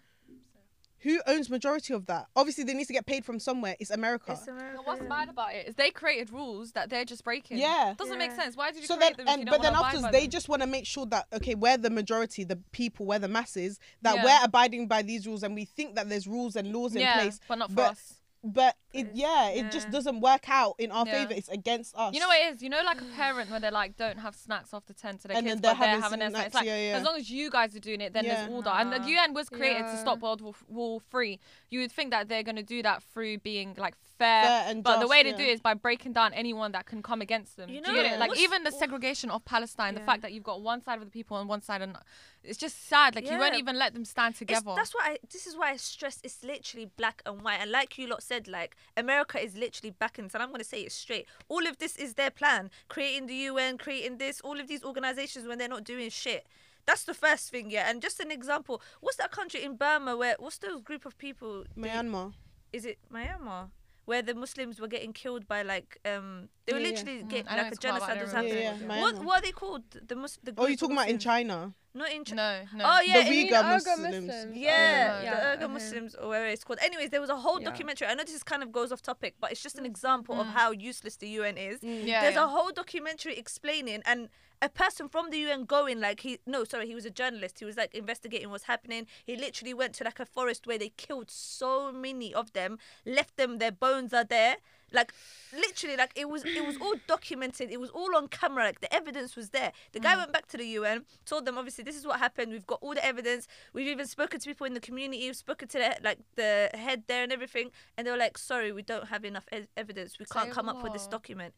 who 1.01 1.21
owns 1.27 1.49
majority 1.51 1.93
of 1.95 2.07
that 2.07 2.27
obviously 2.37 2.65
they 2.65 2.75
need 2.75 2.87
to 2.87 2.93
get 2.93 3.07
paid 3.07 3.25
from 3.25 3.39
somewhere 3.39 3.75
it's 3.81 3.91
america 3.91 4.33
It's 4.33 4.47
America, 4.49 4.77
And 4.79 4.87
what's 4.87 5.03
bad 5.03 5.29
about 5.29 5.55
it 5.55 5.67
is 5.69 5.75
they 5.75 5.91
created 5.91 6.31
rules 6.31 6.73
that 6.73 6.91
they're 6.91 7.05
just 7.05 7.25
breaking. 7.25 7.59
Yeah. 7.59 7.95
doesn't 7.97 8.19
make 8.19 8.33
sense. 8.33 8.57
Why 8.57 8.71
did 8.71 8.81
you 8.83 8.87
so 8.87 8.97
create 8.97 9.17
then 9.17 9.27
them? 9.27 9.35
and 9.35 9.45
you 9.47 9.51
but 9.51 9.63
then 9.63 9.73
wanna 9.73 9.87
afterwards 9.87 10.13
they 10.13 10.23
them? 10.23 10.31
just 10.31 10.49
want 10.49 10.63
to 10.63 10.69
make 10.69 10.87
sure 10.87 11.07
that 11.07 11.27
okay 11.33 11.55
we're 11.55 11.77
the 11.77 11.91
majority 11.91 12.45
the 12.45 12.57
people 12.73 13.07
we're 13.07 13.19
the 13.19 13.29
masses 13.29 13.79
that 14.03 14.17
Yeah. 14.17 14.25
we're 14.25 14.45
abiding 14.45 14.87
by 14.89 15.03
these 15.03 15.27
rules 15.27 15.43
and 15.43 15.55
we 15.55 15.65
think 15.65 15.95
that 15.97 16.09
there's 16.09 16.27
rules 16.27 16.57
and 16.57 16.73
laws 16.73 16.95
in 16.95 17.03
yeah, 17.03 17.19
place 17.21 17.41
but 17.49 17.59
not 17.59 17.71
for 17.71 17.77
but 17.77 17.91
us. 17.93 18.15
but 18.43 18.77
it 18.92 18.98
It's- 19.00 19.16
yeah 19.16 19.48
it 19.50 19.70
just 19.70 19.90
doesn't 19.90 20.20
work 20.20 20.48
out 20.48 20.74
in 20.79 20.90
our 20.90 21.07
Yeah. 21.07 21.12
favor 21.12 21.35
it's 21.35 21.48
against 21.48 21.94
us 21.96 22.12
You 22.14 22.20
know 22.20 22.29
what 22.29 22.40
it 22.40 22.55
is? 22.55 22.62
You 22.62 22.68
know, 22.70 22.81
like 22.85 23.00
a 23.00 23.05
parent 23.16 23.50
where 23.50 23.61
they're 23.61 23.70
like, 23.70 23.96
don't 23.96 24.18
have 24.18 24.35
snacks 24.35 24.74
after 24.74 24.92
10 24.92 25.18
to 25.18 25.29
their 25.29 25.37
And 25.37 25.46
kids, 25.46 25.61
then 25.61 25.62
they're 25.62 25.74
but 25.74 25.81
they're 25.81 25.88
having 25.88 26.03
having 26.03 26.18
their 26.18 26.31
snacks, 26.31 26.53
snacks. 26.53 26.55
Like, 26.55 26.66
yeah, 26.66 26.90
yeah. 26.90 26.96
as 26.98 27.05
long 27.05 27.16
as 27.16 27.31
you 27.31 27.50
guys 27.50 27.76
are 27.76 27.81
doing 27.81 28.00
it, 28.00 28.12
then 28.12 28.24
Yeah. 28.24 28.35
there's 28.35 28.50
order. 28.50 28.70
And 28.70 28.92
the 28.92 28.98
UN 29.09 29.18
uh-huh. 29.18 29.33
was 29.35 29.48
created 29.48 29.83
to 29.83 29.96
stop 29.96 30.20
World 30.20 30.40
War, 30.40 30.55
War 30.68 31.00
Three. 31.11 31.38
You 31.70 31.81
would 31.81 31.92
think 31.92 32.11
that 32.11 32.29
they're 32.29 32.42
going 32.42 32.57
to 32.57 32.62
do 32.62 32.83
that 32.83 33.03
through 33.03 33.38
being 33.38 33.74
like 33.79 33.94
fair. 34.18 34.44
Fair 34.44 34.64
and 34.68 34.83
but 34.83 35.00
the 35.00 35.09
way 35.09 35.22
they 35.22 35.31
yeah. 35.31 35.37
do 35.37 35.42
it 35.44 35.48
is 35.50 35.61
by 35.61 35.74
breaking 35.74 36.12
down 36.12 36.35
anyone 36.35 36.72
that 36.72 36.87
can 36.87 37.03
come 37.03 37.20
against 37.20 37.57
them. 37.57 37.68
You 37.70 37.81
do 37.81 37.90
you 37.92 37.96
get 37.96 38.07
know, 38.09 38.14
it? 38.16 38.18
Like 38.18 38.29
what's- 38.31 38.42
even 38.42 38.64
the 38.64 38.72
segregation 38.72 39.31
of 39.31 39.44
Palestine, 39.44 39.94
the 39.94 40.00
fact 40.00 40.22
that 40.22 40.33
you've 40.33 40.44
got 40.44 40.61
one 40.61 40.83
side 40.83 40.98
of 40.98 41.05
the 41.05 41.11
people 41.11 41.38
and 41.38 41.48
one 41.48 41.62
side, 41.62 41.83
and 41.83 41.96
it's 42.42 42.59
just 42.59 42.88
sad. 42.88 43.14
Like 43.14 43.31
you 43.31 43.38
won't 43.38 43.55
even 43.55 43.79
let 43.79 43.94
them 43.94 44.05
stand 44.05 44.33
It's, 44.33 44.38
together. 44.40 44.72
that's 44.76 44.94
why 44.94 45.03
I, 45.12 45.18
this 45.31 45.46
is 45.46 45.57
why 45.57 45.70
I 45.70 45.76
stress 45.76 46.20
it's 46.22 46.42
literally 46.42 46.87
black 46.96 47.22
and 47.26 47.42
white. 47.42 47.61
And 47.61 47.70
like 47.70 47.96
you 47.98 48.07
lot 48.07 48.22
said, 48.22 48.48
like 48.48 48.76
America 48.97 49.43
is 49.43 49.57
literally 49.57 49.90
backing 49.90 50.25
this, 50.25 50.35
and 50.35 50.43
I'm 50.43 50.51
gonna 50.51 50.64
say 50.64 50.83
it 50.83 50.93
straight. 50.93 51.27
All 51.49 51.66
of 51.66 51.79
this 51.79 51.97
is 51.97 52.14
their 52.14 52.31
plan. 52.31 52.71
Creating 52.88 53.27
the 53.27 53.35
UN, 53.35 53.79
creating 53.79 54.19
this, 54.19 54.40
all 54.40 54.59
of 54.61 54.69
these 54.69 54.85
organizations 54.85 55.47
when 55.47 55.59
they're 55.59 55.69
not 55.69 55.85
doing 55.85 56.11
shit. 56.11 56.47
That's 56.87 57.05
the 57.05 57.14
first 57.14 57.51
thing, 57.51 57.71
yeah. 57.71 57.90
And 57.90 58.03
just 58.03 58.21
an 58.21 58.31
example, 58.31 58.83
what's 59.01 59.16
that 59.19 59.31
country 59.31 59.62
in 59.62 59.77
Burma 59.77 60.16
where 60.16 60.37
what's 60.38 60.59
those 60.59 60.81
group 60.81 61.05
of 61.07 61.19
people? 61.19 61.64
Myanmar 61.77 62.33
is 62.73 62.85
it 62.85 62.99
Myanmar? 63.12 63.71
Where 64.11 64.23
the 64.31 64.35
Muslims 64.44 64.81
were 64.83 64.88
getting 64.96 65.12
killed 65.23 65.44
by 65.55 65.61
like 65.75 65.90
um 66.12 66.27
they 66.66 66.73
were 66.73 66.81
Yeah, 66.81 66.87
yeah. 66.87 66.90
literally 66.90 67.18
Mm, 67.23 67.29
getting 67.33 67.49
I 67.49 67.57
know 67.57 67.62
like 67.62 67.73
a 67.73 67.75
it's 67.75 67.79
called, 67.85 68.01
but 68.01 68.03
I 68.03 68.14
genocide 68.14 68.16
don't 68.18 68.27
was 68.29 68.33
happening. 68.38 68.64
Yeah, 68.64 68.96
yeah, 68.96 69.03
What 69.03 69.14
Myanmar. 69.14 69.25
what 69.27 69.37
are 69.38 69.44
they 69.46 69.53
called? 69.62 69.85
The 70.11 70.16
Mus- 70.23 70.38
the 70.46 70.53
oh 70.59 70.62
you're 70.66 70.75
of 70.79 70.81
talking 70.83 70.96
about 70.99 71.09
in 71.14 71.18
china 71.29 71.57
Not 72.01 72.11
in 72.16 72.23
China. 72.25 72.46
no, 72.73 72.79
no. 72.79 72.85
Oh 72.90 73.01
yeah, 73.11 73.23
The 73.23 73.27
in- 73.31 73.49
Uyghur 73.49 73.62
Uyghur 73.62 73.70
Muslims. 73.77 74.27
Muslims. 74.27 74.57
Yeah, 74.57 74.70
Yeah, 74.70 75.18
the 75.18 75.25
yeah, 75.25 75.57
Uyghur. 75.66 75.70
Muslims 75.79 76.11
or 76.20 76.25
whatever 76.31 76.49
it's 76.55 76.64
called. 76.66 76.81
Anyways, 76.88 77.09
there 77.14 77.23
was 77.27 77.33
a 77.38 77.40
whole 77.44 77.59
Yeah. 77.61 77.70
documentary. 77.70 78.07
I 78.11 78.14
know 78.16 78.25
this 78.31 78.38
is 78.42 78.46
kind 78.53 78.62
of 78.64 78.68
goes 78.79 78.90
off 78.94 79.03
topic, 79.12 79.33
but 79.42 79.49
it's 79.53 79.62
just 79.68 79.77
an 79.83 79.87
example 79.92 80.37
of 80.42 80.46
Mm. 80.46 80.57
how 80.59 80.68
useless 80.90 81.14
the 81.23 81.29
UN 81.40 81.57
is. 81.70 81.77
Yeah, 81.83 82.20
There's 82.23 82.38
yeah. 82.40 82.44
a 82.49 82.51
whole 82.57 82.70
documentary 82.83 83.35
explaining 83.44 84.01
and 84.12 84.20
a 84.62 84.68
person 84.68 85.09
from 85.09 85.31
the 85.31 85.38
UN 85.38 85.64
going 85.64 86.01
like 86.01 86.20
he 86.20 86.38
no 86.46 86.64
sorry 86.64 86.87
he 86.87 86.94
was 86.94 87.07
a 87.07 87.11
journalist. 87.11 87.59
He 87.59 87.64
was 87.64 87.77
like 87.77 87.94
investigating 87.94 88.51
what's 88.51 88.64
happening. 88.64 89.07
He 89.25 89.37
literally 89.37 89.75
went 89.75 89.94
to 89.94 90.05
like 90.05 90.20
a 90.20 90.27
forest 90.27 90.66
where 90.66 90.79
they 90.79 90.90
killed 90.90 91.31
so 91.31 91.90
many 91.92 92.35
of 92.35 92.53
them 92.53 92.79
left 93.07 93.37
them 93.37 93.59
their 93.59 93.73
bones 93.73 94.12
are 94.12 94.25
there 94.25 94.57
like 94.92 95.12
literally 95.53 95.96
like 95.96 96.12
it 96.14 96.29
was 96.29 96.44
it 96.44 96.64
was 96.64 96.76
all 96.81 96.94
documented 97.07 97.70
it 97.70 97.81
was 97.81 97.90
all 97.90 98.14
on 98.16 98.29
camera 98.29 98.64
like 98.64 98.81
the 98.81 98.92
evidence 98.94 99.35
was 99.37 99.50
there 99.50 99.72
the 99.92 100.00
guy 100.00 100.14
mm. 100.14 100.18
went 100.18 100.33
back 100.33 100.46
to 100.46 100.57
the 100.57 100.66
UN 100.66 101.05
told 101.26 101.44
them 101.44 101.59
obviously 101.59 101.83
this 101.83 101.96
is 101.96 102.07
what 102.07 102.18
happened 102.18 102.53
we've 102.53 102.66
got 102.66 102.79
all 102.83 102.94
the 102.94 103.05
evidence 103.05 103.48
we've 103.72 103.88
even 103.88 104.07
spoken 104.07 104.38
to 104.38 104.48
people 104.48 104.66
in 104.66 104.74
the 104.74 104.81
community 104.81 105.26
we've 105.26 105.37
spoken 105.37 105.66
to 105.68 105.79
the 105.79 105.96
like 106.03 106.18
the 106.37 106.70
head 106.74 107.03
there 107.09 107.22
and 107.22 107.33
everything 107.33 107.70
and 107.96 108.07
they 108.07 108.11
were 108.11 108.16
like 108.16 108.38
sorry 108.38 108.70
we 108.72 108.83
don't 108.83 109.09
have 109.09 109.24
enough 109.24 109.46
e- 109.53 109.66
evidence 109.76 110.18
we 110.18 110.26
can't 110.26 110.48
Say 110.48 110.53
come 110.53 110.68
up 110.68 110.83
with 110.83 110.92
this 110.92 111.07
document 111.07 111.55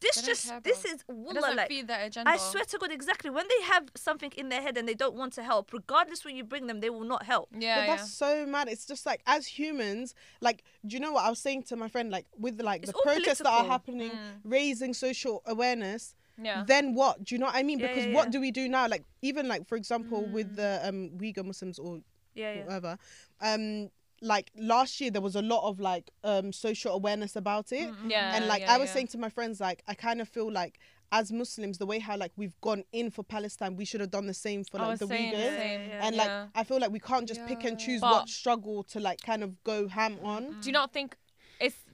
this 0.00 0.16
They 0.16 0.26
just 0.26 0.62
this 0.62 0.84
is 0.84 1.04
It 1.08 1.14
wallah, 1.14 1.54
like 1.54 1.68
feed 1.68 1.88
their 1.88 2.04
agenda. 2.04 2.30
I 2.30 2.36
swear 2.36 2.64
to 2.64 2.78
God, 2.78 2.90
exactly. 2.90 3.30
When 3.30 3.46
they 3.48 3.64
have 3.64 3.88
something 3.94 4.32
in 4.36 4.48
their 4.48 4.60
head 4.60 4.76
and 4.76 4.86
they 4.88 4.94
don't 4.94 5.14
want 5.14 5.32
to 5.34 5.42
help, 5.42 5.72
regardless 5.72 6.24
when 6.24 6.36
you 6.36 6.44
bring 6.44 6.66
them, 6.66 6.80
they 6.80 6.90
will 6.90 7.04
not 7.04 7.24
help. 7.24 7.48
Yeah, 7.52 7.76
but 7.76 7.80
yeah. 7.80 7.96
that's 7.96 8.12
so 8.12 8.46
mad. 8.46 8.68
It's 8.68 8.86
just 8.86 9.06
like 9.06 9.22
as 9.26 9.46
humans, 9.46 10.14
like 10.40 10.64
do 10.86 10.94
you 10.94 11.00
know 11.00 11.12
what 11.12 11.24
I 11.24 11.30
was 11.30 11.38
saying 11.38 11.64
to 11.64 11.76
my 11.76 11.88
friend? 11.88 12.10
Like 12.10 12.26
with 12.38 12.58
the 12.58 12.64
like 12.64 12.75
It's 12.82 12.92
the 12.92 12.98
protests 13.02 13.38
that 13.38 13.46
are 13.46 13.64
political. 13.64 13.70
happening, 13.70 14.10
raising 14.44 14.94
social 14.94 15.42
awareness. 15.46 16.14
yeah. 16.42 16.64
Then 16.66 16.94
what? 16.94 17.24
Do 17.24 17.34
you 17.34 17.38
know 17.38 17.46
what 17.46 17.56
I 17.56 17.62
mean? 17.62 17.78
Yeah, 17.78 17.88
Because 17.88 18.06
yeah, 18.06 18.14
what 18.14 18.26
yeah. 18.26 18.30
do 18.32 18.40
we 18.40 18.50
do 18.50 18.68
now? 18.68 18.86
Like 18.88 19.04
even 19.22 19.48
like 19.48 19.66
for 19.66 19.76
example 19.76 20.26
with 20.26 20.56
the 20.56 20.80
um 20.88 21.10
Uyghur 21.18 21.44
Muslims 21.44 21.78
or 21.78 22.00
Yeah, 22.34 22.52
yeah. 22.54 22.64
whatever, 22.64 22.98
um 23.40 23.90
like 24.22 24.50
last 24.56 24.98
year 25.00 25.10
there 25.10 25.20
was 25.20 25.36
a 25.36 25.42
lot 25.42 25.68
of 25.68 25.78
like 25.78 26.10
um 26.24 26.52
social 26.52 26.92
awareness 26.94 27.36
about 27.36 27.72
it, 27.72 27.88
yeah. 28.06 28.34
and 28.36 28.46
like 28.46 28.62
yeah, 28.62 28.74
I 28.74 28.78
was 28.78 28.88
yeah. 28.88 28.94
saying 28.94 29.08
to 29.08 29.18
my 29.18 29.28
friends, 29.28 29.60
like 29.60 29.82
I 29.88 29.94
kind 29.94 30.20
of 30.20 30.28
feel 30.28 30.50
like 30.50 30.78
as 31.12 31.30
Muslims, 31.30 31.78
the 31.78 31.86
way 31.86 31.98
how 32.00 32.16
like 32.16 32.32
we've 32.36 32.58
gone 32.62 32.82
in 32.92 33.10
for 33.10 33.22
Palestine, 33.22 33.76
we 33.76 33.84
should 33.84 34.00
have 34.00 34.10
done 34.10 34.26
the 34.26 34.34
same 34.34 34.64
for 34.64 34.78
like 34.78 34.98
the 34.98 35.06
saying 35.06 35.32
Uyghurs. 35.34 35.56
same. 35.56 35.80
Yeah, 35.88 36.00
And 36.06 36.16
yeah. 36.16 36.22
like 36.22 36.48
I 36.54 36.64
feel 36.64 36.80
like 36.80 36.90
we 36.90 36.98
can't 36.98 37.28
just 37.28 37.46
pick 37.46 37.62
and 37.64 37.78
choose 37.78 38.00
But- 38.00 38.10
what 38.12 38.28
struggle 38.28 38.82
to 38.84 39.00
like 39.00 39.20
kind 39.20 39.42
of 39.44 39.62
go 39.64 39.86
ham 39.88 40.18
on. 40.22 40.56
do 40.60 40.66
you 40.66 40.72
not 40.72 40.92
think 40.92 41.16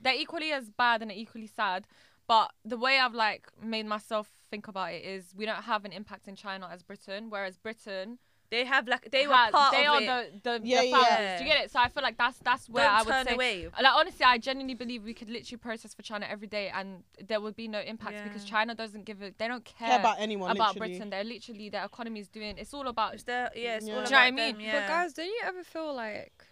they're 0.03 0.15
equally 0.17 0.53
as 0.53 0.69
bad 0.71 1.03
and 1.03 1.11
equally 1.13 1.47
sad? 1.47 1.87
But 2.29 2.53
the 2.65 2.77
way 2.79 2.99
I've 2.99 3.15
like 3.15 3.49
made 3.63 3.87
myself 3.87 4.31
think 4.51 4.69
about 4.69 4.93
it 4.93 5.05
is 5.05 5.35
we 5.37 5.45
don't 5.47 5.65
have 5.65 5.85
an 5.85 5.93
impact 5.93 6.29
in 6.29 6.37
China 6.37 6.69
as 6.73 6.83
Britain, 6.83 7.27
whereas 7.31 7.57
Britain 7.59 8.19
They 8.51 8.65
have 8.67 8.87
like 8.87 9.11
they 9.11 9.27
were 9.27 9.35
has- 9.35 9.51
part 9.51 9.73
they 9.73 9.87
of 9.87 9.95
are 9.95 10.03
it. 10.03 10.43
the 10.45 10.59
the, 10.61 10.67
Yeah, 10.67 10.81
the 10.83 10.87
yeah. 10.89 11.39
Do 11.39 11.45
you 11.45 11.51
get 11.51 11.65
it? 11.65 11.71
So 11.73 11.81
I 11.81 11.89
feel 11.89 12.03
like 12.03 12.17
that's 12.19 12.39
that's 12.39 12.69
where 12.69 12.85
Don't 12.85 12.95
I 12.95 13.03
would 13.03 13.11
turn 13.13 13.27
say. 13.27 13.35
away. 13.35 13.69
Like 13.87 13.95
honestly, 14.01 14.25
I 14.25 14.39
genuinely 14.39 14.75
believe 14.75 15.03
we 15.05 15.15
could 15.15 15.31
literally 15.31 15.59
protest 15.59 15.97
for 15.97 16.03
China 16.03 16.27
every 16.31 16.47
day, 16.47 16.69
and 16.69 17.03
there 17.29 17.41
would 17.41 17.57
be 17.57 17.67
no 17.67 17.81
impact 17.81 18.17
because 18.25 18.45
China 18.45 18.75
doesn't 18.75 19.05
give 19.05 19.21
a. 19.23 19.33
They 19.37 19.49
don't 19.49 19.65
care, 19.65 19.89
Care 19.89 19.99
about 20.01 20.17
anyone, 20.21 20.51
about 20.53 20.75
literally. 20.75 20.93
Britain. 20.93 21.11
They're 21.11 21.25
literally 21.25 21.69
their 21.71 21.85
economy 21.85 22.21
is 22.21 22.29
doing. 22.29 22.57
It's 22.59 22.73
all 22.75 22.87
about. 22.89 23.15
It's 23.15 23.25
their, 23.25 23.51
yeah, 23.57 23.77
it's 23.79 23.87
Yeah. 23.89 23.95
all 23.97 24.05
Do 24.05 24.09
about 24.09 24.25
you 24.27 24.33
know 24.33 24.37
what 24.37 24.43
I 24.43 24.47
them, 24.53 24.57
mean? 24.59 24.67
Yeah. 24.67 24.81
But 24.81 24.89
guys, 24.89 25.13
don't 25.15 25.27
you 25.27 25.41
ever 25.45 25.65
feel 25.65 25.93
like 25.95 26.45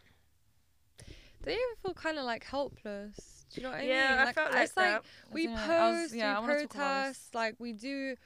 don't 1.45 1.55
you 1.55 1.67
ever 1.73 1.81
feel 1.83 1.95
kind 1.95 2.19
of 2.19 2.25
like 2.25 2.45
helpless? 2.45 3.40
Do 3.53 3.61
you 3.61 3.63
know 3.67 3.71
what 3.73 3.81
I 3.81 3.83
yeah, 3.85 4.11
mean? 4.11 4.19
I 4.19 4.25
Like, 4.25 4.35
felt 4.35 4.53
like 4.53 4.65
it's 4.65 4.77
like 4.77 5.03
we 5.33 5.47
don't 5.47 5.55
was- 5.57 5.67
post, 5.67 6.15
yeah, 6.15 6.41
we 6.41 6.47
wanna 6.49 6.61
talk 6.63 6.75
about 6.75 7.07
this. 7.07 7.19
protest, 7.19 7.35
like 7.35 7.55
we 7.59 7.73
do, 7.73 8.17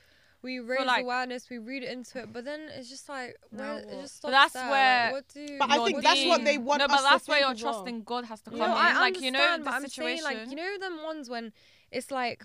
we 0.43 0.59
raise 0.61 0.85
like- 0.87 1.03
awareness, 1.05 1.49
we 1.49 1.59
read 1.59 1.83
into 1.83 2.19
it, 2.21 2.33
but 2.33 2.45
then 2.45 2.61
it's 2.75 2.91
just 2.91 3.09
like 3.09 3.37
Now 3.51 3.75
where, 3.77 3.79
it 3.83 3.87
what? 3.89 4.01
just 4.03 4.23
But 4.23 4.29
stops 4.31 4.33
that's 4.33 4.53
there. 4.53 4.71
where- 4.71 5.05
Like, 5.05 5.13
what 5.15 5.29
do, 5.35 5.59
But 5.59 5.71
I 5.71 5.85
think 5.85 6.03
that's 6.03 6.27
what 6.27 6.45
they 6.45 6.59
want 6.59 6.79
No, 6.81 6.85
us 6.85 6.91
but 6.91 6.97
to 6.99 7.03
that's 7.11 7.29
where 7.29 7.37
think 7.39 7.47
your 7.47 7.53
as 7.53 7.63
well. 7.63 7.73
trust 7.75 7.89
in 7.89 8.03
God 8.03 8.25
has 8.27 8.41
to 8.43 8.51
come 8.51 8.59
No, 8.59 8.65
in. 8.67 8.71
I 8.73 9.01
like 9.01 9.21
you 9.21 9.31
know 9.31 9.39
understand, 9.39 9.63
the 9.63 9.65
but 9.65 9.75
I'm 9.75 9.81
saying 9.89 10.19
situation. 10.19 10.25
like 10.25 10.51
you 10.51 10.57
know 10.57 10.79
them 10.79 11.03
ones 11.03 11.31
when 11.31 11.53
it's 11.91 12.11
like 12.11 12.45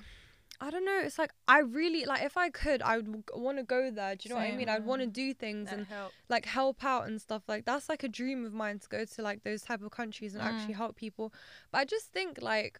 I 0.62 0.70
don't 0.72 0.84
know. 0.86 1.00
It's 1.04 1.18
like 1.18 1.32
I 1.48 1.60
really 1.60 2.06
like 2.06 2.24
if 2.24 2.36
I 2.36 2.50
could, 2.50 2.82
I 2.82 2.98
would 2.98 3.24
want 3.34 3.58
to 3.58 3.64
go 3.64 3.90
there. 3.92 4.16
Do 4.16 4.28
you 4.28 4.36
know 4.36 4.42
what 4.42 4.50
I 4.52 4.56
mean? 4.56 4.68
I'd 4.68 4.86
want 4.86 5.02
to 5.02 5.08
do 5.08 5.34
things 5.34 5.72
and 5.72 5.88
help. 5.88 6.12
like 6.28 6.46
help 6.46 6.84
out 6.84 7.08
and 7.08 7.22
stuff 7.22 7.44
like 7.48 7.66
that's 7.66 7.88
like 7.90 8.04
a 8.04 8.08
dream 8.10 8.46
of 8.46 8.54
mine 8.54 8.80
to 8.80 8.88
go 8.90 9.06
to 9.06 9.22
like 9.22 9.44
those 9.44 9.62
type 9.62 9.82
of 9.82 9.92
countries 9.92 10.36
and 10.36 10.44
actually 10.44 10.74
help 10.74 10.96
people 10.96 11.34
but 11.72 11.80
i 11.80 11.86
just 11.86 12.12
think 12.12 12.40
like 12.42 12.80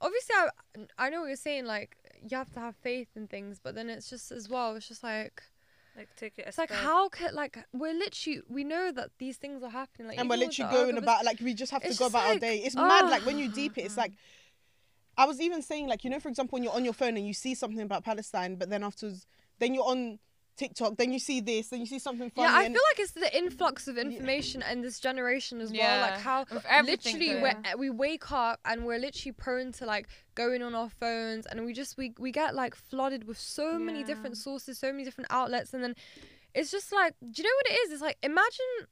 obviously 0.00 0.34
I, 0.36 1.06
I 1.06 1.10
know 1.10 1.20
what 1.20 1.28
you're 1.28 1.36
saying 1.36 1.64
like 1.64 1.96
you 2.22 2.36
have 2.36 2.52
to 2.52 2.60
have 2.60 2.76
faith 2.76 3.08
in 3.16 3.26
things 3.26 3.58
but 3.62 3.74
then 3.74 3.88
it's 3.88 4.10
just 4.10 4.30
as 4.30 4.48
well 4.48 4.76
it's 4.76 4.88
just 4.88 5.02
like 5.02 5.42
Like 5.96 6.08
take 6.16 6.34
it. 6.38 6.44
it's 6.46 6.58
like 6.58 6.70
as 6.70 6.76
how 6.78 7.08
could 7.08 7.32
like 7.32 7.58
we're 7.72 7.94
literally 7.94 8.42
we 8.48 8.64
know 8.64 8.92
that 8.92 9.10
these 9.18 9.36
things 9.38 9.62
are 9.62 9.70
happening 9.70 10.08
like 10.08 10.18
and 10.18 10.28
we're 10.28 10.36
literally 10.36 10.70
going 10.72 10.98
about 10.98 11.24
like 11.24 11.40
we 11.40 11.54
just 11.54 11.72
have 11.72 11.82
to 11.82 11.88
go 11.88 11.94
just 11.94 12.10
about 12.10 12.28
our 12.28 12.38
day. 12.38 12.58
It's 12.58 12.76
mad 12.76 13.04
ah. 13.04 13.08
like 13.10 13.24
when 13.24 13.38
you 13.38 13.48
deep 13.50 13.78
it, 13.78 13.82
it's 13.82 13.96
like 13.96 14.12
I 15.18 15.24
was 15.24 15.40
even 15.40 15.62
saying 15.62 15.88
like 15.88 16.04
you 16.04 16.10
know 16.10 16.20
for 16.20 16.28
example 16.28 16.56
when 16.56 16.62
you're 16.62 16.74
on 16.74 16.84
your 16.84 16.94
phone 16.94 17.16
and 17.16 17.26
you 17.26 17.34
see 17.34 17.54
something 17.54 17.80
about 17.80 18.04
Palestine, 18.04 18.56
but 18.56 18.70
then 18.70 18.82
afterwards 18.82 19.26
then 19.58 19.74
you're 19.74 19.84
on 19.84 20.18
TikTok, 20.56 20.96
then 20.96 21.12
you 21.12 21.18
see 21.18 21.40
this, 21.40 21.68
then 21.68 21.80
you 21.80 21.86
see 21.86 21.98
something 21.98 22.30
funny. 22.30 22.48
yeah, 22.48 22.58
I 22.58 22.64
feel 22.64 22.80
like 22.90 22.98
it's 22.98 23.12
the 23.12 23.36
influx 23.36 23.88
of 23.88 23.98
information 23.98 24.62
and 24.62 24.82
this 24.82 24.98
generation 24.98 25.60
as 25.60 25.70
well. 25.70 26.00
Like 26.00 26.20
how 26.20 26.46
literally 26.82 27.34
going 27.40 27.56
we 27.78 27.90
we 27.90 27.90
wake 27.90 28.32
up 28.32 28.60
and 28.64 28.86
we're 28.86 28.98
literally 28.98 29.32
prone 29.32 29.72
to 29.72 29.84
like 29.84 30.08
going 30.34 30.62
on 30.62 30.74
our 30.74 30.88
phones 30.88 31.44
and 31.46 31.64
we 31.66 31.72
just 31.74 31.98
we 31.98 32.14
we 32.18 32.32
get 32.32 32.54
like 32.54 32.74
flooded 32.74 33.24
with 33.24 33.38
so 33.38 33.78
many 33.78 34.02
different 34.02 34.36
sources, 34.38 34.78
so 34.78 34.90
many 34.92 35.04
different 35.04 35.30
outlets, 35.30 35.74
and 35.74 35.84
then 35.84 35.94
it's 36.54 36.70
just 36.70 36.90
like, 36.90 37.14
do 37.20 37.42
you 37.42 37.44
know 37.44 37.54
what 37.56 37.66
it 37.72 37.74
is? 37.86 37.92
It's 37.92 38.02
like 38.02 38.16
imagine. 38.22 38.88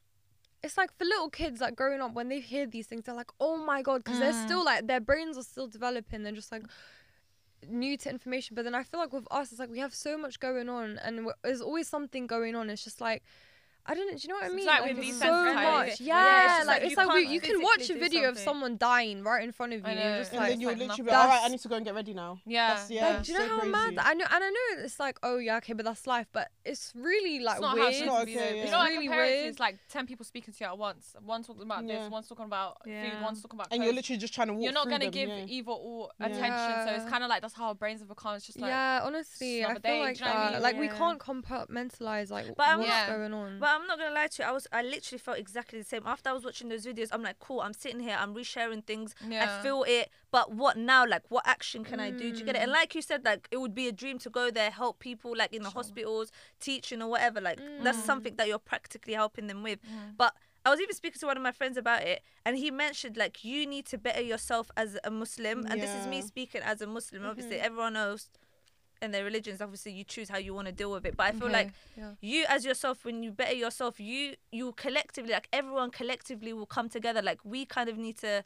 It's 0.65 0.77
like 0.77 0.91
for 0.97 1.05
little 1.05 1.29
kids 1.29 1.61
like 1.61 1.75
growing 1.75 2.01
up 2.01 2.13
when 2.13 2.27
they 2.29 2.39
hear 2.39 2.65
these 2.65 2.87
things, 2.87 3.03
they're 3.05 3.15
like, 3.15 3.31
oh 3.39 3.57
my 3.71 3.81
god, 3.81 4.03
because 4.03 4.19
they're 4.19 4.33
Mm. 4.33 4.45
still 4.45 4.63
like 4.65 4.87
their 4.87 4.99
brains 4.99 5.37
are 5.37 5.43
still 5.43 5.67
developing. 5.67 6.23
They're 6.23 6.33
just 6.43 6.51
like 6.51 6.63
new 7.67 7.97
to 7.97 8.09
information. 8.09 8.55
But 8.55 8.63
then 8.65 8.75
I 8.75 8.83
feel 8.83 8.99
like 8.99 9.13
with 9.13 9.27
us, 9.31 9.51
it's 9.51 9.59
like 9.59 9.69
we 9.69 9.79
have 9.79 9.93
so 9.93 10.17
much 10.17 10.39
going 10.39 10.67
on, 10.69 10.97
and 11.05 11.17
w- 11.17 11.33
there's 11.43 11.61
always 11.61 11.87
something 11.87 12.27
going 12.27 12.55
on. 12.55 12.69
It's 12.69 12.83
just 12.83 12.99
like. 13.01 13.23
I 13.87 13.93
don't 13.93 14.07
know. 14.11 14.17
Do 14.17 14.21
you 14.23 14.29
know 14.29 14.35
what 14.35 14.43
I 14.43 14.47
It's 14.47 14.55
mean? 14.55 14.65
like 14.65 14.81
Like, 14.81 14.95
we're 14.97 15.03
it's 15.03 15.19
so 15.19 15.53
much. 15.53 16.01
Yeah, 16.01 16.23
Yeah, 16.23 16.57
it's 16.57 16.67
like 16.67 16.81
like 16.81 16.81
it's 16.83 16.91
you 16.91 16.97
like 17.07 17.13
we, 17.15 17.27
you 17.33 17.39
can 17.41 17.61
watch 17.61 17.89
a 17.89 17.93
video 17.93 18.29
of 18.29 18.37
someone 18.37 18.77
dying 18.77 19.21
right 19.23 19.43
in 19.43 19.51
front 19.51 19.73
of 19.73 19.81
you. 19.81 19.85
I 19.85 19.89
and 19.91 19.99
know. 19.99 20.05
you're 20.09 20.17
just 20.17 20.31
And 20.31 20.39
like, 20.39 20.49
then 20.49 20.61
you'll 20.61 20.71
like 20.71 20.79
literally 20.79 21.11
like, 21.11 21.17
all 21.19 21.27
right, 21.27 21.41
I 21.43 21.47
need 21.49 21.59
to 21.59 21.67
go 21.67 21.75
and 21.75 21.85
get 21.85 21.93
ready 21.93 22.13
now. 22.15 22.39
Yeah. 22.47 22.73
That's, 22.73 22.89
yeah. 22.89 23.07
like, 23.09 23.23
do 23.23 23.31
you 23.33 23.37
know 23.39 23.45
so 23.45 23.51
how 23.51 23.59
crazy. 23.59 23.71
mad 23.71 23.97
I 23.99 24.13
know? 24.15 24.25
And 24.31 24.43
I 24.43 24.49
know 24.49 24.83
it's 24.83 24.99
like, 24.99 25.19
oh 25.21 25.37
yeah, 25.37 25.57
okay, 25.57 25.73
but 25.73 25.85
that's 25.85 26.07
life. 26.07 26.27
But 26.33 26.49
it's 26.63 26.93
really 26.95 27.39
like 27.41 27.57
it's 27.57 27.61
not 27.61 27.75
weird. 27.75 27.93
how 27.93 28.01
it 28.01 28.05
not 28.05 28.21
okay, 28.23 28.33
though. 28.33 28.41
yeah. 28.55 28.65
You 28.65 28.71
know, 28.71 28.83
Really 28.85 29.07
a 29.07 29.09
parent 29.09 29.31
weird. 29.31 29.45
It's 29.49 29.59
like 29.59 29.77
ten 29.87 30.07
people 30.07 30.25
speaking 30.25 30.53
to 30.53 30.63
you 30.63 30.65
at 30.67 30.77
once. 30.77 31.15
One's 31.23 31.45
talking 31.45 31.61
about 31.63 31.85
Yeah. 31.85 31.99
this, 32.01 32.11
one's 32.11 32.27
talking 32.27 32.45
about 32.45 32.83
food, 32.83 33.21
one's 33.21 33.41
talking 33.41 33.57
about. 33.59 33.67
And 33.71 33.83
you're 33.83 33.93
literally 33.93 34.17
just 34.19 34.33
trying 34.33 34.47
to 34.47 34.53
walk 34.53 34.63
You're 34.63 34.73
not 34.73 34.89
gonna 34.89 35.11
give 35.11 35.29
either 35.29 35.71
or 35.71 36.09
attention. 36.19 36.87
So 36.87 36.93
it's 36.95 37.09
kind 37.09 37.23
of 37.23 37.29
like 37.29 37.41
that's 37.43 37.53
how 37.53 37.67
our 37.67 37.75
brains 37.75 37.99
have 37.99 38.09
become. 38.09 38.35
It's 38.35 38.45
just 38.47 38.59
like 38.59 38.69
yeah, 38.69 39.01
honestly, 39.03 39.63
I 39.63 39.69
another 39.71 39.87
feel 39.87 39.99
like 39.99 40.17
do 40.17 40.23
you 40.23 40.29
know 40.29 40.35
what 40.35 40.45
I 40.47 40.51
that. 40.53 40.61
Like 40.63 40.79
we 40.79 40.87
can't 40.87 41.19
compartmentalize 41.19 42.31
like 42.31 42.47
But 42.55 42.67
I'm 42.67 42.79
what's 42.79 43.07
going 43.07 43.33
on. 43.33 43.59
I'm 43.75 43.87
not 43.87 43.97
gonna 43.99 44.13
lie 44.13 44.27
to 44.27 44.43
you. 44.43 44.49
I 44.49 44.51
was 44.51 44.67
I 44.71 44.81
literally 44.81 45.19
felt 45.19 45.37
exactly 45.37 45.79
the 45.79 45.85
same. 45.85 46.03
After 46.05 46.29
I 46.29 46.33
was 46.33 46.43
watching 46.43 46.69
those 46.69 46.85
videos, 46.85 47.09
I'm 47.11 47.21
like, 47.23 47.39
cool. 47.39 47.61
I'm 47.61 47.73
sitting 47.73 47.99
here. 47.99 48.17
I'm 48.19 48.33
resharing 48.33 48.83
things. 48.85 49.13
Yeah. 49.27 49.43
I 49.59 49.63
feel 49.63 49.83
it. 49.87 50.09
But 50.31 50.51
what 50.53 50.77
now? 50.77 51.05
Like, 51.05 51.23
what 51.29 51.47
action 51.47 51.83
can 51.83 51.99
I 51.99 52.11
do? 52.11 52.31
Do 52.31 52.39
you 52.39 52.45
get 52.45 52.55
it? 52.55 52.61
And 52.61 52.71
Mm. 52.71 52.75
like 52.75 52.95
you 52.95 53.01
said, 53.01 53.23
like 53.25 53.47
it 53.51 53.57
would 53.57 53.75
be 53.75 53.87
a 53.87 53.91
dream 53.91 54.17
to 54.19 54.29
go 54.29 54.49
there, 54.51 54.71
help 54.71 54.99
people, 54.99 55.33
like 55.35 55.53
in 55.53 55.63
the 55.63 55.69
hospitals, 55.69 56.31
teaching 56.59 57.01
or 57.01 57.09
whatever. 57.09 57.39
Like 57.41 57.59
that's 57.83 57.97
Mm. 57.99 58.05
something 58.05 58.35
that 58.37 58.47
you're 58.47 58.59
practically 58.59 59.13
helping 59.13 59.47
them 59.47 59.61
with. 59.63 59.79
Mm. 59.83 60.17
But 60.17 60.33
I 60.65 60.71
was 60.71 60.81
even 60.81 60.95
speaking 60.95 61.19
to 61.19 61.27
one 61.27 61.37
of 61.37 61.43
my 61.43 61.51
friends 61.51 61.77
about 61.77 62.01
it, 62.01 62.23
and 62.43 62.57
he 62.57 62.71
mentioned 62.71 63.17
like 63.17 63.43
you 63.45 63.67
need 63.67 63.85
to 63.87 63.99
better 63.99 64.21
yourself 64.21 64.71
as 64.75 64.97
a 65.03 65.11
Muslim, 65.11 65.65
and 65.69 65.79
this 65.79 65.93
is 65.93 66.07
me 66.07 66.21
speaking 66.23 66.61
as 66.63 66.81
a 66.81 66.87
Muslim. 66.87 67.23
Obviously, 67.23 67.57
Mhm. 67.57 67.63
everyone 67.67 67.93
knows. 67.93 68.29
And 69.01 69.13
their 69.13 69.23
religions, 69.23 69.61
obviously, 69.61 69.91
you 69.91 70.03
choose 70.03 70.29
how 70.29 70.37
you 70.37 70.53
want 70.53 70.67
to 70.67 70.71
deal 70.71 70.91
with 70.91 71.05
it. 71.05 71.17
But 71.17 71.27
I 71.27 71.31
feel 71.31 71.45
Okay. 71.45 71.53
like 71.53 71.73
yeah. 71.97 72.11
you 72.21 72.45
as 72.47 72.65
yourself 72.65 73.03
when 73.05 73.23
you 73.23 73.31
better 73.31 73.53
yourself 73.53 73.99
you 73.99 74.35
you 74.51 74.71
collectively 74.73 75.33
like 75.33 75.47
everyone 75.51 75.91
collectively 75.91 76.53
will 76.53 76.65
come 76.65 76.89
together 76.89 77.21
like 77.21 77.39
we 77.43 77.65
kind 77.65 77.89
of 77.89 77.97
need 77.97 78.17
to 78.19 78.43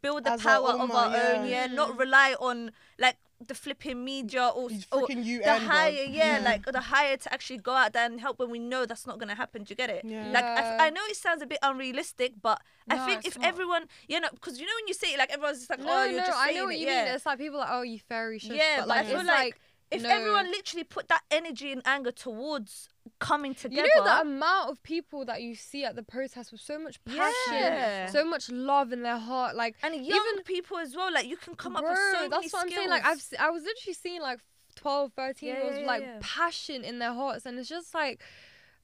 build 0.00 0.24
the 0.24 0.32
As 0.32 0.46
our 0.46 0.60
power 0.60 0.82
of 0.82 0.90
our 0.90 1.10
yeah. 1.10 1.32
own 1.38 1.48
yeah 1.48 1.66
not 1.66 1.90
mm-hmm. 1.90 1.98
rely 2.00 2.34
on 2.38 2.70
like 2.98 3.16
the 3.48 3.54
flipping 3.54 4.04
media 4.04 4.46
or, 4.48 4.70
or 4.92 5.06
UN. 5.10 5.40
the 5.42 5.58
higher 5.68 5.90
yeah, 5.90 6.38
Yeah. 6.38 6.44
like 6.44 6.64
the 6.66 6.80
higher 6.80 7.16
to 7.16 7.32
actually 7.32 7.58
go 7.58 7.72
out 7.72 7.92
there 7.92 8.06
and 8.06 8.20
help 8.20 8.38
when 8.38 8.50
we 8.50 8.58
know 8.58 8.86
that's 8.86 9.06
not 9.06 9.18
going 9.18 9.28
to 9.28 9.34
happen 9.34 9.64
do 9.64 9.70
you 9.72 9.76
get 9.76 9.90
it 9.90 10.02
Yeah. 10.04 10.30
like 10.32 10.44
I, 10.44 10.58
f- 10.58 10.64
Yeah. 10.64 10.78
I 10.80 10.90
know 10.90 11.00
it 11.08 11.16
sounds 11.16 11.42
a 11.42 11.46
bit 11.46 11.58
unrealistic 11.62 12.34
but 12.42 12.60
i 12.88 12.96
think 13.06 13.24
if 13.26 13.38
not. 13.38 13.46
everyone 13.46 13.84
you 14.08 14.18
know 14.20 14.28
because 14.32 14.58
you 14.60 14.66
know 14.66 14.72
when 14.80 14.88
you 14.88 14.94
say 14.94 15.12
it 15.14 15.18
like 15.18 15.30
everyone's 15.30 15.58
just 15.58 15.70
like 15.70 15.80
No, 15.80 15.86
oh 15.90 16.04
you're 16.04 16.20
no, 16.20 16.26
just 16.26 16.38
I 16.38 16.52
know 16.52 16.64
what 16.66 16.74
it, 16.74 16.80
you 16.80 16.86
yeah. 16.86 17.04
mean. 17.04 17.14
It's 17.14 17.26
like 17.26 17.38
people 17.38 17.58
are 17.58 17.66
like, 17.66 17.70
oh, 17.72 17.82
you 17.82 17.98
fairy 17.98 18.38
shush. 18.38 18.56
Yeah, 18.56 18.76
but 18.80 18.88
but 18.88 18.92
I 18.92 18.96
like 19.00 19.06
feel 19.06 19.18
it's 19.20 19.28
like 19.28 19.38
like 19.44 19.60
if 19.92 20.02
no. 20.02 20.08
everyone 20.08 20.46
literally 20.50 20.84
put 20.84 21.08
that 21.08 21.22
energy 21.30 21.72
and 21.72 21.82
anger 21.84 22.10
towards 22.10 22.88
coming 23.18 23.54
together 23.54 23.88
You 23.94 24.00
know 24.00 24.04
the 24.04 24.20
amount 24.20 24.70
of 24.70 24.82
people 24.82 25.24
that 25.26 25.42
you 25.42 25.54
see 25.54 25.84
at 25.84 25.96
the 25.96 26.02
protest 26.02 26.52
with 26.52 26.60
so 26.60 26.78
much 26.78 27.02
passion, 27.04 27.32
Yeah. 27.50 28.06
so 28.06 28.24
much 28.24 28.50
love 28.50 28.92
in 28.92 29.02
their 29.02 29.18
heart. 29.18 29.54
Like, 29.56 29.76
and 29.82 30.04
young 30.04 30.40
people 30.44 30.78
as 30.78 30.94
well 30.96 31.12
like 31.12 31.26
you 31.26 31.36
can 31.36 31.54
come 31.54 31.72
bro, 31.74 31.82
up 31.82 31.88
with 31.90 31.98
so 31.98 32.18
many 32.18 32.28
that's 32.28 32.52
what 32.52 32.62
I'm 32.64 32.70
saying. 32.70 32.88
Like, 32.88 33.04
I've 33.04 33.22
I 33.38 33.50
was 33.50 33.62
literally 33.64 33.94
seeing 33.94 34.22
like 34.22 34.40
12, 34.76 35.12
13 35.14 35.48
Yeah, 35.48 35.54
year 35.54 35.62
olds 35.64 35.74
yeah, 35.76 35.80
with 35.82 35.86
like 35.88 36.02
yeah. 36.02 36.18
passion 36.20 36.84
in 36.84 36.98
their 36.98 37.12
hearts, 37.12 37.46
and 37.46 37.58
it's 37.58 37.68
just 37.68 37.94
like. 37.94 38.20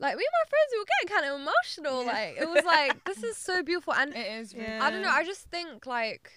Like 0.00 0.16
me 0.16 0.22
and 0.22 0.30
my 0.44 0.48
friends, 0.48 0.70
we 0.70 0.78
were 0.78 0.84
getting 0.94 1.16
kind 1.16 1.26
of 1.26 1.40
emotional. 1.40 2.04
Yeah. 2.04 2.12
Like 2.12 2.36
it 2.40 2.48
was 2.48 2.64
like 2.64 3.04
this 3.04 3.24
is 3.24 3.36
so 3.36 3.64
beautiful, 3.64 3.94
and 3.94 4.14
it 4.22 4.28
is. 4.40 4.54
Really 4.54 4.64
Yeah. 4.64 4.78
I 4.84 4.90
don't 4.92 5.02
know. 5.02 5.10
I 5.10 5.24
just 5.24 5.50
think 5.50 5.86
like, 5.86 6.30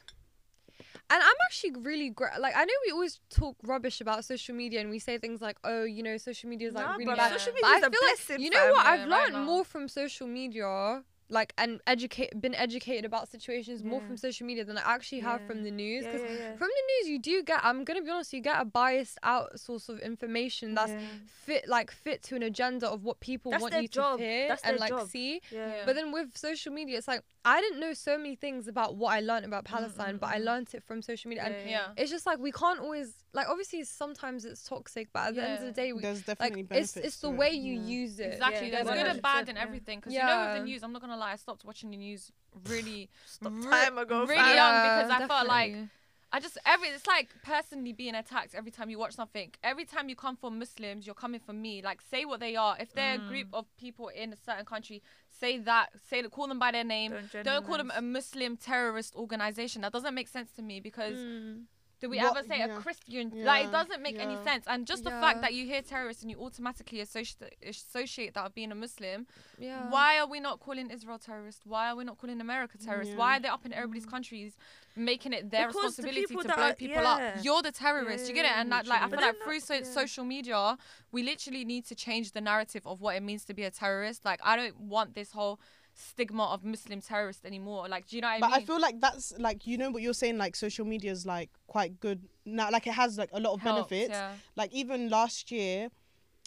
and 1.12 1.21
I'm 1.21 1.39
actually 1.47 1.71
really 1.82 2.10
great. 2.10 2.39
Like 2.39 2.56
I 2.56 2.63
know 2.63 2.74
we 2.86 2.91
always 2.91 3.19
talk 3.30 3.56
rubbish 3.63 4.00
about 4.02 4.24
social 4.26 4.56
media, 4.56 4.80
and 4.82 4.89
we 4.89 5.00
say 5.00 5.17
things 5.17 5.41
like, 5.41 5.58
"Oh, 5.63 5.84
you 5.84 6.04
know, 6.04 6.17
social 6.17 6.50
media 6.50 6.69
is 6.69 6.74
like 6.74 6.86
Nah, 6.86 6.95
really 6.97 7.15
bad." 7.15 7.32
social 7.39 7.54
media 7.54 7.78
is 7.78 7.84
a 7.84 7.89
feel 7.91 8.00
like 8.10 8.39
you 8.39 8.50
know 8.50 8.65
what? 8.76 8.86
I've 8.86 9.08
learned 9.08 9.34
now. 9.34 9.43
more 9.43 9.63
from 9.65 9.88
social 9.88 10.28
media, 10.28 11.04
like 11.32 11.54
and 11.58 11.80
educate, 11.88 12.39
been 12.39 12.54
educated 12.54 13.06
about 13.06 13.30
situations 13.30 13.84
more 13.84 14.02
from 14.02 14.17
social 14.17 14.46
media 14.46 14.65
than 14.65 14.78
I 14.78 14.82
actually 14.82 15.22
have 15.22 15.41
from 15.48 15.63
the 15.63 15.72
news. 15.72 16.06
Because 16.06 16.22
yeah, 16.22 16.38
yeah. 16.38 16.56
from 16.58 16.67
the 16.67 16.84
news, 16.91 17.10
you 17.10 17.20
do 17.20 17.44
get. 17.44 17.62
I'm 17.63 17.84
gonna 17.84 18.02
be 18.02 18.10
honest. 18.10 18.34
You 18.34 18.41
get 18.41 18.62
a 18.62 18.65
biased 18.65 19.17
out 19.24 19.60
source 19.60 19.89
of 19.89 20.00
information 20.00 20.76
that's 20.76 20.91
Yeah. 20.91 21.00
fit, 21.26 21.67
like 21.67 21.89
fit 21.91 22.22
to 22.24 22.36
an 22.36 22.44
agenda 22.44 22.89
of 22.89 23.04
what 23.04 23.20
people 23.20 23.52
That's 23.52 23.62
want 23.62 23.82
you 23.82 23.88
job. 23.88 24.20
to 24.20 24.24
hear 24.24 24.50
That's 24.50 24.63
and 24.63 24.78
like 24.80 24.89
job. 24.89 25.08
see. 25.08 25.41
Yeah. 25.52 25.84
But 25.86 25.96
then 25.96 26.12
with 26.12 26.38
social 26.38 26.74
media, 26.74 26.98
it's 26.98 27.08
like 27.08 27.24
I 27.44 27.60
didn't 27.60 27.80
know 27.80 27.94
so 27.94 28.17
many 28.17 28.36
things 28.36 28.67
about 28.67 28.96
what 28.96 29.13
I 29.13 29.22
learned 29.22 29.46
about 29.46 29.65
Palestine, 29.65 30.17
but 30.17 30.28
I 30.28 30.38
mm, 30.38 30.41
mm. 30.41 30.46
learned 30.46 30.67
it 30.74 30.84
from 30.84 31.02
social 31.02 31.30
media. 31.30 31.44
And 31.46 31.56
Yeah. 31.65 31.70
Yeah. 31.72 31.88
it's 31.98 32.12
just 32.12 32.26
like 32.26 32.38
we 32.38 32.52
can't 32.52 32.80
always 32.80 33.15
like 33.34 33.48
obviously 33.50 33.84
sometimes 33.84 34.46
it's 34.46 34.63
toxic, 34.63 35.10
but 35.13 35.30
at 35.30 35.36
the 35.36 35.44
end 35.44 35.60
of 35.60 35.65
the 35.65 35.72
day, 35.72 35.94
we, 35.94 36.02
There's 36.02 36.28
like 36.28 36.38
definitely 36.38 36.62
it's 36.62 36.70
benefits. 36.70 36.98
it's 36.98 37.17
the 37.22 37.30
to 37.30 37.34
it, 37.34 37.38
way 37.38 37.52
you 37.52 37.74
yeah. 37.74 37.88
use 38.00 38.20
it. 38.20 38.34
Exactly. 38.34 38.70
Yeah, 38.70 38.84
There's 38.84 38.98
good 38.98 39.08
and 39.08 39.22
bad 39.22 39.50
in 39.50 39.56
yeah. 39.56 39.62
everything. 39.62 40.00
Because 40.00 40.13
you 40.13 40.20
know, 40.20 40.48
with 40.48 40.60
the 40.60 40.65
news, 40.65 40.84
I'm 40.84 40.91
not 40.94 41.02
gonna 41.02 41.17
lie, 41.22 41.32
I 41.32 41.38
stopped 41.38 41.64
watching 41.64 41.90
the 41.92 41.98
news 41.98 42.32
really, 42.68 43.10
re- 43.42 43.64
time 43.70 43.98
ago, 43.98 44.22
really 44.26 44.36
fam. 44.36 44.56
young 44.62 44.76
because 44.84 45.10
I 45.22 45.28
felt 45.28 45.48
like. 45.48 45.76
I 46.34 46.40
just 46.40 46.58
every 46.66 46.88
it's 46.88 47.06
like 47.08 47.28
personally 47.44 47.92
being 47.92 48.16
attacked 48.16 48.56
every 48.56 48.72
time 48.72 48.90
you 48.90 48.98
watch 48.98 49.16
something. 49.22 49.52
Every 49.72 49.84
time 49.84 50.08
you 50.08 50.16
come 50.16 50.38
for 50.38 50.50
Muslims, 50.50 51.06
you're 51.06 51.14
coming 51.26 51.42
for 51.48 51.52
me. 51.52 51.82
Like 51.90 52.00
say 52.10 52.24
what 52.24 52.40
they 52.40 52.56
are. 52.56 52.78
If 52.80 52.94
they're 52.94 53.16
a 53.16 53.18
group 53.18 53.48
Mm. 53.52 53.60
of 53.60 53.66
people 53.78 54.08
in 54.08 54.32
a 54.32 54.38
certain 54.38 54.64
country, 54.64 55.04
say 55.42 55.58
that. 55.60 55.88
Say 56.10 56.24
call 56.36 56.48
them 56.48 56.58
by 56.58 56.72
their 56.72 56.86
name. 56.86 57.12
Don't, 57.34 57.44
Don't 57.44 57.66
call 57.68 57.76
them 57.78 57.92
a. 57.94 58.02
Muslim 58.02 58.56
terrorist 58.56 59.14
organization. 59.18 59.82
That 59.82 59.92
doesn't 59.92 60.16
make 60.16 60.30
sense 60.30 60.50
to 60.58 60.62
me 60.62 60.80
because 60.80 61.18
Mm. 61.20 61.64
Do 62.02 62.10
we 62.10 62.18
What- 62.18 62.36
ever 62.36 62.48
say 62.48 62.58
yeah. 62.58 62.78
a 62.78 62.82
Christian? 62.82 63.32
Like 63.52 63.66
it 63.68 63.72
doesn't 63.72 64.02
make 64.02 64.18
any 64.18 64.36
sense. 64.44 64.66
And 64.68 64.88
just 64.88 65.04
the 65.04 65.12
Yeah. 65.12 65.22
fact 65.22 65.42
that 65.42 65.54
you 65.54 65.66
hear 65.66 65.82
terrorists 65.84 66.24
and 66.24 66.32
you 66.32 66.38
automatically 66.46 67.00
associate 67.00 67.54
associate 67.66 68.34
that 68.34 68.44
with 68.44 68.56
being 68.56 68.72
a 68.72 68.76
Muslim. 68.76 69.28
yeah. 69.60 69.88
Why 69.90 70.18
are 70.20 70.26
we 70.28 70.40
not 70.40 70.60
calling 70.60 70.90
Israel 70.90 71.20
terrorist? 71.20 71.62
Why 71.66 71.90
are 71.90 71.96
we 71.96 72.04
not 72.04 72.18
calling 72.18 72.42
America 72.42 72.78
terrorist? 72.80 73.14
Why 73.16 73.38
are 73.38 73.40
they 73.40 73.48
up 73.50 73.66
in 73.68 73.72
everybody's 73.72 74.08
mm. 74.08 74.16
countries, 74.16 74.58
making 74.96 75.32
it 75.34 75.52
their 75.52 75.68
Because 75.68 75.84
responsibility 75.84 76.26
people 76.26 76.42
to 76.44 76.56
blow 76.56 76.64
are- 76.70 76.74
people 76.74 77.04
yeah. 77.04 77.34
up? 77.38 77.44
You're 77.46 77.62
the 77.62 77.72
terrorist. 77.72 78.28
you 78.28 78.34
get 78.34 78.46
it? 78.46 78.56
And 78.60 78.72
that, 78.72 78.88
like, 78.88 79.02
I 79.04 79.08
feel 79.08 79.22
like 79.22 79.38
through 79.44 79.60
so- 79.60 79.76
yeah. 79.76 79.84
social 79.84 80.26
media, 80.26 80.78
we 81.12 81.22
literally 81.22 81.64
need 81.66 81.86
to 81.86 81.96
change 81.96 82.32
the 82.32 82.42
narrative 82.42 82.84
of 82.88 83.00
what 83.02 83.16
it 83.16 83.22
means 83.22 83.46
to 83.46 83.54
be 83.54 83.64
a 83.64 83.72
terrorist. 83.72 84.26
Like, 84.26 84.40
I 84.44 84.56
don't 84.56 84.80
want 84.80 85.14
this 85.14 85.32
whole 85.34 85.60
stigma 85.93 86.45
of 86.45 86.63
Muslim 86.63 87.01
terrorist 87.01 87.45
anymore. 87.45 87.88
Like, 87.89 88.08
do 88.08 88.15
you 88.15 88.21
know 88.21 88.30
what 88.30 88.41
But 88.41 88.51
I 88.54 88.58
I 88.58 88.65
feel 88.65 88.80
like 88.80 88.99
that's 89.01 89.34
like 89.39 89.67
you 89.67 89.77
know 89.77 89.89
what 89.91 90.01
you're 90.01 90.13
saying. 90.13 90.38
Like 90.38 90.56
social 90.56 90.86
media 90.86 91.12
is 91.12 91.25
like 91.25 91.49
quite 91.67 91.99
good 91.99 92.27
now. 92.45 92.69
Like 92.71 92.88
it 92.88 92.93
has 92.93 93.17
like 93.17 93.30
a 93.34 93.39
lot 93.39 93.54
of 93.54 93.62
Helps, 93.62 93.89
benefits. 93.89 94.12
yeah. 94.12 94.34
Like 94.56 94.71
even 94.73 95.10
last 95.10 95.51
year, 95.51 95.89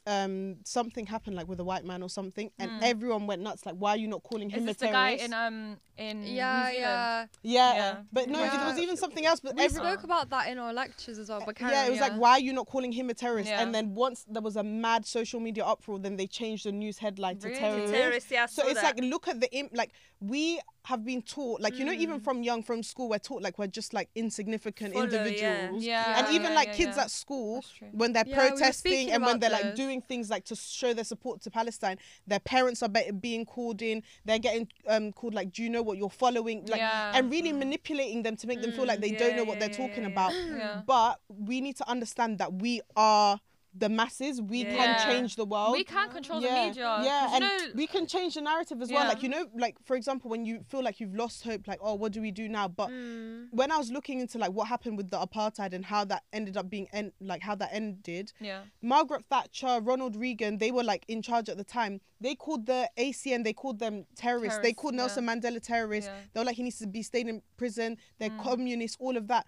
um, 0.07 0.57
something 0.65 1.07
happened 1.07 1.35
like 1.37 1.49
with 1.49 1.61
a 1.61 1.65
white 1.65 1.85
man 1.85 2.03
or 2.03 2.11
something, 2.11 2.51
and 2.59 2.71
Mm. 2.71 2.83
everyone 2.83 3.27
went 3.27 3.41
nuts. 3.43 3.65
Like, 3.65 3.77
why 3.77 3.91
are 3.93 3.97
you 3.97 4.09
not 4.09 4.23
calling 4.23 4.51
Is 4.51 4.59
him 4.59 4.67
this 4.67 4.77
a 4.77 4.81
the 4.81 4.87
guy 4.87 5.17
terrorist? 5.17 5.25
in 5.25 5.33
um 5.33 5.81
in 5.97 6.23
yeah, 6.23 6.23
New 6.23 6.27
Zealand? 6.27 6.77
yeah. 6.79 7.27
yeah. 7.43 7.75
Yeah. 7.75 7.97
but 8.13 8.29
no, 8.29 8.41
Yeah. 8.41 8.57
there 8.57 8.67
was 8.67 8.79
even 8.79 8.97
something 8.97 9.25
else. 9.27 9.41
But 9.41 9.57
We 9.57 9.65
every, 9.65 9.77
spoke 9.77 10.03
about 10.05 10.31
that 10.31 10.49
in 10.49 10.59
our 10.59 10.73
lectures 10.73 11.19
as 11.19 11.29
well. 11.29 11.43
But 11.45 11.61
yeah, 11.61 11.87
it 11.87 11.91
was 11.91 12.01
on, 12.01 12.11
like, 12.11 12.21
why 12.21 12.31
are 12.33 12.41
you 12.41 12.53
not 12.53 12.67
calling 12.67 12.93
him 12.93 13.11
a 13.11 13.15
terrorist? 13.15 13.49
Yeah. 13.49 13.63
And 13.63 13.75
then 13.75 13.95
once 13.95 14.25
there 14.29 14.43
was 14.43 14.57
a 14.57 14.63
mad 14.63 15.07
social 15.07 15.41
media 15.41 15.65
uproar, 15.65 15.99
then 15.99 16.17
they 16.17 16.27
changed 16.27 16.67
the 16.67 16.73
news 16.73 16.99
headline 16.99 17.39
to 17.39 17.49
Really? 17.49 17.61
terrorist. 17.61 17.93
Terrorist, 17.95 18.31
yeah, 18.31 18.47
So 18.47 18.67
it's 18.67 18.81
that. 18.81 18.97
like 18.97 19.05
look 19.05 19.29
at 19.29 19.41
the 19.41 19.53
imp. 19.55 19.71
Like 19.75 19.93
we 20.21 20.61
have 20.85 21.05
been 21.05 21.23
taught, 21.23 21.61
like 21.61 21.79
you 21.79 21.85
know, 21.85 21.93
even 21.93 22.21
Mm. 22.21 22.25
from 22.25 22.43
young 22.43 22.63
from 22.63 22.83
school, 22.83 23.09
we're 23.09 23.19
taught 23.19 23.41
like 23.43 23.59
we're 23.59 23.67
just 23.67 23.95
like 23.95 24.11
insignificant 24.15 24.93
Follow, 24.93 25.05
individuals. 25.05 25.83
Yeah, 25.83 26.19
and 26.25 26.35
even 26.35 26.55
like 26.55 26.69
yeah, 26.69 26.75
kids 26.75 26.97
yeah. 26.97 27.05
at 27.05 27.11
school 27.11 27.65
when 27.93 28.13
they're 28.13 28.25
Yeah, 28.27 28.43
we 28.45 28.49
protesting 28.51 28.93
speaking 28.93 29.11
and 29.15 29.25
when 29.25 29.39
they're 29.41 29.51
like 29.51 29.75
doing 29.75 30.03
things 30.03 30.29
like 30.29 30.45
to 30.47 30.57
show 30.57 30.93
their 30.93 31.05
support 31.05 31.41
to 31.43 31.51
Palestine, 31.51 31.99
their 32.27 32.41
parents 32.41 32.83
are 32.83 32.89
be- 32.91 33.11
being 33.13 33.47
called 33.47 33.81
in. 33.81 34.03
They're 34.27 34.39
getting 34.39 34.69
um 34.87 35.13
called 35.13 35.35
like, 35.35 35.53
do 35.53 35.63
you 35.63 35.71
know 35.71 35.83
what 35.85 35.99
you're 35.99 36.11
following? 36.11 36.65
Like 36.67 36.79
Yeah. 36.81 37.13
and 37.15 37.31
really 37.31 37.53
manipulating 37.53 38.23
them 38.23 38.37
to 38.37 38.47
make 38.47 38.61
them 38.63 38.73
feel 38.73 38.87
like 38.87 39.01
they 39.01 39.11
Mm, 39.13 39.19
don't 39.19 39.37
know 39.37 39.45
what 39.45 39.59
they're 39.59 39.69
yeah, 39.71 39.77
talking 39.77 40.03
yeah, 40.05 40.09
about. 40.09 40.33
Yeah. 40.51 40.83
But 40.87 41.21
we 41.29 41.61
need 41.61 41.77
to 41.77 41.89
understand 41.89 42.39
that 42.39 42.53
we 42.55 42.81
are 42.97 43.41
the 43.77 43.89
masses. 43.89 44.41
We 44.41 44.63
Yeah. 44.65 44.77
can 44.77 45.09
change 45.11 45.37
the 45.37 45.45
world. 45.45 45.73
we 45.73 45.85
can 45.85 46.09
control 46.09 46.41
yeah, 46.41 46.55
the 46.63 46.67
media. 46.69 46.99
Yeah, 47.03 47.31
and 47.35 47.41
know, 47.41 47.59
we 47.75 47.87
can 47.87 48.07
change 48.07 48.35
the 48.35 48.41
narrative 48.41 48.81
as 48.81 48.91
well. 48.93 49.07
Like 49.09 49.23
you 49.23 49.29
know, 49.29 49.47
like 49.57 49.77
for 49.85 49.97
example, 49.97 50.31
when 50.31 50.45
you 50.45 50.61
feel 50.69 50.83
like 50.83 51.01
you've 51.01 51.15
lost 51.15 51.43
hope, 51.45 51.67
like 51.67 51.81
oh, 51.83 51.95
what 51.95 52.13
do 52.13 52.21
we 52.21 52.31
do 52.31 52.49
now? 52.49 52.69
But 52.69 52.91
Mm. 52.91 53.49
when 53.51 53.73
I 53.73 53.77
was 53.77 53.91
looking 53.91 54.21
into 54.21 54.39
like 54.39 54.53
what 54.53 54.69
happened 54.69 54.97
with 54.97 55.11
the 55.11 55.19
apartheid 55.19 55.73
and 55.73 55.85
how 55.85 56.05
that 56.05 56.23
ended 56.33 56.57
up 56.57 56.71
being 56.71 56.87
end, 56.93 57.13
like 57.21 57.43
how 57.43 57.55
that 57.57 57.71
ended, 57.73 58.33
yeah. 58.41 58.63
Margaret 58.81 59.25
Thatcher, 59.29 59.81
Ronald 59.83 60.15
Reagan, 60.17 60.59
they 60.59 60.71
were 60.71 60.85
like 60.85 61.05
in 61.09 61.21
charge 61.23 61.49
at 61.49 61.57
the 61.57 61.65
time. 61.65 62.01
They 62.21 62.35
called 62.37 62.67
the 62.67 62.89
ANC, 62.97 63.43
they 63.43 63.53
called 63.53 63.81
them 63.81 64.07
terrorists. 64.15 64.59
they 64.59 64.73
Terrorists, 64.73 64.81
called 64.81 64.95
yeah. 64.95 64.99
Nelson 64.99 65.27
Mandela 65.27 65.61
terrorists. 65.61 66.11
They 66.33 66.41
were 66.41 66.47
like 66.47 66.57
he 66.57 66.63
needs 66.63 66.79
to 66.79 66.87
be 66.87 67.03
stayed 67.03 67.29
in 67.29 67.43
prison. 67.57 67.99
They're 68.19 68.31
Mm. 68.31 68.43
communists, 68.43 68.97
all 69.01 69.17
of 69.17 69.27
that. 69.29 69.47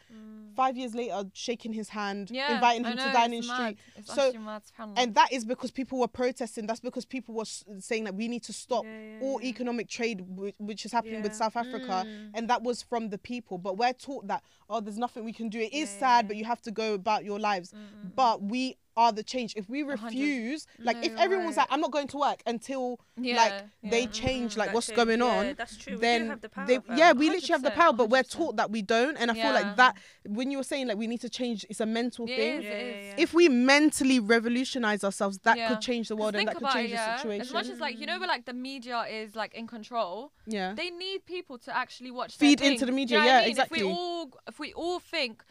five 0.56 0.74
years 0.78 0.94
later 0.94 1.22
shaking 1.34 1.72
his 1.74 1.90
hand, 1.90 2.30
inviting 2.30 2.82
him 2.82 2.96
know, 2.96 3.06
to 3.06 3.12
Downing 3.12 3.42
Street. 3.42 3.76
It's 3.94 4.08
So- 4.08 4.15
subhanallah. 4.16 4.94
And 4.96 5.14
that 5.14 5.32
is 5.32 5.44
because 5.44 5.70
people 5.70 5.98
were 5.98 6.08
protesting. 6.08 6.66
That's 6.66 6.80
because 6.80 7.04
people 7.04 7.34
were 7.34 7.44
saying 7.44 8.04
that 8.04 8.14
we 8.14 8.28
need 8.28 8.42
to 8.44 8.52
stop 8.52 8.84
Yeah, 8.84 8.90
yeah, 8.90 9.20
all 9.22 9.42
economic 9.42 9.88
trade, 9.88 10.24
which 10.58 10.84
is 10.84 10.92
happening 10.92 11.22
with 11.22 11.34
South 11.34 11.56
Africa. 11.56 12.04
Mm. 12.06 12.30
And 12.34 12.50
that 12.50 12.62
was 12.62 12.82
from 12.82 13.10
the 13.10 13.18
people. 13.18 13.58
But 13.58 13.76
we're 13.76 13.92
taught 13.92 14.26
that, 14.28 14.42
oh, 14.68 14.80
there's 14.80 14.98
nothing 14.98 15.24
we 15.24 15.32
can 15.32 15.48
do. 15.48 15.60
It 15.60 15.72
is 15.72 15.90
sad, 15.90 16.28
but 16.28 16.36
you 16.36 16.44
have 16.44 16.62
to 16.62 16.70
go 16.70 16.94
about 16.94 17.24
your 17.24 17.38
lives. 17.38 17.72
Mm-mm. 17.72 18.14
But 18.14 18.42
we 18.42 18.76
are 18.96 19.12
the 19.12 19.22
change. 19.22 19.54
If 19.56 19.68
we 19.68 19.82
refuse, 19.82 20.66
like, 20.78 20.96
No, 20.96 21.02
if 21.02 21.16
everyone's 21.18 21.56
right. 21.56 21.62
like, 21.64 21.68
I'm 21.72 21.80
not 21.80 21.90
going 21.90 22.08
to 22.08 22.16
work 22.16 22.42
until 22.46 22.98
yeah, 23.16 23.36
like 23.36 23.52
yeah. 23.82 23.90
they 23.90 24.06
change, 24.06 24.54
Mm, 24.54 24.58
like, 24.58 24.68
that 24.68 24.74
what's 24.74 24.86
change, 24.86 24.96
going 24.96 25.18
yeah, 25.20 25.24
on, 25.26 25.54
that's 25.58 25.76
true. 25.76 25.92
we 25.92 25.96
do 25.96 26.00
then 26.00 26.28
have 26.28 26.40
the 26.40 26.48
power, 26.48 26.66
they, 26.66 26.78
yeah, 26.96 27.12
we 27.12 27.28
literally 27.28 27.52
have 27.52 27.62
the 27.62 27.70
100%, 27.70 27.74
power, 27.74 27.92
but 27.92 28.10
we're 28.10 28.22
taught 28.22 28.56
that 28.56 28.70
we 28.70 28.82
don't. 28.82 29.16
And 29.16 29.30
I 29.30 29.34
feel 29.34 29.52
like 29.52 29.76
that 29.76 29.96
when 30.24 30.50
you 30.50 30.58
were 30.58 30.64
saying 30.64 30.88
like 30.88 30.96
we 30.96 31.06
need 31.06 31.20
to 31.20 31.28
change, 31.28 31.66
it's 31.68 31.80
a 31.80 31.86
mental 31.86 32.28
Yeah, 32.28 32.36
thing. 32.36 32.54
it 32.58 32.64
is, 32.64 32.66
it 32.66 33.08
is. 33.08 33.14
If 33.18 33.34
we 33.34 33.48
mentally 33.48 34.18
revolutionize 34.18 35.04
ourselves, 35.04 35.38
that 35.44 35.56
Yeah. 35.58 35.68
could 35.68 35.80
change 35.80 36.08
the 36.08 36.16
world 36.16 36.34
and 36.34 36.48
that 36.48 36.56
could 36.56 36.68
change 36.70 36.92
it, 36.92 36.96
the 36.96 37.16
situation. 37.18 37.42
As 37.42 37.52
much 37.52 37.68
as 37.68 37.80
like 37.80 37.98
you 38.00 38.06
know, 38.06 38.18
where 38.18 38.28
like 38.28 38.44
the 38.46 38.54
media 38.54 39.02
is 39.02 39.36
like 39.36 39.54
in 39.54 39.66
control, 39.66 40.32
yeah. 40.46 40.72
they 40.74 40.90
need 40.90 41.26
people 41.26 41.58
to 41.58 41.76
actually 41.76 42.10
watch. 42.10 42.36
Feed 42.36 42.60
into 42.60 42.86
the 42.86 42.92
media, 42.92 43.22
yeah, 43.22 43.40
exactly. 43.40 43.80
If 43.80 43.84
we 43.86 43.90
all, 43.92 44.30
if 44.46 44.58
we 44.58 44.72
all 44.72 44.98
think. 45.00 45.44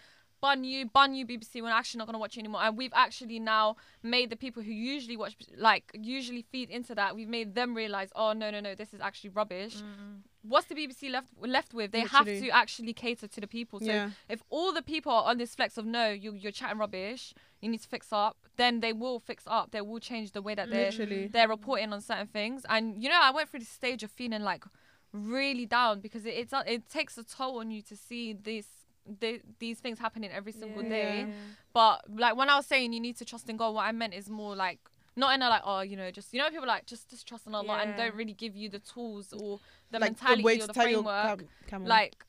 Bun 0.46 0.64
you, 0.64 0.86
bun 0.86 1.16
you, 1.16 1.26
BBC. 1.26 1.60
We're 1.60 1.70
actually 1.70 1.98
not 1.98 2.06
gonna 2.06 2.20
watch 2.20 2.36
you 2.36 2.42
anymore, 2.42 2.62
and 2.62 2.78
we've 2.78 2.94
actually 2.94 3.40
now 3.40 3.78
made 4.04 4.30
the 4.30 4.36
people 4.36 4.62
who 4.62 4.72
usually 4.72 5.18
watch, 5.18 5.36
like 5.58 5.92
usually 5.96 6.44
feed 6.52 6.70
into 6.70 6.94
that. 6.94 7.16
We've 7.16 7.28
made 7.28 7.56
them 7.56 7.74
realize, 7.74 8.10
oh 8.16 8.34
no, 8.34 8.52
no, 8.52 8.60
no, 8.60 8.76
this 8.76 8.94
is 8.94 9.02
actually 9.02 9.32
rubbish. 9.32 9.78
Mm-mm. 9.78 10.20
What's 10.44 10.68
the 10.68 10.76
BBC 10.76 11.10
left 11.10 11.30
left 11.42 11.74
with? 11.74 11.92
They 11.92 12.04
Literally. 12.04 12.34
have 12.34 12.44
to 12.44 12.50
actually 12.52 12.94
cater 12.94 13.28
to 13.28 13.42
the 13.42 13.48
people. 13.48 13.80
So 13.80 13.88
yeah. 13.88 14.12
if 14.30 14.44
all 14.52 14.72
the 14.72 14.84
people 14.84 15.12
are 15.12 15.24
on 15.24 15.40
this 15.40 15.56
flex 15.56 15.80
of 15.80 15.86
no, 15.88 16.12
you 16.12 16.36
you're 16.36 16.52
chatting 16.52 16.78
rubbish, 16.78 17.34
you 17.60 17.70
need 17.70 17.82
to 17.82 17.88
fix 17.88 18.14
up, 18.14 18.38
then 18.58 18.82
they 18.82 18.94
will 18.94 19.20
fix 19.20 19.46
up. 19.48 19.72
They 19.72 19.82
will 19.82 20.00
change 20.00 20.34
the 20.34 20.44
way 20.44 20.54
that 20.54 20.70
they're 20.70 20.92
Literally. 20.92 21.28
they're 21.28 21.48
reporting 21.48 21.92
on 21.92 22.02
certain 22.02 22.28
things. 22.28 22.68
And 22.70 23.02
you 23.02 23.10
know, 23.10 23.20
I 23.20 23.32
went 23.32 23.50
through 23.50 23.62
this 23.62 23.70
stage 23.70 24.04
of 24.04 24.12
feeling 24.12 24.44
like 24.44 24.64
really 25.12 25.66
down 25.66 26.02
because 26.02 26.26
it 26.28 26.36
it's, 26.36 26.54
it 26.68 26.88
takes 26.88 27.18
a 27.18 27.24
toll 27.24 27.58
on 27.60 27.72
you 27.72 27.82
to 27.82 27.96
see 27.96 28.34
this. 28.34 28.68
The, 29.08 29.42
these 29.60 29.80
things 29.80 30.00
happening 30.00 30.32
every 30.32 30.52
single 30.52 30.82
Yeah, 30.84 30.90
day, 30.90 31.20
yeah. 31.22 31.34
but 31.74 32.02
like 32.10 32.36
when 32.36 32.50
I 32.50 32.56
was 32.56 32.66
saying 32.66 32.92
you 32.94 33.00
need 33.00 33.18
to 33.18 33.26
trust 33.26 33.50
in 33.50 33.58
God, 33.58 33.76
what 33.76 33.86
I 33.86 33.92
meant 33.92 34.14
is 34.14 34.30
more 34.30 34.56
like 34.56 34.80
not 35.16 35.34
in 35.36 35.42
a 35.42 35.48
like 35.50 35.62
oh 35.64 35.80
you 35.82 35.96
know 35.96 36.12
just 36.12 36.34
you 36.34 36.40
know 36.40 36.50
people 36.50 36.68
like 36.68 36.86
just 36.86 37.10
just 37.10 37.28
trust 37.28 37.48
in 37.48 37.56
Allah 37.56 37.78
and 37.82 37.96
don't 37.96 38.16
really 38.16 38.34
give 38.34 38.56
you 38.56 38.68
the 38.68 38.80
tools 38.80 39.32
or 39.32 39.60
the 39.92 40.00
like 40.00 40.12
mentality 40.12 40.42
the 40.42 40.46
way 40.46 40.56
or 40.58 40.62
to 40.62 40.68
the 40.68 40.74
tell 40.74 40.88
your 40.88 41.04
framework 41.04 41.46
cam- 41.68 41.86
like 41.86 42.26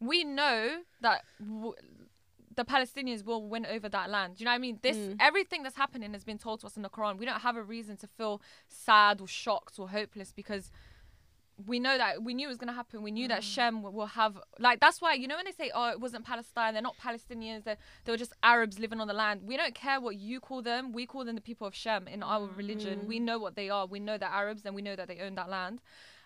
we 0.00 0.22
know 0.22 0.82
that 1.00 1.22
w- 1.40 1.74
the 2.54 2.64
Palestinians 2.64 3.24
will 3.24 3.48
win 3.48 3.64
over 3.64 3.88
that 3.88 4.10
land. 4.10 4.36
Do 4.36 4.42
you 4.42 4.44
know 4.44 4.50
what 4.50 4.56
I 4.56 4.58
mean? 4.58 4.78
This 4.82 4.96
Mm. 4.98 5.16
everything 5.18 5.62
that's 5.62 5.76
happening 5.76 6.12
has 6.12 6.22
been 6.22 6.38
told 6.38 6.60
to 6.60 6.66
us 6.66 6.76
in 6.76 6.82
the 6.82 6.90
Quran. 6.90 7.16
We 7.18 7.24
don't 7.24 7.40
have 7.40 7.56
a 7.56 7.62
reason 7.62 7.96
to 7.98 8.06
feel 8.06 8.42
sad 8.68 9.20
or 9.22 9.26
shocked 9.26 9.78
or 9.78 9.88
hopeless 9.88 10.32
because 10.32 10.70
we 11.66 11.78
know 11.78 11.96
that 11.96 12.22
we 12.22 12.34
knew 12.34 12.46
it 12.46 12.48
was 12.48 12.58
gonna 12.58 12.72
happen. 12.72 13.02
We 13.02 13.10
knew 13.10 13.28
that 13.28 13.40
mm. 13.42 13.54
Sham 13.54 13.82
will- 13.82 14.06
have 14.06 14.38
like 14.58 14.80
that's 14.80 15.00
why 15.00 15.14
you 15.14 15.28
know 15.28 15.36
when 15.36 15.44
they 15.44 15.52
say 15.52 15.70
oh 15.74 15.90
it 15.90 16.00
wasn't 16.00 16.24
Palestine, 16.24 16.74
they're 16.74 16.82
not 16.82 16.96
Palestinians, 16.98 17.64
they 17.64 17.76
they 18.04 18.12
were 18.12 18.18
just 18.18 18.32
Arabs 18.42 18.78
living 18.78 19.00
on 19.00 19.08
the 19.08 19.14
land. 19.14 19.42
We 19.44 19.56
don't 19.56 19.74
care 19.74 20.00
what 20.00 20.16
you 20.16 20.40
call 20.40 20.62
them. 20.62 20.92
We 20.92 21.06
call 21.06 21.24
them 21.24 21.34
the 21.34 21.40
people 21.40 21.66
of 21.66 21.74
Sham 21.74 22.08
in 22.08 22.22
our 22.22 22.48
religion. 22.56 23.06
We 23.06 23.20
mm. 23.20 23.22
know 23.22 23.38
what 23.38 23.54
they 23.54 23.70
are. 23.70 23.86
We 23.86 24.00
know 24.00 24.18
they're 24.18 24.28
Arabs 24.28 24.62
and 24.64 24.74
we 24.74 24.82
know 24.82 24.96
that 24.96 25.08
they 25.08 25.18
own 25.20 25.34
that 25.36 25.48
land. 25.48 25.80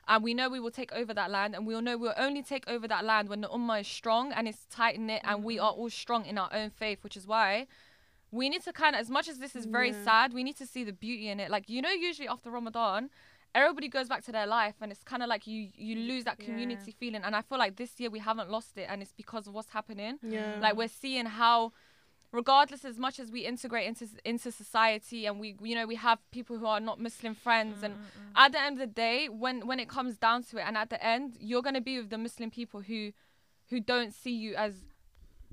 And 0.09 0.22
we 0.22 0.35
know 0.35 0.49
we 0.49 0.61
will 0.61 0.70
take 0.70 0.93
over 0.93 1.12
that 1.14 1.33
land, 1.33 1.57
and 1.57 1.66
we 1.66 1.74
all 1.74 1.83
know 1.83 1.99
we'll 1.99 2.14
only 2.16 2.41
take 2.41 2.68
over 2.68 2.87
that 2.87 3.05
land 3.05 3.29
when 3.29 3.41
the 3.41 3.49
ummah 3.49 3.81
is 3.81 3.89
strong 3.89 4.33
and 4.33 4.47
it's 4.47 4.64
tight 4.70 5.01
knit, 5.01 5.20
and 5.24 5.43
we 5.43 5.59
are 5.59 5.72
mm. 5.72 5.79
all 5.79 5.91
strong 5.91 6.24
in 6.24 6.39
our 6.39 6.49
own 6.53 6.70
faith, 6.70 7.03
which 7.03 7.16
is 7.16 7.27
why 7.27 7.66
we 8.31 8.49
need 8.49 8.62
to 8.62 8.72
kind 8.72 8.95
of, 8.95 9.01
as 9.01 9.11
much 9.11 9.29
as 9.29 9.39
this 9.39 9.57
is 9.57 9.66
very 9.66 9.91
Yeah. 9.91 10.05
sad, 10.05 10.33
we 10.33 10.45
need 10.45 10.57
to 10.57 10.66
see 10.66 10.85
the 10.85 10.93
beauty 10.93 11.29
in 11.29 11.41
it. 11.41 11.51
Like 11.51 11.68
you 11.68 11.83
know, 11.83 11.91
usually 11.91 12.29
after 12.29 12.51
Ramadan, 12.51 13.11
everybody 13.57 13.89
goes 13.89 14.09
back 14.09 14.23
to 14.25 14.33
their 14.33 14.47
life, 14.47 14.75
and 14.83 14.93
it's 14.93 15.03
kind 15.13 15.23
of 15.25 15.29
like 15.29 15.47
you 15.47 15.61
you 15.75 15.95
lose 16.11 16.25
that 16.25 16.37
Yeah. 16.39 16.47
community 16.47 16.93
feeling. 17.01 17.23
And 17.25 17.35
I 17.35 17.43
feel 17.43 17.59
like 17.59 17.75
this 17.77 17.93
year 18.01 18.11
we 18.11 18.21
haven't 18.21 18.51
lost 18.57 18.73
it, 18.83 18.87
and 18.91 19.03
it's 19.03 19.13
because 19.23 19.47
of 19.49 19.55
what's 19.55 19.71
happening. 19.79 20.19
yeah. 20.23 20.59
Like 20.61 20.75
we're 20.77 20.89
seeing 21.03 21.27
how 21.27 21.73
regardless 22.33 22.85
as 22.85 22.99
much 22.99 23.19
as 23.19 23.31
we 23.31 23.41
integrate 23.53 23.87
into 23.87 24.07
into 24.25 24.51
society 24.53 25.27
and 25.27 25.39
we 25.41 25.49
you 25.63 25.75
know 25.75 25.87
we 25.87 25.95
have 25.95 26.19
people 26.33 26.59
who 26.59 26.67
are 26.67 26.81
not 26.81 27.01
muslim 27.01 27.35
friends 27.35 27.83
and 27.85 27.95
at 28.35 28.51
the 28.53 28.61
end 28.61 28.75
of 28.75 28.81
the 28.81 28.95
day 29.07 29.29
when 29.29 29.67
when 29.67 29.79
it 29.85 29.89
comes 29.89 30.19
down 30.19 30.43
to 30.43 30.59
it 30.59 30.65
and 30.69 30.77
at 30.77 30.91
the 30.91 31.01
end 31.15 31.37
you're 31.41 31.63
going 31.63 31.75
to 31.75 31.81
be 31.81 31.99
with 32.01 32.11
the 32.11 32.19
muslim 32.19 32.51
people 32.51 32.81
who 32.81 33.13
who 33.71 33.79
don't 33.81 34.13
see 34.13 34.33
you 34.45 34.55
as 34.57 34.75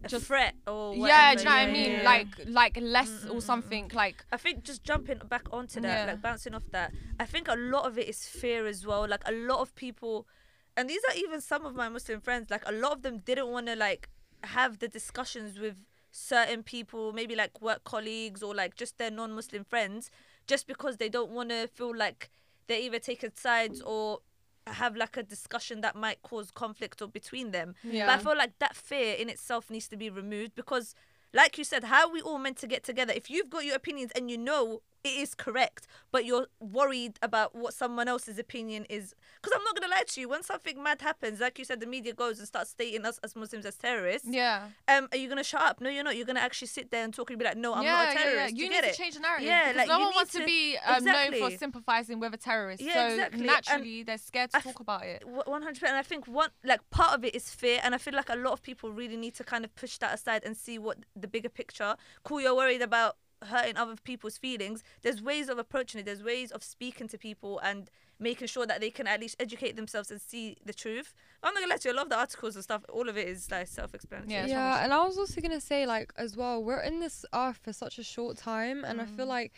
just- 0.10 0.26
threat 0.26 0.54
or 0.68 0.96
yeah 0.96 1.34
do 1.34 1.40
you 1.40 1.46
know 1.46 1.52
what 1.52 1.60
i 1.60 1.72
mean 1.72 1.92
yeah. 1.92 2.02
like 2.04 2.28
like 2.46 2.78
less 2.82 3.26
or 3.26 3.42
something 3.42 3.90
like 3.94 4.26
I 4.32 4.38
think 4.38 4.64
just 4.64 4.84
jumping 4.84 5.20
back 5.30 5.46
onto 5.52 5.80
that, 5.82 6.06
Yeah. 6.06 6.12
like 6.14 6.22
bouncing 6.22 6.54
off 6.56 6.64
that, 6.72 6.92
I 7.20 7.26
think 7.26 7.48
a 7.48 7.56
lot 7.56 7.86
of 7.86 7.98
it 7.98 8.08
is 8.08 8.26
fear 8.26 8.66
as 8.68 8.86
well. 8.86 9.08
Like 9.08 9.22
a 9.28 9.32
lot 9.32 9.60
of 9.60 9.74
people, 9.76 10.28
and 10.76 10.90
these 10.90 11.02
are 11.10 11.16
even 11.16 11.40
some 11.42 11.66
of 11.66 11.76
my 11.76 11.90
Muslim 11.90 12.20
friends. 12.22 12.50
Like 12.50 12.64
a 12.68 12.72
lot 12.72 12.92
of 12.94 13.02
them 13.02 13.20
didn't 13.20 13.48
want 13.50 13.68
to 13.68 13.76
like 13.76 14.10
have 14.44 14.80
the 14.80 14.88
discussions 14.88 15.60
with 15.60 15.76
certain 16.12 16.64
people, 16.64 17.14
maybe 17.14 17.36
like 17.36 17.62
work 17.62 17.84
colleagues 17.84 18.42
or 18.44 18.54
like 18.56 18.76
just 18.76 18.98
their 18.98 19.12
non-Muslim 19.12 19.64
friends, 19.66 20.10
just 20.48 20.68
because 20.68 20.98
they 20.98 21.10
don't 21.10 21.32
want 21.32 21.50
to 21.50 21.68
feel 21.68 21.96
like 21.96 22.30
they're 22.68 22.80
either 22.82 23.00
taking 23.00 23.32
sides 23.36 23.82
or 23.82 24.20
have 24.68 24.96
like 24.96 25.18
a 25.18 25.24
discussion 25.24 25.82
that 25.82 25.96
might 25.96 26.22
cause 26.22 26.52
conflict 26.52 27.02
or 27.02 27.08
between 27.08 27.52
them. 27.52 27.76
yeah 27.84 28.06
But 28.06 28.20
I 28.20 28.24
feel 28.24 28.38
like 28.38 28.58
that 28.60 28.76
fear 28.76 29.16
in 29.16 29.30
itself 29.30 29.70
needs 29.70 29.88
to 29.90 29.98
be 29.98 30.10
removed 30.10 30.56
because, 30.56 30.96
like 31.34 31.58
you 31.58 31.64
said, 31.64 31.86
how 31.86 32.08
are 32.08 32.14
we 32.14 32.22
all 32.22 32.38
meant 32.40 32.58
to 32.58 32.68
get 32.68 32.84
together? 32.84 33.14
If 33.16 33.30
you've 33.30 33.50
got 33.50 33.66
your 33.66 33.76
opinions 33.76 34.12
and 34.16 34.30
you 34.32 34.38
know 34.38 34.82
it 35.04 35.10
is 35.10 35.36
correct, 35.36 35.86
but 36.12 36.26
you're 36.26 36.48
worried 36.60 37.20
about 37.22 37.54
what 37.56 37.74
someone 37.74 38.08
else's 38.08 38.40
opinion 38.40 38.86
is. 38.90 39.14
Because 39.42 39.54
I'm 39.58 39.64
not 39.64 39.76
going 39.76 39.90
to 39.90 39.96
lie 39.96 40.04
to 40.08 40.22
you, 40.22 40.30
when 40.30 40.44
something 40.44 40.82
mad 40.82 41.02
happens, 41.02 41.40
like 41.42 41.60
you 41.60 41.66
said, 41.66 41.80
the 41.82 41.86
media 41.86 42.14
goes 42.14 42.40
and 42.40 42.48
starts 42.48 42.70
stating 42.70 43.06
us 43.06 43.20
as 43.24 43.36
Muslims 43.36 43.66
as 43.66 43.76
terrorists. 43.76 44.28
yeah 44.32 44.68
Um, 44.88 45.10
are 45.12 45.18
you 45.18 45.28
going 45.28 45.38
to 45.38 45.44
shut 45.44 45.62
up? 45.62 45.82
No, 45.82 45.90
you're 45.90 46.04
not. 46.04 46.16
You're 46.16 46.26
going 46.26 46.38
to 46.38 46.42
actually 46.42 46.70
sit 46.70 46.90
there 46.92 47.04
and 47.04 47.14
talk 47.14 47.30
and 47.30 47.38
be 47.40 47.46
like, 47.46 47.58
no, 47.58 47.74
I'm 47.74 47.84
yeah, 47.84 47.92
not 47.92 48.02
a 48.02 48.08
yeah, 48.14 48.24
terrorist. 48.24 48.56
yeah. 48.56 48.58
You, 48.58 48.64
You, 48.64 48.70
get 48.70 48.84
need 48.84 48.90
it? 48.90 48.92
to 48.94 48.98
change 48.98 49.14
the 49.16 49.20
narrative. 49.20 49.48
Yeah, 49.48 49.64
because 49.74 49.78
like, 49.78 49.88
no 49.90 50.00
one 50.00 50.14
wants 50.16 50.32
to, 50.34 50.40
to- 50.40 50.46
be 50.46 50.78
um, 50.86 51.04
known 51.04 51.34
for 51.34 51.52
sympathizing 51.58 52.20
with 52.20 52.34
a 52.34 52.38
terrorist. 52.38 52.82
Yeah, 52.82 52.94
so 52.94 53.14
exactly. 53.14 53.38
And 53.40 53.48
naturally, 53.48 54.04
they're 54.04 54.18
scared 54.18 54.52
to 54.52 54.58
I 54.58 54.62
talk 54.62 54.80
about 54.80 55.04
it. 55.04 55.24
One 55.28 55.62
hundred 55.62 55.80
percent. 55.82 55.98
I 55.98 56.02
think 56.04 56.28
one 56.28 56.50
like 56.64 56.88
part 56.92 57.14
of 57.14 57.26
it 57.26 57.36
is 57.36 57.50
fear, 57.50 57.80
and 57.84 57.94
I 57.94 57.98
feel 57.98 58.14
like 58.14 58.30
a 58.30 58.36
lot 58.36 58.54
of 58.54 58.62
people 58.62 58.92
really 58.92 59.18
need 59.18 59.34
to 59.36 59.44
kind 59.44 59.66
of 59.66 59.76
push 59.76 59.98
that 59.98 60.14
aside 60.14 60.44
and 60.46 60.56
see 60.56 60.78
what 60.80 60.98
the 61.16 61.28
bigger 61.28 61.50
picture. 61.50 61.96
Cool, 62.24 62.42
you're 62.42 62.56
worried 62.56 62.82
about 62.82 63.18
hurting 63.48 63.78
other 63.78 63.96
people's 64.04 64.38
feelings. 64.38 64.84
There's 65.02 65.22
ways 65.22 65.50
of 65.50 65.58
approaching 65.58 66.00
it. 66.00 66.06
There's 66.06 66.24
ways 66.24 66.52
of 66.52 66.64
speaking 66.64 67.08
to 67.10 67.18
people 67.18 67.60
and 67.60 67.90
making 68.20 68.48
sure 68.48 68.66
that 68.66 68.80
they 68.80 68.90
can 68.90 69.08
at 69.08 69.20
least 69.20 69.36
educate 69.40 69.76
themselves 69.76 70.10
and 70.12 70.22
see 70.22 70.58
the 70.64 70.74
truth. 70.74 71.14
I'm 71.42 71.54
not 71.54 71.62
gonna 71.62 71.70
let 71.72 71.84
you. 71.84 71.92
I 71.92 71.94
love 71.94 72.10
the 72.10 72.18
articles 72.18 72.56
and 72.56 72.64
stuff. 72.64 72.84
All 72.90 73.10
of 73.10 73.18
it 73.18 73.28
is 73.28 73.50
like 73.52 73.68
self-explanatory. 73.68 74.34
Yeah, 74.34 74.48
Yeah, 74.48 74.76
it's 74.76 74.84
and 74.84 74.94
I 74.94 75.06
was 75.06 75.18
also 75.18 75.42
gonna 75.42 75.60
say 75.62 75.86
like 75.86 76.14
as 76.16 76.38
well, 76.38 76.64
we're 76.64 76.80
in 76.82 77.00
this 77.00 77.26
earth 77.34 77.60
for 77.64 77.74
such 77.74 78.00
a 78.00 78.04
short 78.04 78.38
time, 78.38 78.84
and 78.86 79.02
I 79.02 79.06
feel 79.06 79.26
Mm. 79.26 79.30
like 79.30 79.54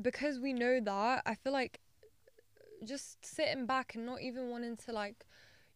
because 0.00 0.38
we 0.38 0.52
know 0.52 0.80
that, 0.80 1.22
I 1.26 1.34
feel 1.34 1.52
like 1.52 1.80
just 2.84 3.24
sitting 3.24 3.66
back 3.66 3.94
and 3.94 4.04
not 4.06 4.20
even 4.20 4.48
wanting 4.50 4.76
to 4.76 4.92
like, 4.92 5.26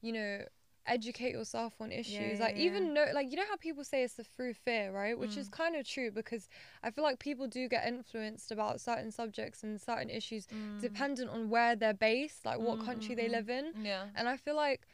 you 0.02 0.12
know, 0.12 0.44
educate 0.86 1.32
yourself 1.32 1.74
on 1.80 1.92
issues. 1.92 2.38
yeah, 2.38 2.46
like 2.46 2.56
yeah. 2.56 2.62
even 2.62 2.94
know, 2.94 3.06
like 3.14 3.30
you 3.30 3.36
know 3.36 3.44
how 3.48 3.56
people 3.56 3.84
say 3.84 4.02
it's 4.02 4.14
the 4.14 4.24
through 4.24 4.54
fear, 4.54 4.90
right? 4.92 5.18
Which 5.18 5.36
is 5.36 5.48
Mm. 5.48 5.52
kind 5.52 5.76
of 5.76 5.86
true 5.86 6.10
because 6.10 6.48
I 6.82 6.90
feel 6.90 7.04
like 7.04 7.18
people 7.18 7.46
do 7.46 7.68
get 7.68 7.86
influenced 7.86 8.50
about 8.50 8.80
certain 8.80 9.10
subjects 9.10 9.62
and 9.62 9.80
certain 9.80 10.10
issues 10.10 10.46
Mm. 10.46 10.80
dependent 10.80 11.30
on 11.30 11.50
where 11.50 11.76
they're 11.76 11.94
based, 11.94 12.44
like 12.44 12.58
what 12.58 12.78
Mm, 12.78 12.84
country 12.84 13.14
they 13.14 13.28
mm. 13.28 13.32
live 13.32 13.50
in. 13.50 13.72
Yeah. 13.84 14.06
And 14.14 14.28
I 14.28 14.36
feel 14.36 14.56
like, 14.56 14.86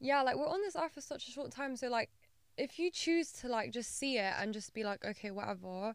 yeah, 0.00 0.22
like 0.22 0.36
we're 0.36 0.48
on 0.48 0.60
this 0.62 0.76
earth 0.76 0.92
for 0.92 1.00
such 1.00 1.28
a 1.28 1.30
short 1.30 1.50
time. 1.50 1.76
So 1.76 1.88
like, 1.88 2.10
if 2.56 2.78
you 2.78 2.90
choose 2.90 3.30
to 3.32 3.48
like 3.48 3.70
just 3.72 3.96
see 3.96 4.18
it 4.18 4.32
and 4.38 4.52
just 4.52 4.72
be 4.74 4.82
like, 4.84 5.04
okay, 5.04 5.30
whatever, 5.30 5.94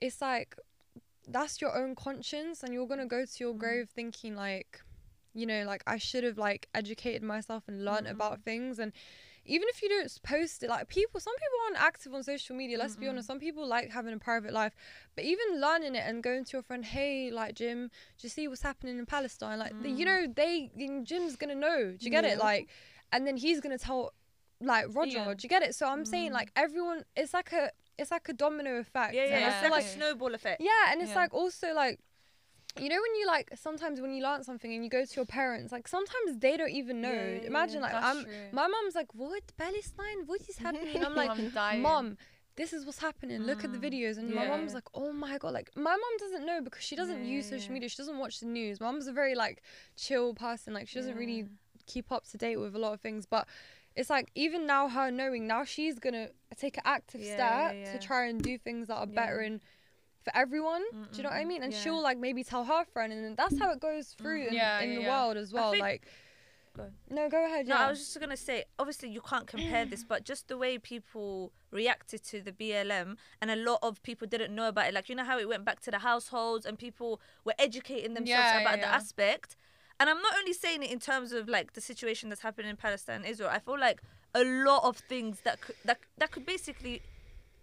it's 0.00 0.20
like 0.20 0.56
that's 1.28 1.60
your 1.60 1.76
own 1.76 1.94
conscience, 1.94 2.62
and 2.62 2.72
you're 2.72 2.86
gonna 2.86 3.06
go 3.06 3.24
to 3.24 3.36
your 3.44 3.54
Mm. 3.54 3.58
grave 3.58 3.88
thinking 3.90 4.34
like, 4.34 4.80
you 5.34 5.46
know, 5.46 5.64
like 5.64 5.82
I 5.86 5.98
should 5.98 6.24
have 6.24 6.38
like 6.38 6.68
educated 6.74 7.22
myself 7.22 7.64
and 7.68 7.84
learned 7.84 8.06
Mm-mm. 8.06 8.12
about 8.12 8.42
things 8.42 8.78
and. 8.78 8.92
Even 9.46 9.66
if 9.70 9.80
you 9.82 9.88
don't 9.88 10.22
post 10.22 10.62
it, 10.62 10.68
like 10.68 10.86
people, 10.88 11.18
some 11.18 11.34
people 11.34 11.58
aren't 11.64 11.82
active 11.82 12.12
on 12.12 12.22
social 12.22 12.54
media. 12.54 12.76
Let's 12.78 12.94
be 12.94 13.06
Mm-mm. 13.06 13.10
honest. 13.10 13.26
Some 13.26 13.40
people 13.40 13.66
like 13.66 13.90
having 13.90 14.12
a 14.12 14.18
private 14.18 14.52
life, 14.52 14.74
but 15.16 15.24
even 15.24 15.58
learning 15.58 15.94
it 15.94 16.04
and 16.06 16.22
going 16.22 16.44
to 16.44 16.52
your 16.58 16.62
friend, 16.62 16.84
hey, 16.84 17.30
like 17.30 17.54
Jim, 17.54 17.88
do 17.88 18.20
you 18.20 18.28
see 18.28 18.46
what's 18.48 18.60
happening 18.60 18.98
in 18.98 19.06
Palestine? 19.06 19.58
Like, 19.58 19.72
the, 19.82 19.88
you 19.90 20.04
Mm. 20.04 20.08
know, 20.26 20.32
they 20.36 20.70
Jim's 21.04 21.36
gonna 21.36 21.54
know. 21.54 21.92
Do 21.98 22.04
you 22.04 22.10
get 22.10 22.24
it? 22.26 22.38
Like, 22.38 22.68
and 23.12 23.26
then 23.26 23.38
he's 23.38 23.60
gonna 23.60 23.78
tell 23.78 24.12
like 24.60 24.84
Roger. 24.94 25.18
Yeah. 25.18 25.34
Do 25.34 25.42
you 25.42 25.48
get 25.48 25.62
it? 25.62 25.74
So 25.74 25.88
I'm 25.88 26.04
saying 26.04 26.30
Mm. 26.32 26.34
like 26.34 26.52
everyone, 26.54 27.04
it's 27.16 27.32
like 27.32 27.50
a 27.52 27.70
it's 27.98 28.10
like 28.10 28.28
a 28.28 28.34
domino 28.34 28.78
effect. 28.78 29.14
Yeah, 29.14 29.24
yeah. 29.24 29.48
It's 29.48 29.62
like 29.62 29.72
like 29.72 29.84
a 29.84 29.88
snowball 29.88 30.34
effect. 30.34 30.60
yeah, 30.60 30.92
and 30.92 31.00
it's 31.00 31.12
Yeah. 31.12 31.22
like 31.22 31.32
also 31.32 31.72
like 31.72 31.98
you 32.78 32.88
know 32.88 32.96
when 32.96 33.14
you 33.20 33.26
like 33.26 33.50
sometimes 33.56 34.00
when 34.00 34.12
you 34.14 34.22
learn 34.22 34.44
something 34.44 34.72
and 34.72 34.84
you 34.84 34.90
go 34.90 35.04
to 35.04 35.16
your 35.16 35.24
parents, 35.26 35.72
like 35.72 35.88
sometimes 35.88 36.38
they 36.38 36.56
don't 36.56 36.70
even 36.70 37.00
know. 37.00 37.10
Yeah, 37.10 37.40
yeah, 37.40 37.46
Imagine 37.46 37.80
like 37.82 37.94
I'm 37.94 38.24
true. 38.24 38.48
my 38.52 38.66
mom's 38.66 38.94
like, 38.94 39.12
What? 39.14 39.42
Palestine? 39.56 40.26
What 40.26 40.40
is 40.48 40.58
happening? 40.58 41.02
I'm 41.04 41.14
like, 41.16 41.30
I'm. 41.56 41.82
Mom, 41.82 42.16
this 42.56 42.72
is 42.72 42.84
what's 42.84 42.98
happening. 42.98 43.40
Look 43.42 43.64
at 43.64 43.72
the 43.72 43.78
Mm, 43.78 43.82
videos. 43.90 44.18
And 44.18 44.34
my 44.34 44.46
mom's 44.46 44.74
like, 44.74 44.88
Oh 44.94 45.12
my 45.12 45.38
god, 45.38 45.52
like 45.54 45.70
my 45.76 45.90
mom 45.90 46.16
doesn't 46.18 46.46
know 46.46 46.60
because 46.62 46.82
she 46.82 46.96
doesn't 46.96 47.24
Yeah, 47.24 47.30
use 47.36 47.46
social 47.48 47.70
yeah. 47.70 47.74
media. 47.74 47.88
She 47.88 47.96
doesn't 47.96 48.18
watch 48.18 48.40
the 48.40 48.46
news. 48.46 48.80
Mom's 48.80 49.06
a 49.08 49.12
very 49.12 49.34
like 49.34 49.62
chill 49.96 50.34
person. 50.34 50.72
Like 50.74 50.88
she 50.88 50.98
doesn't 50.98 51.16
really 51.16 51.46
keep 51.86 52.12
up 52.12 52.24
to 52.28 52.38
date 52.38 52.56
with 52.56 52.74
a 52.76 52.78
lot 52.78 52.92
of 52.92 53.00
things. 53.00 53.26
But 53.26 53.48
it's 53.96 54.10
like 54.10 54.30
even 54.34 54.66
now 54.66 54.88
her 54.88 55.10
knowing 55.10 55.46
now 55.46 55.64
she's 55.64 55.98
gonna 55.98 56.28
take 56.56 56.76
an 56.76 56.82
active 56.86 57.22
Yeah, 57.22 57.32
step 57.34 57.74
yeah, 57.76 57.84
yeah. 57.84 57.92
to 57.92 57.98
try 57.98 58.26
and 58.26 58.40
do 58.42 58.56
things 58.58 58.88
that 58.88 58.94
are 58.96 59.06
better 59.06 59.40
Yeah. 59.40 59.46
and 59.46 59.60
for 60.24 60.36
everyone. 60.36 60.82
Do 60.92 61.16
you 61.16 61.22
know 61.22 61.30
what 61.30 61.36
I 61.38 61.44
mean? 61.44 61.62
And 61.62 61.72
Yeah. 61.72 61.78
she'll 61.80 62.02
like 62.02 62.18
maybe 62.18 62.44
tell 62.44 62.64
her 62.64 62.84
friend 62.84 63.12
and 63.12 63.36
that's 63.36 63.58
how 63.58 63.70
it 63.70 63.80
goes 63.80 64.06
mm. 64.14 64.18
through 64.18 64.46
in, 64.48 64.54
Yeah, 64.54 64.80
in 64.80 64.90
yeah, 64.90 64.96
the 64.96 65.02
yeah. 65.02 65.08
world 65.08 65.36
as 65.36 65.52
well. 65.52 65.72
think- 65.72 65.82
like 65.82 66.06
Go. 66.76 66.88
No, 67.08 67.28
go 67.28 67.44
ahead. 67.44 67.66
No, 67.66 67.74
yeah. 67.74 67.86
I 67.86 67.90
was 67.90 67.98
just 67.98 68.20
gonna 68.20 68.36
say, 68.36 68.64
obviously 68.78 69.08
you 69.08 69.20
can't 69.20 69.46
compare 69.48 69.84
this, 69.84 70.04
but 70.04 70.24
just 70.24 70.46
the 70.46 70.56
way 70.56 70.78
people 70.78 71.52
reacted 71.72 72.22
to 72.26 72.40
the 72.40 72.52
BLM, 72.52 73.16
and 73.40 73.50
a 73.50 73.56
lot 73.56 73.80
of 73.82 74.00
people 74.04 74.28
didn't 74.28 74.54
know 74.54 74.68
about 74.68 74.86
it. 74.86 74.94
Like 74.94 75.08
you 75.08 75.16
know 75.16 75.24
how 75.24 75.36
it 75.38 75.48
went 75.48 75.64
back 75.64 75.80
to 75.80 75.90
the 75.90 75.98
households, 75.98 76.64
and 76.64 76.78
people 76.78 77.20
were 77.44 77.54
educating 77.58 78.14
themselves 78.14 78.50
Yeah, 78.52 78.60
about 78.60 78.78
yeah, 78.78 78.84
the 78.84 78.90
yeah. 78.90 78.94
aspect. 78.94 79.56
And 79.98 80.08
I'm 80.08 80.22
not 80.22 80.34
only 80.38 80.52
saying 80.52 80.84
it 80.84 80.90
in 80.92 81.00
terms 81.00 81.32
of 81.32 81.48
like 81.48 81.72
the 81.72 81.80
situation 81.80 82.28
that's 82.28 82.42
happening 82.42 82.70
in 82.70 82.76
Palestine 82.76 83.16
and 83.16 83.26
Israel. 83.26 83.50
I 83.52 83.58
feel 83.58 83.78
like 83.78 84.00
a 84.32 84.44
lot 84.44 84.84
of 84.84 84.96
things 84.96 85.40
that 85.40 85.60
could 85.60 85.74
that 85.84 85.98
that 86.18 86.30
could 86.30 86.46
basically 86.46 87.02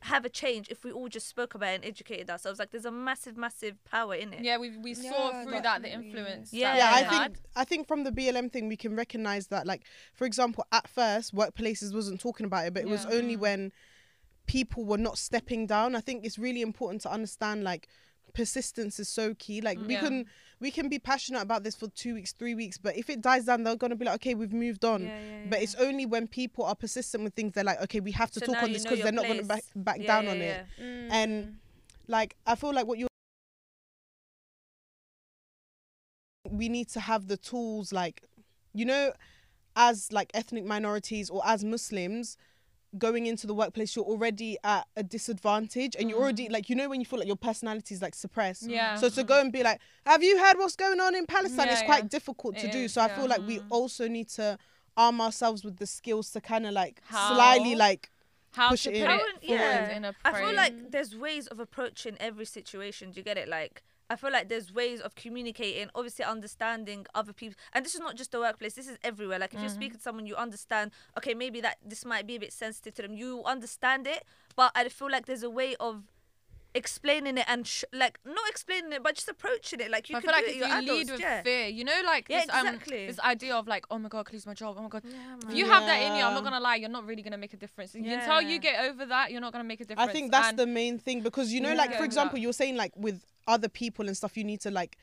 have 0.01 0.25
a 0.25 0.29
change 0.29 0.69
if 0.69 0.83
we 0.83 0.91
all 0.91 1.07
just 1.07 1.27
spoke 1.27 1.55
about 1.55 1.69
it 1.71 1.75
and 1.75 1.85
educated 1.85 2.29
ourselves. 2.29 2.59
Like 2.59 2.71
there's 2.71 2.85
a 2.85 2.91
massive, 2.91 3.35
massive 3.35 3.83
power 3.85 4.13
in 4.15 4.33
it. 4.33 4.43
Yeah, 4.43 4.57
we 4.57 4.77
we 4.77 4.93
saw 4.93 5.31
Yeah, 5.31 5.43
through 5.43 5.61
that 5.61 5.81
the 5.81 5.91
influence. 5.91 6.53
Yeah. 6.53 6.73
that 6.73 6.77
yeah, 6.77 6.89
I 6.91 7.01
had. 7.15 7.33
think 7.33 7.45
I 7.55 7.63
think 7.63 7.87
from 7.87 8.03
the 8.03 8.11
BLM 8.11 8.51
thing 8.51 8.67
we 8.67 8.77
can 8.77 8.95
recognize 8.95 9.47
that 9.47 9.65
like 9.65 9.83
for 10.13 10.25
example 10.25 10.65
at 10.71 10.87
first 10.87 11.35
workplaces 11.35 11.93
wasn't 11.93 12.19
talking 12.21 12.45
about 12.45 12.67
it 12.67 12.73
but 12.73 12.83
it 12.83 12.89
was 12.89 13.05
Yeah. 13.05 13.15
only 13.17 13.35
mm. 13.35 13.39
when 13.39 13.71
people 14.45 14.85
were 14.85 14.97
not 14.97 15.17
stepping 15.17 15.65
down 15.65 15.95
I 15.95 15.99
think 15.99 16.25
it's 16.25 16.37
really 16.39 16.61
important 16.61 17.01
to 17.01 17.11
understand 17.11 17.63
like 17.63 17.87
persistence 18.33 18.99
is 18.99 19.09
so 19.09 19.33
key. 19.35 19.61
Like 19.61 19.79
we 19.85 19.93
Yeah. 19.93 20.01
can 20.01 20.25
we 20.59 20.71
can 20.71 20.89
be 20.89 20.99
passionate 20.99 21.41
about 21.41 21.63
this 21.63 21.75
for 21.75 21.87
2 21.89 22.15
weeks 22.15 22.31
3 22.33 22.55
weeks 22.55 22.77
but 22.79 22.97
if 22.97 23.09
it 23.11 23.21
dies 23.21 23.45
down 23.45 23.63
they're 23.63 23.75
going 23.75 23.91
to 23.91 23.95
be 23.95 24.05
like 24.05 24.15
okay 24.15 24.33
we've 24.35 24.53
moved 24.53 24.83
on. 24.83 25.01
Yeah, 25.03 25.07
yeah, 25.07 25.49
but 25.51 25.61
it's 25.61 25.75
only 25.75 26.05
when 26.05 26.27
people 26.27 26.65
are 26.65 26.75
persistent 26.75 27.23
with 27.23 27.33
things 27.35 27.53
they're 27.53 27.63
like 27.63 27.81
okay 27.81 27.99
we 27.99 28.11
have 28.13 28.31
to 28.31 28.39
So 28.39 28.47
talk 28.47 28.63
on 28.63 28.71
this 28.73 28.83
because 28.83 28.99
they're 29.01 29.11
not 29.11 29.25
going 29.25 29.37
to 29.39 29.43
back, 29.45 29.63
back 29.75 30.03
down 30.05 30.27
on 30.27 30.41
it. 30.41 30.65
and 31.09 31.57
like 32.07 32.35
I 32.45 32.55
feel 32.55 32.73
like 32.73 32.87
what 32.87 32.97
you 32.97 33.07
we 36.49 36.69
need 36.69 36.87
to 36.89 36.99
have 36.99 37.27
the 37.27 37.37
tools 37.37 37.91
like 37.91 38.23
you 38.73 38.85
know 38.85 39.11
as 39.75 40.11
like 40.11 40.31
ethnic 40.33 40.65
minorities 40.65 41.29
or 41.29 41.41
as 41.45 41.63
muslims 41.63 42.37
going 42.97 43.25
into 43.25 43.45
the 43.47 43.53
workplace 43.53 43.95
you're 43.95 44.05
already 44.05 44.57
at 44.63 44.87
a 44.95 45.03
disadvantage 45.03 45.95
and 45.99 46.09
you're 46.09 46.19
already 46.19 46.47
mm. 46.47 46.51
like 46.51 46.69
you 46.69 46.75
know 46.75 46.87
when 46.89 46.99
you 46.99 47.05
feel 47.05 47.19
like 47.19 47.27
your 47.27 47.35
personality 47.35 47.93
is 47.93 48.01
like 48.01 48.15
suppressed 48.15 48.63
Yeah. 48.63 48.95
so 48.95 49.09
to 49.09 49.15
mm-hmm. 49.21 49.27
go 49.27 49.41
and 49.41 49.51
be 49.51 49.61
like 49.61 49.79
have 50.05 50.23
you 50.23 50.37
heard 50.39 50.57
what's 50.57 50.75
going 50.75 50.99
on 50.99 51.13
in 51.15 51.25
palestine 51.25 51.67
Yeah, 51.67 51.73
it's 51.73 51.81
quite 51.83 52.03
yeah. 52.03 52.09
difficult 52.09 52.57
to 52.57 52.67
It 52.67 52.71
do 52.71 52.79
is, 52.79 52.93
so 52.93 53.01
i 53.01 53.07
yeah. 53.07 53.15
feel 53.15 53.27
like 53.27 53.41
we 53.45 53.59
also 53.69 54.07
need 54.07 54.29
to 54.29 54.57
arm 54.95 55.19
ourselves 55.21 55.63
with 55.63 55.77
the 55.77 55.85
skills 55.85 56.31
to 56.31 56.41
kind 56.41 56.65
of 56.65 56.71
like 56.73 57.01
How? 57.05 57.33
slightly 57.35 57.75
like 57.75 58.09
how 58.51 58.69
push 58.69 58.83
to 58.83 58.89
it 58.89 58.93
put 58.93 58.97
in. 58.99 59.03
it 59.03 59.09
I 59.09 59.17
wouldn't- 59.17 59.43
forward 59.45 59.59
yeah. 59.61 59.97
in 59.97 60.05
a 60.05 60.13
I 60.25 60.33
feel 60.41 60.53
like 60.55 60.91
there's 60.91 61.15
ways 61.15 61.47
of 61.47 61.59
approaching 61.59 62.15
every 62.19 62.45
situation. 62.45 63.11
Do 63.11 63.19
you 63.19 63.23
get 63.23 63.37
it? 63.37 63.47
Like 63.47 63.83
I 64.09 64.15
feel 64.15 64.31
like 64.31 64.49
there's 64.49 64.73
ways 64.73 65.01
of 65.01 65.15
communicating, 65.15 65.89
obviously 65.95 66.25
understanding 66.25 67.05
other 67.13 67.33
people, 67.33 67.57
and 67.73 67.85
this 67.85 67.95
is 67.95 67.99
not 67.99 68.15
just 68.15 68.31
the 68.31 68.39
workplace. 68.39 68.73
This 68.73 68.87
is 68.87 68.97
everywhere. 69.03 69.39
Like 69.39 69.53
if 69.53 69.59
you're 69.59 69.69
mm-hmm. 69.69 69.75
speaking 69.75 69.97
to 69.97 70.03
someone, 70.03 70.25
you 70.25 70.35
understand. 70.35 70.91
Okay, 71.17 71.33
maybe 71.33 71.61
that 71.61 71.77
this 71.85 72.05
might 72.05 72.27
be 72.27 72.35
a 72.35 72.39
bit 72.39 72.53
sensitive 72.53 72.93
to 72.95 73.01
them. 73.01 73.13
You 73.13 73.43
understand 73.45 74.07
it, 74.07 74.23
but 74.55 74.71
I 74.75 74.87
feel 74.89 75.11
like 75.11 75.25
there's 75.25 75.43
a 75.43 75.49
way 75.49 75.75
of 75.79 76.03
explaining 76.75 77.37
it 77.37 77.45
and 77.47 77.65
sh- 77.65 77.83
like 77.91 78.19
not 78.25 78.47
explaining 78.49 78.91
it, 78.93 79.01
but 79.03 79.15
just 79.15 79.27
approaching 79.27 79.79
it. 79.79 79.89
Like 79.89 80.09
you 80.09 80.15
I 80.17 80.21
can 80.21 80.29
feel 80.29 80.35
like 80.35 80.45
do 80.45 80.51
if 80.51 80.55
it. 80.55 80.59
you 80.59 80.67
You're 80.85 80.95
lead 80.95 81.11
with 81.11 81.19
yeah. 81.19 81.41
fear, 81.41 81.67
you 81.67 81.83
know, 81.83 81.99
like 82.05 82.27
Yeah, 82.29 82.41
this, 82.45 82.49
um, 82.55 82.67
exactly. 82.67 83.07
this 83.07 83.19
idea 83.19 83.55
of 83.55 83.67
like, 83.67 83.85
oh 83.89 83.97
my 83.97 84.09
god, 84.09 84.19
I 84.19 84.23
could 84.23 84.33
lose 84.33 84.45
my 84.45 84.53
job. 84.53 84.75
Oh 84.77 84.83
my 84.83 84.89
god. 84.89 85.03
Yeah, 85.05 85.35
If 85.41 85.47
man. 85.47 85.55
you 85.55 85.65
have 85.65 85.85
that 85.85 86.01
in 86.01 86.15
you, 86.17 86.23
I'm 86.23 86.33
not 86.33 86.43
gonna 86.43 86.59
lie, 86.59 86.75
you're 86.75 86.89
not 86.89 87.05
really 87.05 87.21
gonna 87.23 87.37
make 87.37 87.53
a 87.53 87.57
difference. 87.57 87.95
Until 87.95 88.41
you 88.41 88.59
get 88.59 88.83
over 88.89 89.05
that, 89.05 89.31
you're 89.31 89.41
not 89.41 89.51
gonna 89.53 89.63
make 89.63 89.81
a 89.81 89.85
difference. 89.85 90.09
I 90.09 90.13
think 90.13 90.31
that's 90.31 90.49
And 90.49 90.59
the 90.59 90.67
main 90.67 90.99
thing 90.99 91.21
because 91.21 91.51
you 91.51 91.61
know, 91.61 91.73
like 91.73 91.95
for 91.95 92.03
example, 92.03 92.37
you're 92.39 92.53
saying 92.53 92.75
like 92.75 92.93
with 92.95 93.23
other 93.47 93.69
people 93.69 94.07
and 94.07 94.15
stuff, 94.15 94.37
you 94.37 94.43
need 94.43 94.61
to 94.61 94.71
like 94.71 94.97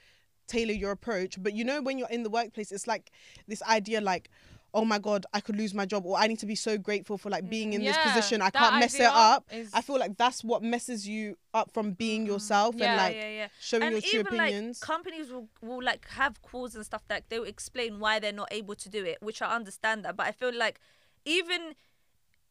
tailor 0.46 0.72
your 0.74 0.90
approach. 0.90 1.42
But 1.42 1.54
you 1.54 1.64
know, 1.64 1.80
when 1.82 1.98
you're 1.98 2.10
in 2.10 2.22
the 2.22 2.30
workplace, 2.30 2.70
it's 2.70 2.86
like 2.86 3.10
this 3.48 3.62
idea 3.62 4.00
like, 4.00 4.30
oh 4.74 4.84
my 4.84 4.98
god, 4.98 5.24
I 5.32 5.40
could 5.40 5.56
lose 5.56 5.72
my 5.72 5.86
job, 5.86 6.04
or 6.04 6.18
I 6.18 6.26
need 6.26 6.40
to 6.40 6.46
be 6.46 6.56
so 6.56 6.76
grateful 6.76 7.16
for 7.16 7.30
like 7.30 7.48
being 7.48 7.72
in 7.72 7.82
this 7.84 7.96
position. 7.98 8.42
I 8.42 8.50
can't 8.50 8.80
mess 8.80 8.94
it 8.96 9.02
up. 9.02 9.46
is- 9.52 9.70
I 9.72 9.80
feel 9.80 9.98
like 9.98 10.16
that's 10.16 10.42
what 10.42 10.62
messes 10.62 11.06
you 11.08 11.38
up 11.54 11.70
from 11.72 11.92
being 11.92 12.24
mm, 12.24 12.26
yourself 12.26 12.74
Yeah, 12.76 12.86
and 12.88 12.96
like 12.96 13.14
yeah, 13.16 13.28
yeah. 13.30 13.48
showing 13.60 13.82
and 13.84 13.92
your 13.92 14.00
true 14.00 14.20
even 14.20 14.26
opinions. 14.26 14.80
like 14.82 14.86
companies 14.86 15.30
will, 15.30 15.48
will 15.62 15.82
like 15.82 16.08
have 16.10 16.42
calls 16.42 16.74
and 16.74 16.84
stuff 16.84 17.02
like 17.08 17.28
they 17.28 17.38
will 17.38 17.46
explain 17.46 18.00
why 18.00 18.18
they're 18.18 18.32
not 18.32 18.48
able 18.50 18.74
to 18.74 18.88
do 18.88 19.04
it 19.04 19.18
which 19.22 19.40
i 19.40 19.54
understand 19.54 20.04
that 20.04 20.16
but 20.16 20.26
i 20.26 20.32
feel 20.32 20.52
like 20.52 20.80
even 21.24 21.74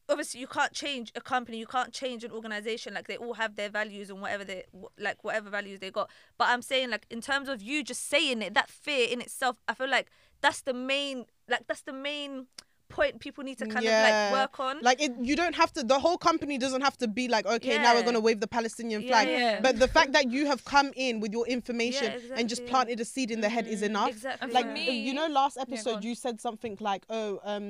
obviously 0.08 0.40
you 0.40 0.46
can't 0.46 0.72
change 0.72 1.10
a 1.14 1.20
company 1.20 1.58
you 1.58 1.66
can't 1.66 1.92
change 1.92 2.24
an 2.24 2.30
organization 2.30 2.92
like 2.94 3.06
they 3.06 3.16
all 3.16 3.34
have 3.34 3.56
their 3.56 3.70
values 3.70 4.10
and 4.10 4.20
whatever 4.20 4.44
they 4.44 4.64
like 4.98 5.22
whatever 5.24 5.48
values 5.48 5.80
they 5.80 5.90
got 5.90 6.10
but 6.36 6.48
i'm 6.48 6.60
saying 6.62 6.90
like 6.90 7.06
in 7.10 7.20
terms 7.20 7.48
of 7.48 7.62
you 7.62 7.82
just 7.82 8.06
saying 8.08 8.42
it 8.42 8.52
that 8.54 8.68
fear 8.68 9.06
in 9.10 9.20
itself 9.20 9.56
i 9.66 9.74
feel 9.74 9.88
like 9.88 10.08
that's 10.44 10.60
the 10.68 10.74
main 10.92 11.16
like 11.52 11.64
that's 11.68 11.84
the 11.90 11.92
main 12.10 12.32
point 12.96 13.18
people 13.26 13.42
need 13.48 13.58
to 13.62 13.66
kind 13.74 13.84
Yeah. 13.84 13.96
of 13.98 14.04
like 14.06 14.40
work 14.40 14.54
on 14.68 14.74
like 14.88 14.98
it, 15.06 15.12
you 15.28 15.34
don't 15.42 15.56
have 15.62 15.70
to. 15.76 15.80
The 15.94 15.98
whole 16.04 16.18
company 16.30 16.56
doesn't 16.64 16.82
have 16.88 16.96
to 16.98 17.08
be 17.08 17.24
like, 17.34 17.44
okay, 17.56 17.76
now 17.84 17.90
we're 17.94 18.06
gonna 18.08 18.20
wave 18.28 18.40
the 18.46 18.46
Palestinian 18.58 19.00
flag. 19.08 19.26
yeah. 19.28 19.60
But 19.66 19.74
the 19.84 19.88
fact 19.96 20.10
that 20.16 20.30
you 20.34 20.42
have 20.50 20.60
come 20.74 20.88
in 21.06 21.12
with 21.22 21.32
your 21.36 21.46
information 21.58 22.08
Yeah, 22.12 22.36
and 22.38 22.44
just 22.54 22.62
planted 22.66 23.00
a 23.00 23.06
seed 23.12 23.30
in 23.34 23.38
their 23.40 23.50
head 23.56 23.66
is 23.74 23.82
enough. 23.90 24.10
exactly 24.16 24.52
like 24.56 24.66
yeah. 24.66 24.74
me- 24.78 25.00
you 25.08 25.14
know 25.18 25.26
last 25.40 25.56
episode 25.66 25.96
on. 26.00 26.02
you 26.08 26.14
said 26.24 26.36
something 26.46 26.74
like 26.90 27.02
oh 27.18 27.30
um 27.52 27.66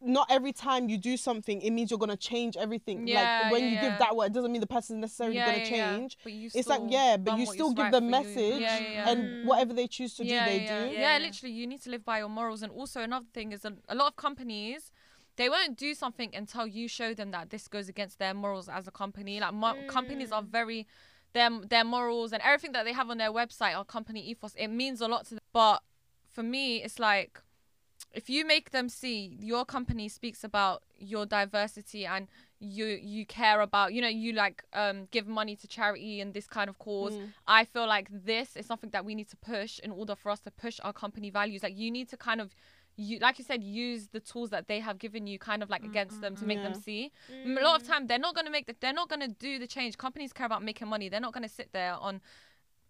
not 0.00 0.26
every 0.30 0.52
time 0.52 0.88
you 0.88 0.96
do 0.96 1.16
something 1.16 1.60
it 1.60 1.70
means 1.70 1.90
you're 1.90 1.98
gonna 1.98 2.16
change 2.16 2.56
everything 2.56 3.06
Yeah, 3.06 3.42
like 3.42 3.52
when 3.52 3.62
yeah, 3.62 3.68
you 3.68 3.74
yeah. 3.74 3.90
give 3.90 3.98
that 3.98 4.16
word 4.16 4.26
it 4.26 4.32
doesn't 4.32 4.52
mean 4.52 4.60
the 4.60 4.66
person's 4.66 5.00
necessarily 5.00 5.36
gonna 5.36 5.64
change 5.64 6.18
But 6.22 6.32
you 6.32 6.50
it's 6.54 6.68
like 6.68 6.82
yeah 6.88 7.16
but 7.16 7.38
you 7.38 7.46
still 7.46 7.72
give 7.72 7.90
the 7.90 8.00
message 8.00 8.62
and 8.62 9.46
whatever 9.46 9.72
they 9.72 9.86
choose 9.86 10.14
to 10.14 10.24
do 10.24 10.28
they 10.28 10.60
do 10.60 10.98
Yeah, 10.98 11.18
literally, 11.18 11.54
you 11.54 11.66
need 11.66 11.82
to 11.82 11.90
live 11.90 12.04
by 12.04 12.18
your 12.18 12.28
morals. 12.28 12.62
And 12.62 12.72
also, 12.72 13.00
another 13.00 13.26
thing 13.32 13.52
is 13.52 13.64
a, 13.64 13.74
a 13.88 13.94
lot 13.94 14.08
of 14.08 14.16
companies, 14.16 14.90
they 15.36 15.48
won't 15.48 15.76
do 15.76 15.94
something 15.94 16.34
until 16.34 16.66
you 16.66 16.88
show 16.88 17.14
them 17.14 17.30
that 17.30 17.50
this 17.50 17.68
goes 17.68 17.88
against 17.88 18.18
their 18.18 18.34
morals 18.34 18.68
as 18.68 18.86
a 18.88 18.90
company. 18.90 19.40
Like, 19.40 19.54
mo- 19.54 19.76
companies 19.88 20.32
are 20.32 20.42
hmm. 20.42 20.50
very. 20.50 20.86
Their, 21.34 21.50
their 21.68 21.84
morals 21.84 22.32
and 22.32 22.40
everything 22.42 22.72
that 22.72 22.86
they 22.86 22.94
have 22.94 23.10
on 23.10 23.18
their 23.18 23.30
website 23.30 23.78
or 23.78 23.84
company 23.84 24.20
ethos, 24.22 24.54
it 24.54 24.68
means 24.68 25.02
a 25.02 25.06
lot 25.06 25.26
to 25.26 25.34
them. 25.34 25.40
But 25.52 25.82
for 26.30 26.42
me, 26.42 26.82
it's 26.82 26.98
like 26.98 27.38
if 28.12 28.30
you 28.30 28.44
make 28.46 28.70
them 28.70 28.88
see 28.88 29.36
your 29.40 29.64
company 29.64 30.08
speaks 30.08 30.42
about 30.42 30.82
your 30.98 31.26
diversity 31.26 32.06
and 32.06 32.26
you 32.58 32.86
you 32.86 33.24
care 33.26 33.60
about 33.60 33.92
you 33.92 34.00
know 34.00 34.08
you 34.08 34.32
like 34.32 34.64
um 34.72 35.06
give 35.10 35.26
money 35.28 35.54
to 35.54 35.68
charity 35.68 36.20
and 36.20 36.34
this 36.34 36.46
kind 36.46 36.68
of 36.70 36.78
cause 36.78 37.14
Mm. 37.14 37.28
i 37.46 37.64
feel 37.64 37.86
like 37.86 38.08
this 38.10 38.56
is 38.56 38.66
something 38.66 38.90
that 38.90 39.04
we 39.04 39.14
need 39.14 39.28
to 39.28 39.36
push 39.36 39.78
in 39.80 39.90
order 39.90 40.14
for 40.16 40.30
us 40.30 40.40
to 40.40 40.50
push 40.50 40.80
our 40.82 40.92
company 40.92 41.30
values. 41.30 41.62
Like 41.62 41.76
you 41.76 41.90
need 41.90 42.08
to 42.08 42.16
kind 42.16 42.40
of 42.40 42.54
you 42.96 43.18
like 43.20 43.38
you 43.38 43.44
said 43.44 43.62
use 43.62 44.08
the 44.08 44.18
tools 44.18 44.50
that 44.50 44.66
they 44.66 44.80
have 44.80 44.98
given 44.98 45.26
you 45.28 45.38
kind 45.38 45.62
of 45.62 45.70
like 45.70 45.84
against 45.84 46.20
them 46.20 46.34
to 46.36 46.44
make 46.44 46.60
them 46.62 46.72
Yeah. 46.74 46.80
see 46.80 47.12
a 47.44 47.62
lot 47.62 47.80
of 47.80 47.86
time 47.86 48.08
they're 48.08 48.18
not 48.18 48.34
going 48.34 48.44
to 48.46 48.50
make 48.50 48.66
the, 48.66 48.74
they're 48.80 48.92
not 49.02 49.08
going 49.08 49.20
to 49.20 49.28
do 49.28 49.58
the 49.60 49.68
change. 49.68 49.96
Companies 49.96 50.32
care 50.32 50.46
about 50.46 50.64
making 50.64 50.88
money. 50.88 51.08
They're 51.08 51.20
not 51.28 51.32
going 51.32 51.48
to 51.52 51.54
sit 51.60 51.68
there 51.72 51.94
on 51.94 52.20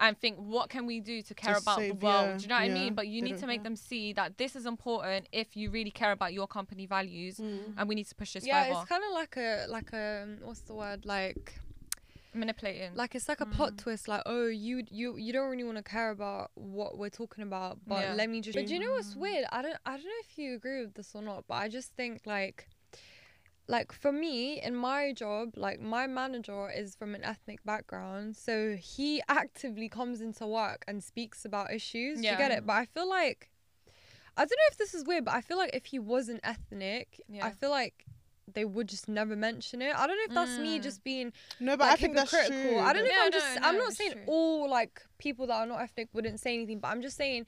and 0.01 0.19
think 0.19 0.37
what 0.39 0.71
can 0.71 0.87
we 0.87 1.01
do 1.01 1.23
to 1.23 1.35
care 1.35 1.55
To 1.55 1.61
about 1.61 1.79
save- 1.79 1.99
the 1.99 2.07
world? 2.07 2.27
yeah, 2.29 2.37
do 2.37 2.43
you 2.43 2.49
know 2.49 2.55
what 2.55 2.63
i 2.63 2.69
mean? 2.69 2.95
but 2.95 3.09
you 3.09 3.23
need 3.23 3.39
to 3.39 3.47
make 3.47 3.59
care. 3.61 3.65
them 3.65 3.77
see 3.77 4.13
that 4.13 4.39
this 4.39 4.55
is 4.57 4.67
important 4.67 5.29
if 5.33 5.57
you 5.57 5.71
really 5.71 5.91
care 5.91 6.13
about 6.13 6.33
your 6.33 6.47
company 6.47 6.87
values 6.87 7.39
mm. 7.39 7.75
and 7.77 7.89
we 7.89 7.95
need 7.95 8.07
to 8.07 8.15
push 8.15 8.33
this 8.35 8.47
yeah, 8.47 8.65
further. 8.65 8.81
it's 8.81 8.89
kind 8.89 9.03
of 9.05 9.13
like 9.13 9.37
a 9.37 9.67
like 9.69 9.93
a 9.93 10.23
um, 10.23 10.39
what's 10.43 10.61
the 10.61 10.75
word? 10.75 11.05
Like 11.05 11.55
manipulating. 12.35 12.95
like 12.95 13.15
it's 13.15 13.29
like 13.29 13.41
a 13.41 13.47
plot 13.47 13.73
mm. 13.73 13.79
twist 13.79 14.07
like 14.07 14.23
oh 14.27 14.47
you 14.47 14.85
you 14.91 15.17
you 15.17 15.33
don't 15.33 15.51
really 15.51 15.65
want 15.65 15.77
to 15.77 15.83
care 15.83 16.11
about 16.11 16.51
what 16.55 16.99
we're 16.99 17.09
talking 17.09 17.43
about 17.43 17.79
but 17.87 18.01
Yeah. 18.03 18.15
let 18.15 18.29
me 18.31 18.41
just 18.41 18.57
but 18.57 18.67
do 18.67 18.75
you 18.75 18.81
know 18.81 18.93
what's 18.93 19.15
mm. 19.15 19.19
weird? 19.19 19.47
I 19.51 19.63
don't 19.63 19.77
i 19.87 19.93
don't 19.93 20.05
know 20.05 20.23
if 20.29 20.39
you 20.39 20.55
agree 20.55 20.83
with 20.83 20.95
this 20.95 21.15
or 21.15 21.23
not 21.23 21.45
but 21.49 21.55
i 21.55 21.69
just 21.69 21.93
think 21.95 22.23
like 22.27 22.69
like 23.69 23.93
for 23.93 24.11
me 24.11 24.61
in 24.61 24.75
my 24.75 25.13
job 25.13 25.51
like 25.57 25.81
my 25.81 26.07
manager 26.07 26.71
is 26.71 26.95
from 26.97 27.15
an 27.15 27.23
ethnic 27.23 27.63
background 27.65 28.35
so 28.37 28.77
he 28.81 29.23
actively 29.29 29.89
comes 29.89 30.21
into 30.21 30.47
work 30.47 30.85
and 30.89 31.05
speaks 31.05 31.45
about 31.45 31.73
issues 31.73 32.21
Do 32.21 32.27
you 32.29 32.37
get 32.37 32.51
it 32.51 32.67
but 32.67 32.73
i 32.75 32.85
feel 32.87 33.09
like 33.09 33.51
i 34.37 34.41
don't 34.43 34.51
know 34.51 34.71
if 34.71 34.79
this 34.79 34.95
is 34.95 35.05
weird 35.05 35.25
but 35.25 35.35
i 35.35 35.41
feel 35.43 35.59
like 35.59 35.71
if 35.75 35.87
he 35.87 35.99
wasn't 35.99 36.41
ethnic 36.43 37.21
i 37.43 37.51
feel 37.51 37.71
like 37.71 38.07
they 38.55 38.65
would 38.65 38.89
just 38.89 39.09
never 39.09 39.37
mention 39.37 39.83
it. 39.83 39.95
I 39.95 40.07
don't 40.07 40.17
know 40.17 40.25
if 40.25 40.35
that's 40.35 40.59
me 40.59 40.79
Mm. 40.79 40.83
just 40.83 41.05
being 41.05 41.33
No, 41.61 41.77
but 41.77 41.85
like 41.85 41.93
I 41.93 41.97
think 41.97 42.15
that's 42.15 42.31
true. 42.31 42.79
I 42.79 42.95
don't 42.95 43.03
know 43.05 43.11
if 43.11 43.17
No, 43.17 43.23
I'm 43.25 43.31
no, 43.31 43.37
just 43.39 43.59
I'm 43.63 43.77
not 43.77 43.93
saying 43.93 44.13
true. 44.13 44.23
all 44.27 44.71
like 44.71 45.03
people 45.19 45.47
that 45.49 45.53
are 45.55 45.67
not 45.67 45.83
ethnic 45.83 46.09
wouldn't 46.15 46.41
say 46.41 46.55
anything, 46.55 46.79
but 46.79 46.89
I'm 46.89 47.03
just 47.03 47.19
saying 47.19 47.45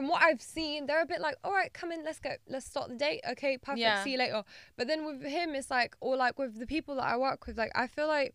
from 0.00 0.08
what 0.08 0.22
I've 0.22 0.40
seen, 0.40 0.86
they're 0.86 1.02
a 1.02 1.06
bit 1.06 1.20
like, 1.20 1.36
all 1.44 1.52
right, 1.52 1.70
come 1.74 1.92
in, 1.92 2.02
let's 2.06 2.18
go, 2.20 2.30
let's 2.48 2.64
start 2.64 2.88
the 2.88 2.94
date. 2.96 3.20
Okay, 3.32 3.58
perfect, 3.58 3.80
Yeah. 3.80 4.02
see 4.02 4.12
you 4.12 4.18
later. 4.18 4.42
But 4.76 4.86
then 4.88 5.04
with 5.04 5.22
him, 5.22 5.54
it's 5.54 5.70
like, 5.70 5.94
or 6.00 6.16
like 6.16 6.38
with 6.38 6.58
the 6.58 6.66
people 6.66 6.94
that 6.94 7.04
I 7.04 7.18
work 7.18 7.46
with, 7.46 7.58
like 7.58 7.70
I 7.74 7.86
feel 7.86 8.06
like 8.08 8.34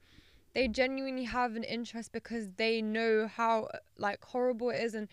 they 0.53 0.67
genuinely 0.67 1.23
have 1.23 1.55
an 1.55 1.63
interest 1.63 2.11
because 2.11 2.49
they 2.57 2.83
know 2.83 3.27
how 3.27 3.63
uh, 3.73 3.77
like 3.97 4.23
horrible 4.23 4.69
it 4.69 4.79
is 4.79 4.93
and 4.93 5.07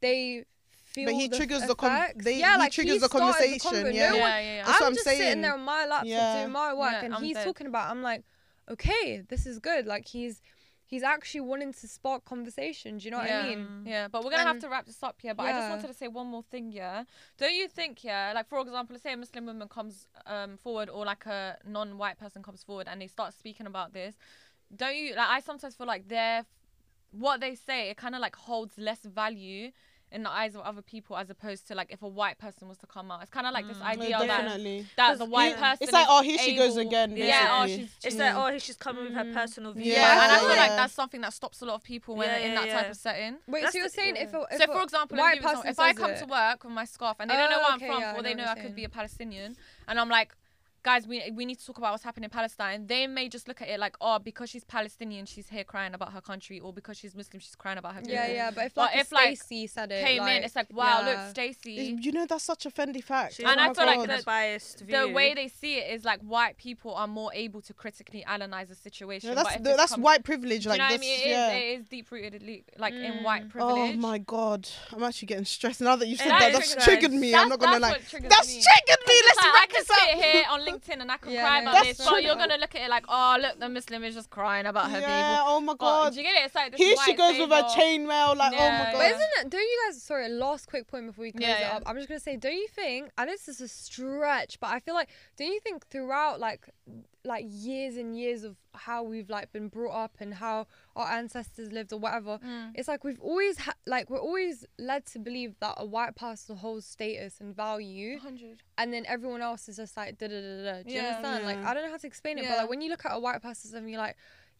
they 0.00 0.44
feel. 0.86 1.04
But 1.04 1.14
he 1.16 1.28
the 1.28 1.36
triggers 1.36 1.66
the 1.66 1.74
con- 1.74 1.92
effects. 1.92 2.24
they- 2.24 2.38
yeah, 2.38 2.54
he 2.54 2.58
like 2.60 2.72
triggers 2.72 2.94
he 2.94 2.98
the 3.00 3.08
conversation, 3.10 3.70
convo. 3.70 3.92
yeah. 3.94 4.08
No 4.10 4.16
yeah, 4.16 4.20
one, 4.22 4.30
yeah, 4.30 4.40
yeah. 4.40 4.64
That's 4.64 4.80
what 4.80 4.82
I'm 4.82 4.86
I'm 4.88 4.94
just 4.94 5.04
saying. 5.04 5.18
sitting 5.20 5.42
there 5.42 5.52
on 5.52 5.60
my 5.60 5.84
laptop 5.84 6.06
Yeah. 6.06 6.40
doing 6.40 6.52
my 6.52 6.72
work, 6.72 6.92
Yeah, 6.92 7.04
and 7.04 7.14
I'm 7.14 7.22
he's 7.22 7.36
dead. 7.36 7.44
talking 7.44 7.66
about. 7.66 7.90
I'm 7.90 8.00
like, 8.02 8.24
okay, 8.70 9.22
this 9.28 9.44
is 9.44 9.58
good. 9.58 9.84
Like 9.86 10.08
he's 10.08 10.40
he's 10.90 11.04
actually 11.04 11.42
wanting 11.42 11.72
to 11.72 11.88
spark 11.88 12.24
conversation. 12.24 12.98
Do 12.98 13.04
you 13.04 13.12
know 13.12 13.18
what 13.18 13.28
yeah, 13.28 13.40
I 13.40 13.48
mean? 13.48 13.82
Yeah, 13.86 14.08
but 14.08 14.24
we're 14.24 14.32
gonna 14.32 14.42
have 14.42 14.58
to 14.58 14.68
wrap 14.68 14.86
this 14.86 15.02
up 15.02 15.16
here. 15.22 15.34
But 15.34 15.44
I 15.44 15.52
just 15.52 15.70
wanted 15.70 15.86
to 15.86 15.94
say 15.94 16.08
one 16.08 16.26
more 16.26 16.42
thing. 16.42 16.72
Yeah, 16.72 17.04
don't 17.38 17.54
you 17.54 17.68
think? 17.68 18.02
Yeah, 18.02 18.32
like 18.34 18.48
for 18.48 18.60
example, 18.60 18.94
let's 18.94 19.04
say 19.04 19.12
a 19.12 19.16
Muslim 19.16 19.46
woman 19.46 19.68
comes 19.68 20.08
um 20.26 20.56
forward, 20.56 20.90
or 20.90 21.06
like 21.06 21.24
a 21.26 21.56
non-white 21.64 22.18
person 22.18 22.42
comes 22.42 22.64
forward, 22.64 22.88
and 22.90 23.00
they 23.00 23.06
start 23.06 23.32
speaking 23.32 23.66
about 23.66 23.92
this. 23.92 24.16
Don't 24.74 24.96
you? 24.96 25.14
Like 25.14 25.28
I 25.28 25.40
sometimes 25.40 25.76
feel 25.76 25.86
like 25.86 26.08
their 26.08 26.44
what 27.12 27.40
they 27.40 27.54
say 27.54 27.90
it 27.90 27.96
kind 27.96 28.14
of 28.14 28.20
like 28.20 28.36
holds 28.36 28.78
less 28.78 29.00
value 29.04 29.70
in 30.12 30.22
the 30.24 30.30
eyes 30.30 30.54
of 30.56 30.62
other 30.62 30.82
people 30.82 31.16
as 31.16 31.30
opposed 31.30 31.68
to 31.68 31.74
like 31.74 31.92
if 31.92 32.02
a 32.02 32.08
white 32.08 32.36
person 32.38 32.68
was 32.68 32.76
to 32.78 32.86
come 32.86 33.10
out. 33.10 33.22
It's 33.22 33.30
kind 33.30 33.46
of 33.46 33.52
like 33.52 33.66
this 33.68 33.76
Mm. 33.76 33.80
No, 33.80 33.86
idea 33.86 34.18
that 34.18 34.26
definitely. 34.26 34.86
that 34.96 35.18
the 35.18 35.24
white 35.24 35.52
yeah. 35.52 35.70
person. 35.70 35.78
It's 35.82 35.92
like, 35.92 36.06
oh, 36.08 36.22
here 36.22 36.38
she 36.38 36.56
goes 36.56 36.76
able- 36.76 36.88
again, 36.88 37.16
Yeah, 37.16 37.58
oh, 37.62 37.66
she's. 37.66 37.78
It's 37.84 37.94
she's- 38.02 38.16
like, 38.16 38.34
oh, 38.34 38.58
she's 38.58 38.76
coming 38.76 39.04
with 39.04 39.14
her 39.14 39.24
Mm. 39.24 39.34
personal 39.34 39.72
view. 39.72 39.92
yeah, 39.92 40.00
Yeah, 40.00 40.22
and 40.24 40.32
I 40.32 40.38
feel 40.40 40.48
like 40.48 40.70
that's 40.70 40.92
something 40.94 41.20
that 41.20 41.32
stops 41.32 41.60
a 41.62 41.64
lot 41.64 41.74
of 41.74 41.82
people 41.84 42.16
when 42.16 42.28
Yeah, 42.28 42.34
they're 42.38 42.46
in 42.48 42.52
yeah, 42.54 42.64
that 42.66 42.82
type 42.82 42.90
of 42.90 42.96
setting. 42.96 43.36
Wait, 43.46 43.60
That's 43.62 43.72
so 43.72 43.78
you're 43.78 43.86
the- 43.88 43.90
saying 43.94 44.16
yeah. 44.16 44.22
if 44.24 44.34
a, 44.34 44.46
if 44.50 44.58
So, 44.58 44.64
a 44.64 44.74
for 44.76 44.82
example, 44.82 45.16
white 45.18 45.34
give 45.34 45.42
you 45.44 45.48
an 45.48 45.54
person 45.56 45.70
if 45.70 45.78
I 45.78 45.92
come 45.92 46.10
it- 46.10 46.18
to 46.18 46.26
work 46.26 46.64
with 46.64 46.72
my 46.72 46.84
scarf 46.84 47.16
and 47.20 47.30
they 47.30 47.36
don't 47.36 47.50
know 47.50 47.56
Oh, 47.60 47.62
where 47.68 47.76
okay, 47.76 47.86
I'm 47.86 47.92
from, 47.92 48.00
yeah, 48.02 48.16
or 48.18 48.22
they 48.22 48.34
know 48.34 48.44
know 48.44 48.50
I 48.50 48.54
could 48.56 48.74
be 48.74 48.84
a 48.84 48.88
Palestinian, 48.88 49.56
and 49.86 50.00
I'm 50.00 50.08
like, 50.08 50.34
guys, 50.82 51.06
we 51.06 51.30
we 51.34 51.44
need 51.44 51.58
to 51.58 51.66
talk 51.66 51.78
about 51.78 51.92
what's 51.92 52.02
happening 52.04 52.24
in 52.24 52.30
Palestine. 52.30 52.86
They 52.86 53.06
may 53.06 53.28
just 53.28 53.48
look 53.48 53.60
at 53.62 53.68
it 53.68 53.78
like, 53.78 53.96
oh, 54.00 54.18
because 54.18 54.50
she's 54.50 54.64
Palestinian, 54.64 55.26
she's 55.26 55.48
here 55.48 55.64
crying 55.64 55.94
about 55.94 56.12
her 56.12 56.20
country, 56.20 56.60
or 56.60 56.72
because 56.72 56.96
she's 56.98 57.14
Muslim, 57.14 57.40
she's 57.40 57.54
crying 57.54 57.78
about 57.78 57.94
her. 57.94 58.00
yeah, 58.04 58.22
people. 58.22 58.34
yeah, 58.36 58.50
but 58.50 58.64
if 58.66 58.74
But 58.74 58.80
like 58.92 58.96
if, 59.00 59.12
like, 59.12 59.36
Stacey 59.36 59.66
said 59.66 59.92
it, 59.92 60.04
Came 60.04 60.18
like, 60.22 60.38
in, 60.38 60.44
it's 60.44 60.56
like, 60.56 60.72
wow, 60.72 61.00
yeah. 61.02 61.06
look, 61.24 61.30
Stacey. 61.30 61.96
You 62.00 62.12
know, 62.12 62.26
that's 62.26 62.44
such 62.44 62.66
a 62.66 62.70
Fendi 62.70 63.02
fact. 63.02 63.34
She's 63.34 63.46
Oh 63.46 63.50
And 63.50 63.60
I 63.60 63.68
my 63.68 63.74
feel 63.74 63.86
like 63.86 64.06
God. 64.08 64.18
the- 64.18 64.22
biased 64.24 64.80
view. 64.80 64.96
the 64.96 65.08
way 65.12 65.34
they 65.34 65.48
see 65.48 65.76
it 65.78 65.92
is 65.94 66.04
like 66.04 66.20
white 66.20 66.56
people 66.56 66.94
are 66.94 67.06
more 67.08 67.30
able 67.34 67.60
to 67.62 67.74
critically 67.74 68.24
analyze 68.24 68.68
the 68.68 68.74
situation. 68.74 69.30
No, 69.30 69.34
that's 69.36 69.56
the, 69.56 69.74
that's 69.76 69.92
come- 69.92 70.02
white 70.02 70.24
privilege. 70.24 70.64
Do 70.64 70.70
Like 70.70 70.78
you 70.78 70.84
know 70.86 70.90
what 70.92 70.94
I 70.94 70.98
mean? 70.98 71.20
It 71.20 71.22
is, 71.22 71.26
yeah. 71.26 71.50
it 71.52 71.80
is 71.80 71.84
deep 71.86 72.10
rooted, 72.10 72.42
like 72.78 72.94
in 72.94 73.10
Mm. 73.10 73.22
white 73.24 73.44
Oh 73.56 73.92
my 73.94 74.18
god, 74.18 74.68
I'm 74.92 75.02
actually 75.02 75.26
getting 75.26 75.44
stressed 75.44 75.80
now 75.80 75.96
that 75.96 76.06
you've 76.06 76.18
said 76.18 76.30
that. 76.30 76.52
that 76.52 76.52
That's 76.52 76.84
triggered 76.84 77.12
me. 77.12 77.34
I'm 77.34 77.48
not 77.48 77.58
gonna 77.58 77.80
that's 77.80 78.12
lie. 78.12 78.20
That's 78.28 78.52
triggered 78.52 79.00
me. 79.08 79.14
Let's 79.26 79.36
like, 79.38 79.46
I 79.46 79.52
wrap 79.54 79.68
can 79.68 79.80
this 79.80 79.90
up. 79.90 79.96
sit 80.72 80.84
here 80.86 80.94
on 80.94 80.98
LinkedIn 80.98 81.02
and 81.02 81.12
I 81.12 81.16
can 81.16 81.32
Yeah, 81.32 81.40
cry 81.42 81.60
no, 81.60 81.62
about 81.70 81.84
that's 81.84 81.98
this, 81.98 82.08
but 82.08 82.22
you're 82.22 82.34
gonna 82.36 82.56
look 82.56 82.74
at 82.74 82.82
it 82.82 82.90
like, 82.90 83.04
oh, 83.08 83.38
look, 83.40 83.58
the 83.58 83.68
Muslim 83.68 84.04
is 84.04 84.14
just 84.14 84.30
crying 84.30 84.66
about 84.66 84.90
her 84.90 85.00
Yeah. 85.00 85.06
people. 85.06 85.44
Oh 85.54 85.60
my 85.60 85.72
But 85.72 85.78
god. 85.78 86.12
do 86.12 86.18
you 86.20 86.24
get 86.26 86.36
it? 86.42 86.46
It's 86.46 86.54
like 86.54 86.72
this 86.72 86.80
Here 86.80 86.96
she 87.04 87.14
goes 87.14 87.38
with 87.38 87.50
her 87.50 87.62
chainmail. 87.62 88.36
Like, 88.36 88.52
oh 88.54 88.70
my 88.70 88.92
god. 88.92 88.98
But 88.98 89.06
isn't 89.06 89.30
it? 89.40 89.50
Don't 89.50 89.60
you 89.60 89.78
guys? 89.86 90.02
Sorry, 90.02 90.28
last 90.28 90.66
quick 90.68 90.86
point 90.86 91.06
before 91.06 91.22
we 91.22 91.32
close 91.32 91.42
Yeah, 91.42 91.56
it 91.56 91.60
yeah. 91.60 91.76
up. 91.76 91.82
I'm 91.86 91.96
just 91.96 92.08
gonna 92.08 92.20
say, 92.20 92.36
don't 92.36 92.54
you 92.54 92.68
think? 92.68 93.10
And 93.18 93.28
this 93.28 93.48
is 93.48 93.60
a 93.60 93.68
stretch, 93.68 94.60
but 94.60 94.70
I 94.70 94.80
feel 94.80 94.94
like, 94.94 95.08
don't 95.36 95.48
you 95.52 95.60
think 95.60 95.86
throughout 95.88 96.40
like, 96.40 96.68
like 97.24 97.44
years 97.48 97.96
and 97.96 98.18
years 98.18 98.44
of 98.44 98.56
how 98.74 99.02
we've 99.02 99.28
like 99.28 99.52
been 99.52 99.68
brought 99.68 99.92
up 100.04 100.16
and 100.20 100.32
how 100.34 100.66
our 100.96 101.06
ancestors 101.10 101.70
lived 101.70 101.92
or 101.92 101.98
whatever, 101.98 102.38
Mm. 102.42 102.72
it's 102.74 102.88
like 102.88 103.04
we've 103.04 103.20
always 103.20 103.58
ha- 103.58 103.74
like 103.86 104.08
we're 104.08 104.18
always 104.20 104.64
led 104.78 105.04
to 105.06 105.18
believe 105.18 105.54
that 105.60 105.74
a 105.76 105.84
white 105.84 106.16
person 106.16 106.56
holds 106.56 106.86
status 106.86 107.38
and 107.40 107.54
value, 107.54 108.14
100. 108.14 108.62
and 108.78 108.92
then 108.92 109.04
everyone 109.06 109.42
else 109.42 109.68
is 109.68 109.76
just 109.76 109.96
like 109.96 110.16
da 110.18 110.28
da 110.28 110.40
da 110.40 110.62
da. 110.64 110.82
Do 110.82 110.88
you 110.90 110.96
Yeah. 110.96 111.16
understand? 111.16 111.44
Like 111.44 111.58
I 111.64 111.74
don't 111.74 111.84
know 111.84 111.90
how 111.90 111.98
to 111.98 112.06
explain 112.06 112.38
it, 112.38 112.46
but 112.48 112.56
like 112.56 112.70
when 112.70 112.80
you 112.80 112.88
look 112.90 113.04
at 113.04 113.12
a 113.14 113.18
white 113.20 113.42
person 113.42 113.76
and 113.76 113.90
you're 113.90 114.00
like, 114.00 114.16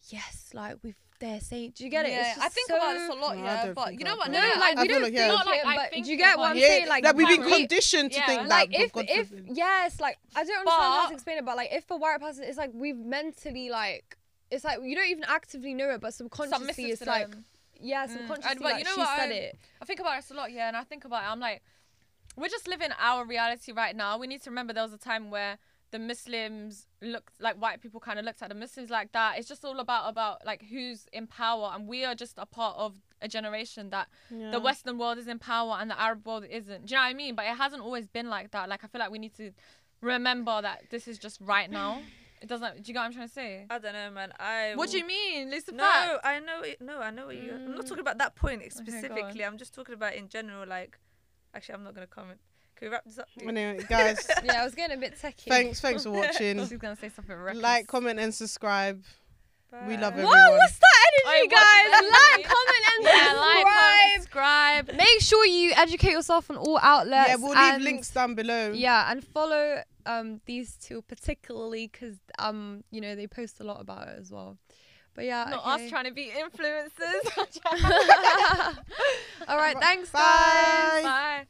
yes, 0.09 0.49
like 0.53 0.77
we've 0.83 0.95
they're 1.21 1.39
saying, 1.39 1.71
do 1.75 1.83
you 1.85 1.89
get 1.89 2.05
it? 2.05 2.11
Yeah, 2.11 2.31
It's 2.31 2.39
I 2.39 2.49
think 2.49 2.67
so... 2.67 2.75
about 2.75 2.93
this 2.95 3.09
a 3.09 3.13
lot, 3.13 3.37
No, 3.37 3.43
yeah. 3.45 3.71
But 3.73 3.93
you 3.97 4.03
know 4.03 4.15
what? 4.17 4.25
that. 4.29 4.33
No, 4.33 4.41
No, 4.55 4.59
like 4.59 4.77
I 4.77 4.81
we 4.81 4.87
don't 4.89 5.01
like, 5.03 5.13
think 5.13 5.19
yeah. 5.19 5.27
Not 5.27 5.45
like 5.45 5.59
it, 5.59 5.65
I 5.65 5.75
but 5.77 5.89
think 5.91 6.05
do 6.05 6.11
you 6.11 6.17
get 6.17 6.37
what 6.37 6.49
I'm 6.51 6.57
yeah, 6.57 6.67
saying? 6.67 6.87
Like, 6.89 7.03
like 7.05 7.15
we've 7.15 7.27
been 7.29 7.45
we- 7.45 7.57
conditioned 7.59 8.11
to 8.11 8.17
Yeah. 8.19 8.25
think 8.25 8.47
like 8.49 8.71
that. 8.71 8.81
if 8.81 8.91
if 8.97 9.27
forbid. 9.29 9.49
yes, 9.53 9.99
like 10.01 10.17
I 10.35 10.43
don't 10.43 10.57
understand 10.57 10.83
how 10.83 11.07
to 11.07 11.13
explain 11.13 11.37
it, 11.37 11.45
but 11.45 11.55
like 11.55 11.69
if 11.71 11.89
a 11.91 11.95
white 11.95 12.19
person, 12.19 12.43
it's 12.43 12.57
like 12.57 12.71
we've 12.73 12.97
mentally 12.97 13.69
like 13.69 14.17
it's 14.49 14.65
like 14.65 14.79
you 14.83 14.95
don't 14.95 15.07
even 15.07 15.23
actively 15.27 15.73
know 15.73 15.89
it, 15.91 16.01
but 16.01 16.13
subconsciously 16.13 16.85
it's 16.91 17.05
like 17.05 17.29
them. 17.31 17.45
yeah, 17.79 18.05
Mm. 18.07 18.13
subconsciously 18.17 18.55
but 18.55 18.63
like 18.63 18.79
you 18.79 18.83
know 18.85 18.93
she 18.95 18.99
what 18.99 19.17
said 19.17 19.29
I- 19.31 19.33
it. 19.35 19.59
I 19.81 19.85
think 19.85 19.99
about 20.01 20.15
this 20.19 20.31
a 20.31 20.33
lot, 20.33 20.51
yeah, 20.51 20.67
and 20.67 20.75
I 20.75 20.83
think 20.83 21.05
about 21.05 21.23
it. 21.23 21.27
I'm 21.31 21.39
like, 21.39 21.61
we're 22.35 22.49
just 22.49 22.67
living 22.67 22.89
our 22.99 23.25
reality 23.25 23.71
right 23.71 23.95
now. 23.95 24.17
We 24.17 24.27
need 24.27 24.41
to 24.43 24.49
remember 24.49 24.73
there 24.73 24.83
was 24.83 24.93
a 24.93 24.97
time 24.97 25.29
where 25.29 25.57
the 25.91 25.99
Muslims 25.99 26.87
looked 27.01 27.33
like 27.39 27.55
white 27.61 27.81
people 27.81 27.99
kind 27.99 28.17
of 28.17 28.25
looked 28.25 28.41
at 28.41 28.49
the 28.49 28.55
Muslims 28.55 28.89
like 28.89 29.11
that. 29.11 29.37
It's 29.37 29.47
just 29.47 29.63
all 29.65 29.79
about 29.79 30.09
about 30.09 30.45
like 30.45 30.63
who's 30.63 31.05
in 31.11 31.27
power, 31.27 31.71
and 31.75 31.87
we 31.87 32.05
are 32.05 32.15
just 32.15 32.35
a 32.37 32.45
part 32.45 32.77
of 32.77 32.95
a 33.21 33.27
generation 33.27 33.89
that 33.91 34.07
Yeah. 34.29 34.51
the 34.51 34.59
Western 34.59 34.97
world 34.97 35.17
is 35.19 35.27
in 35.27 35.37
power 35.37 35.77
and 35.79 35.91
the 35.91 35.99
Arab 35.99 36.25
world 36.25 36.45
isn't. 36.49 36.85
Do 36.87 36.91
you 36.93 36.97
know 36.97 37.03
what 37.03 37.09
I 37.09 37.13
mean? 37.13 37.35
But 37.35 37.45
it 37.45 37.55
hasn't 37.57 37.83
always 37.83 38.07
been 38.07 38.29
like 38.29 38.51
that. 38.51 38.67
Like 38.69 38.83
I 38.83 38.87
feel 38.87 38.99
like 38.99 39.11
we 39.11 39.19
need 39.19 39.35
to 39.35 39.51
remember 40.01 40.61
that 40.61 40.89
this 40.89 41.07
is 41.07 41.17
just 41.19 41.39
right 41.41 41.69
now. 41.69 42.01
It 42.41 42.47
doesn't. 42.49 42.81
Do 42.81 42.89
you 42.89 42.93
get 42.95 43.01
what 43.01 43.05
I'm 43.05 43.13
trying 43.13 43.27
to 43.27 43.33
say? 43.33 43.67
I 43.69 43.77
don't 43.77 43.93
know, 43.93 44.09
man. 44.09 44.33
I 44.39 44.73
What 44.75 44.89
do 44.89 44.97
you 44.97 45.05
mean? 45.05 45.51
Listen 45.51 45.75
No, 45.77 45.83
fact. 45.83 46.21
I 46.25 46.39
know 46.39 46.61
it. 46.61 46.81
No, 46.81 46.99
I 46.99 47.11
know 47.11 47.27
what 47.27 47.35
you. 47.35 47.51
I'm 47.53 47.75
not 47.75 47.85
Mm. 47.85 47.87
talking 47.89 47.99
about 47.99 48.17
that 48.17 48.33
point 48.35 48.61
go 48.61 48.65
on. 48.65 48.71
specifically. 48.71 49.45
I'm 49.45 49.57
just 49.59 49.75
talking 49.75 49.93
about 49.93 50.15
in 50.15 50.27
general. 50.27 50.65
Like, 50.67 50.97
actually, 51.53 51.75
I'm 51.75 51.83
not 51.83 51.93
gonna 51.93 52.07
comment. 52.07 52.39
Can 52.81 52.89
we 52.89 52.93
wrap 52.93 53.05
this 53.05 53.19
up? 53.19 53.27
please? 53.37 53.47
Anyway, 53.47 53.85
guys, 53.87 54.27
Yeah, 54.43 54.61
I 54.61 54.63
was 54.65 54.73
getting 54.73 54.97
a 54.97 54.99
bit 54.99 55.13
techie. 55.21 55.47
thanks, 55.47 55.79
thanks 55.81 56.01
for 56.03 56.09
watching. 56.11 56.57
She's 56.67 56.73
gonna 56.79 56.95
say 56.95 57.09
something 57.09 57.35
reckless. 57.37 57.61
Like, 57.61 57.85
comment, 57.87 58.19
and 58.19 58.33
subscribe. 58.33 59.03
We 59.87 59.95
love 59.97 60.13
Bye. 60.15 60.19
everyone. 60.19 60.25
What? 60.25 60.51
What's 60.53 60.79
that 60.79 61.11
energy, 61.27 61.47
what's 61.47 61.63
guys? 61.63 61.91
Like, 62.11 62.43
comment, 62.45 62.83
and 62.97 63.05
Yeah, 63.05 63.33
like, 63.39 63.63
comment, 63.63 64.13
subscribe. 64.15 64.85
subscribe. 64.87 64.97
Make 64.97 65.21
sure 65.21 65.45
you 65.45 65.71
educate 65.77 66.11
yourself 66.11 66.49
on 66.49 66.57
all 66.57 66.79
outlets. 66.81 67.29
Yeah, 67.29 67.35
we'll 67.35 67.49
leave 67.51 67.57
and- 67.75 67.83
links 67.83 68.09
down 68.09 68.33
below. 68.35 68.71
Yeah, 68.73 69.09
and 69.11 69.23
follow 69.23 69.83
um 70.07 70.41
these 70.47 70.75
two 70.77 71.03
particularly 71.03 71.87
because 71.87 72.17
um 72.39 72.83
you 72.89 72.99
know 72.99 73.13
they 73.15 73.27
post 73.27 73.59
a 73.59 73.63
lot 73.63 73.79
about 73.79 74.07
it 74.07 74.17
as 74.19 74.31
well. 74.31 74.57
But 75.13 75.25
yeah, 75.25 75.45
Not 75.51 75.59
okay. 75.75 75.85
us 75.85 75.89
trying 75.91 76.05
to 76.05 76.11
be 76.13 76.31
influencers. 76.35 77.29
all 79.47 79.57
right, 79.57 79.77
thanks, 79.79 80.09
Bye. 80.09 80.19
guys. 80.19 81.03
Bye. 81.03 81.45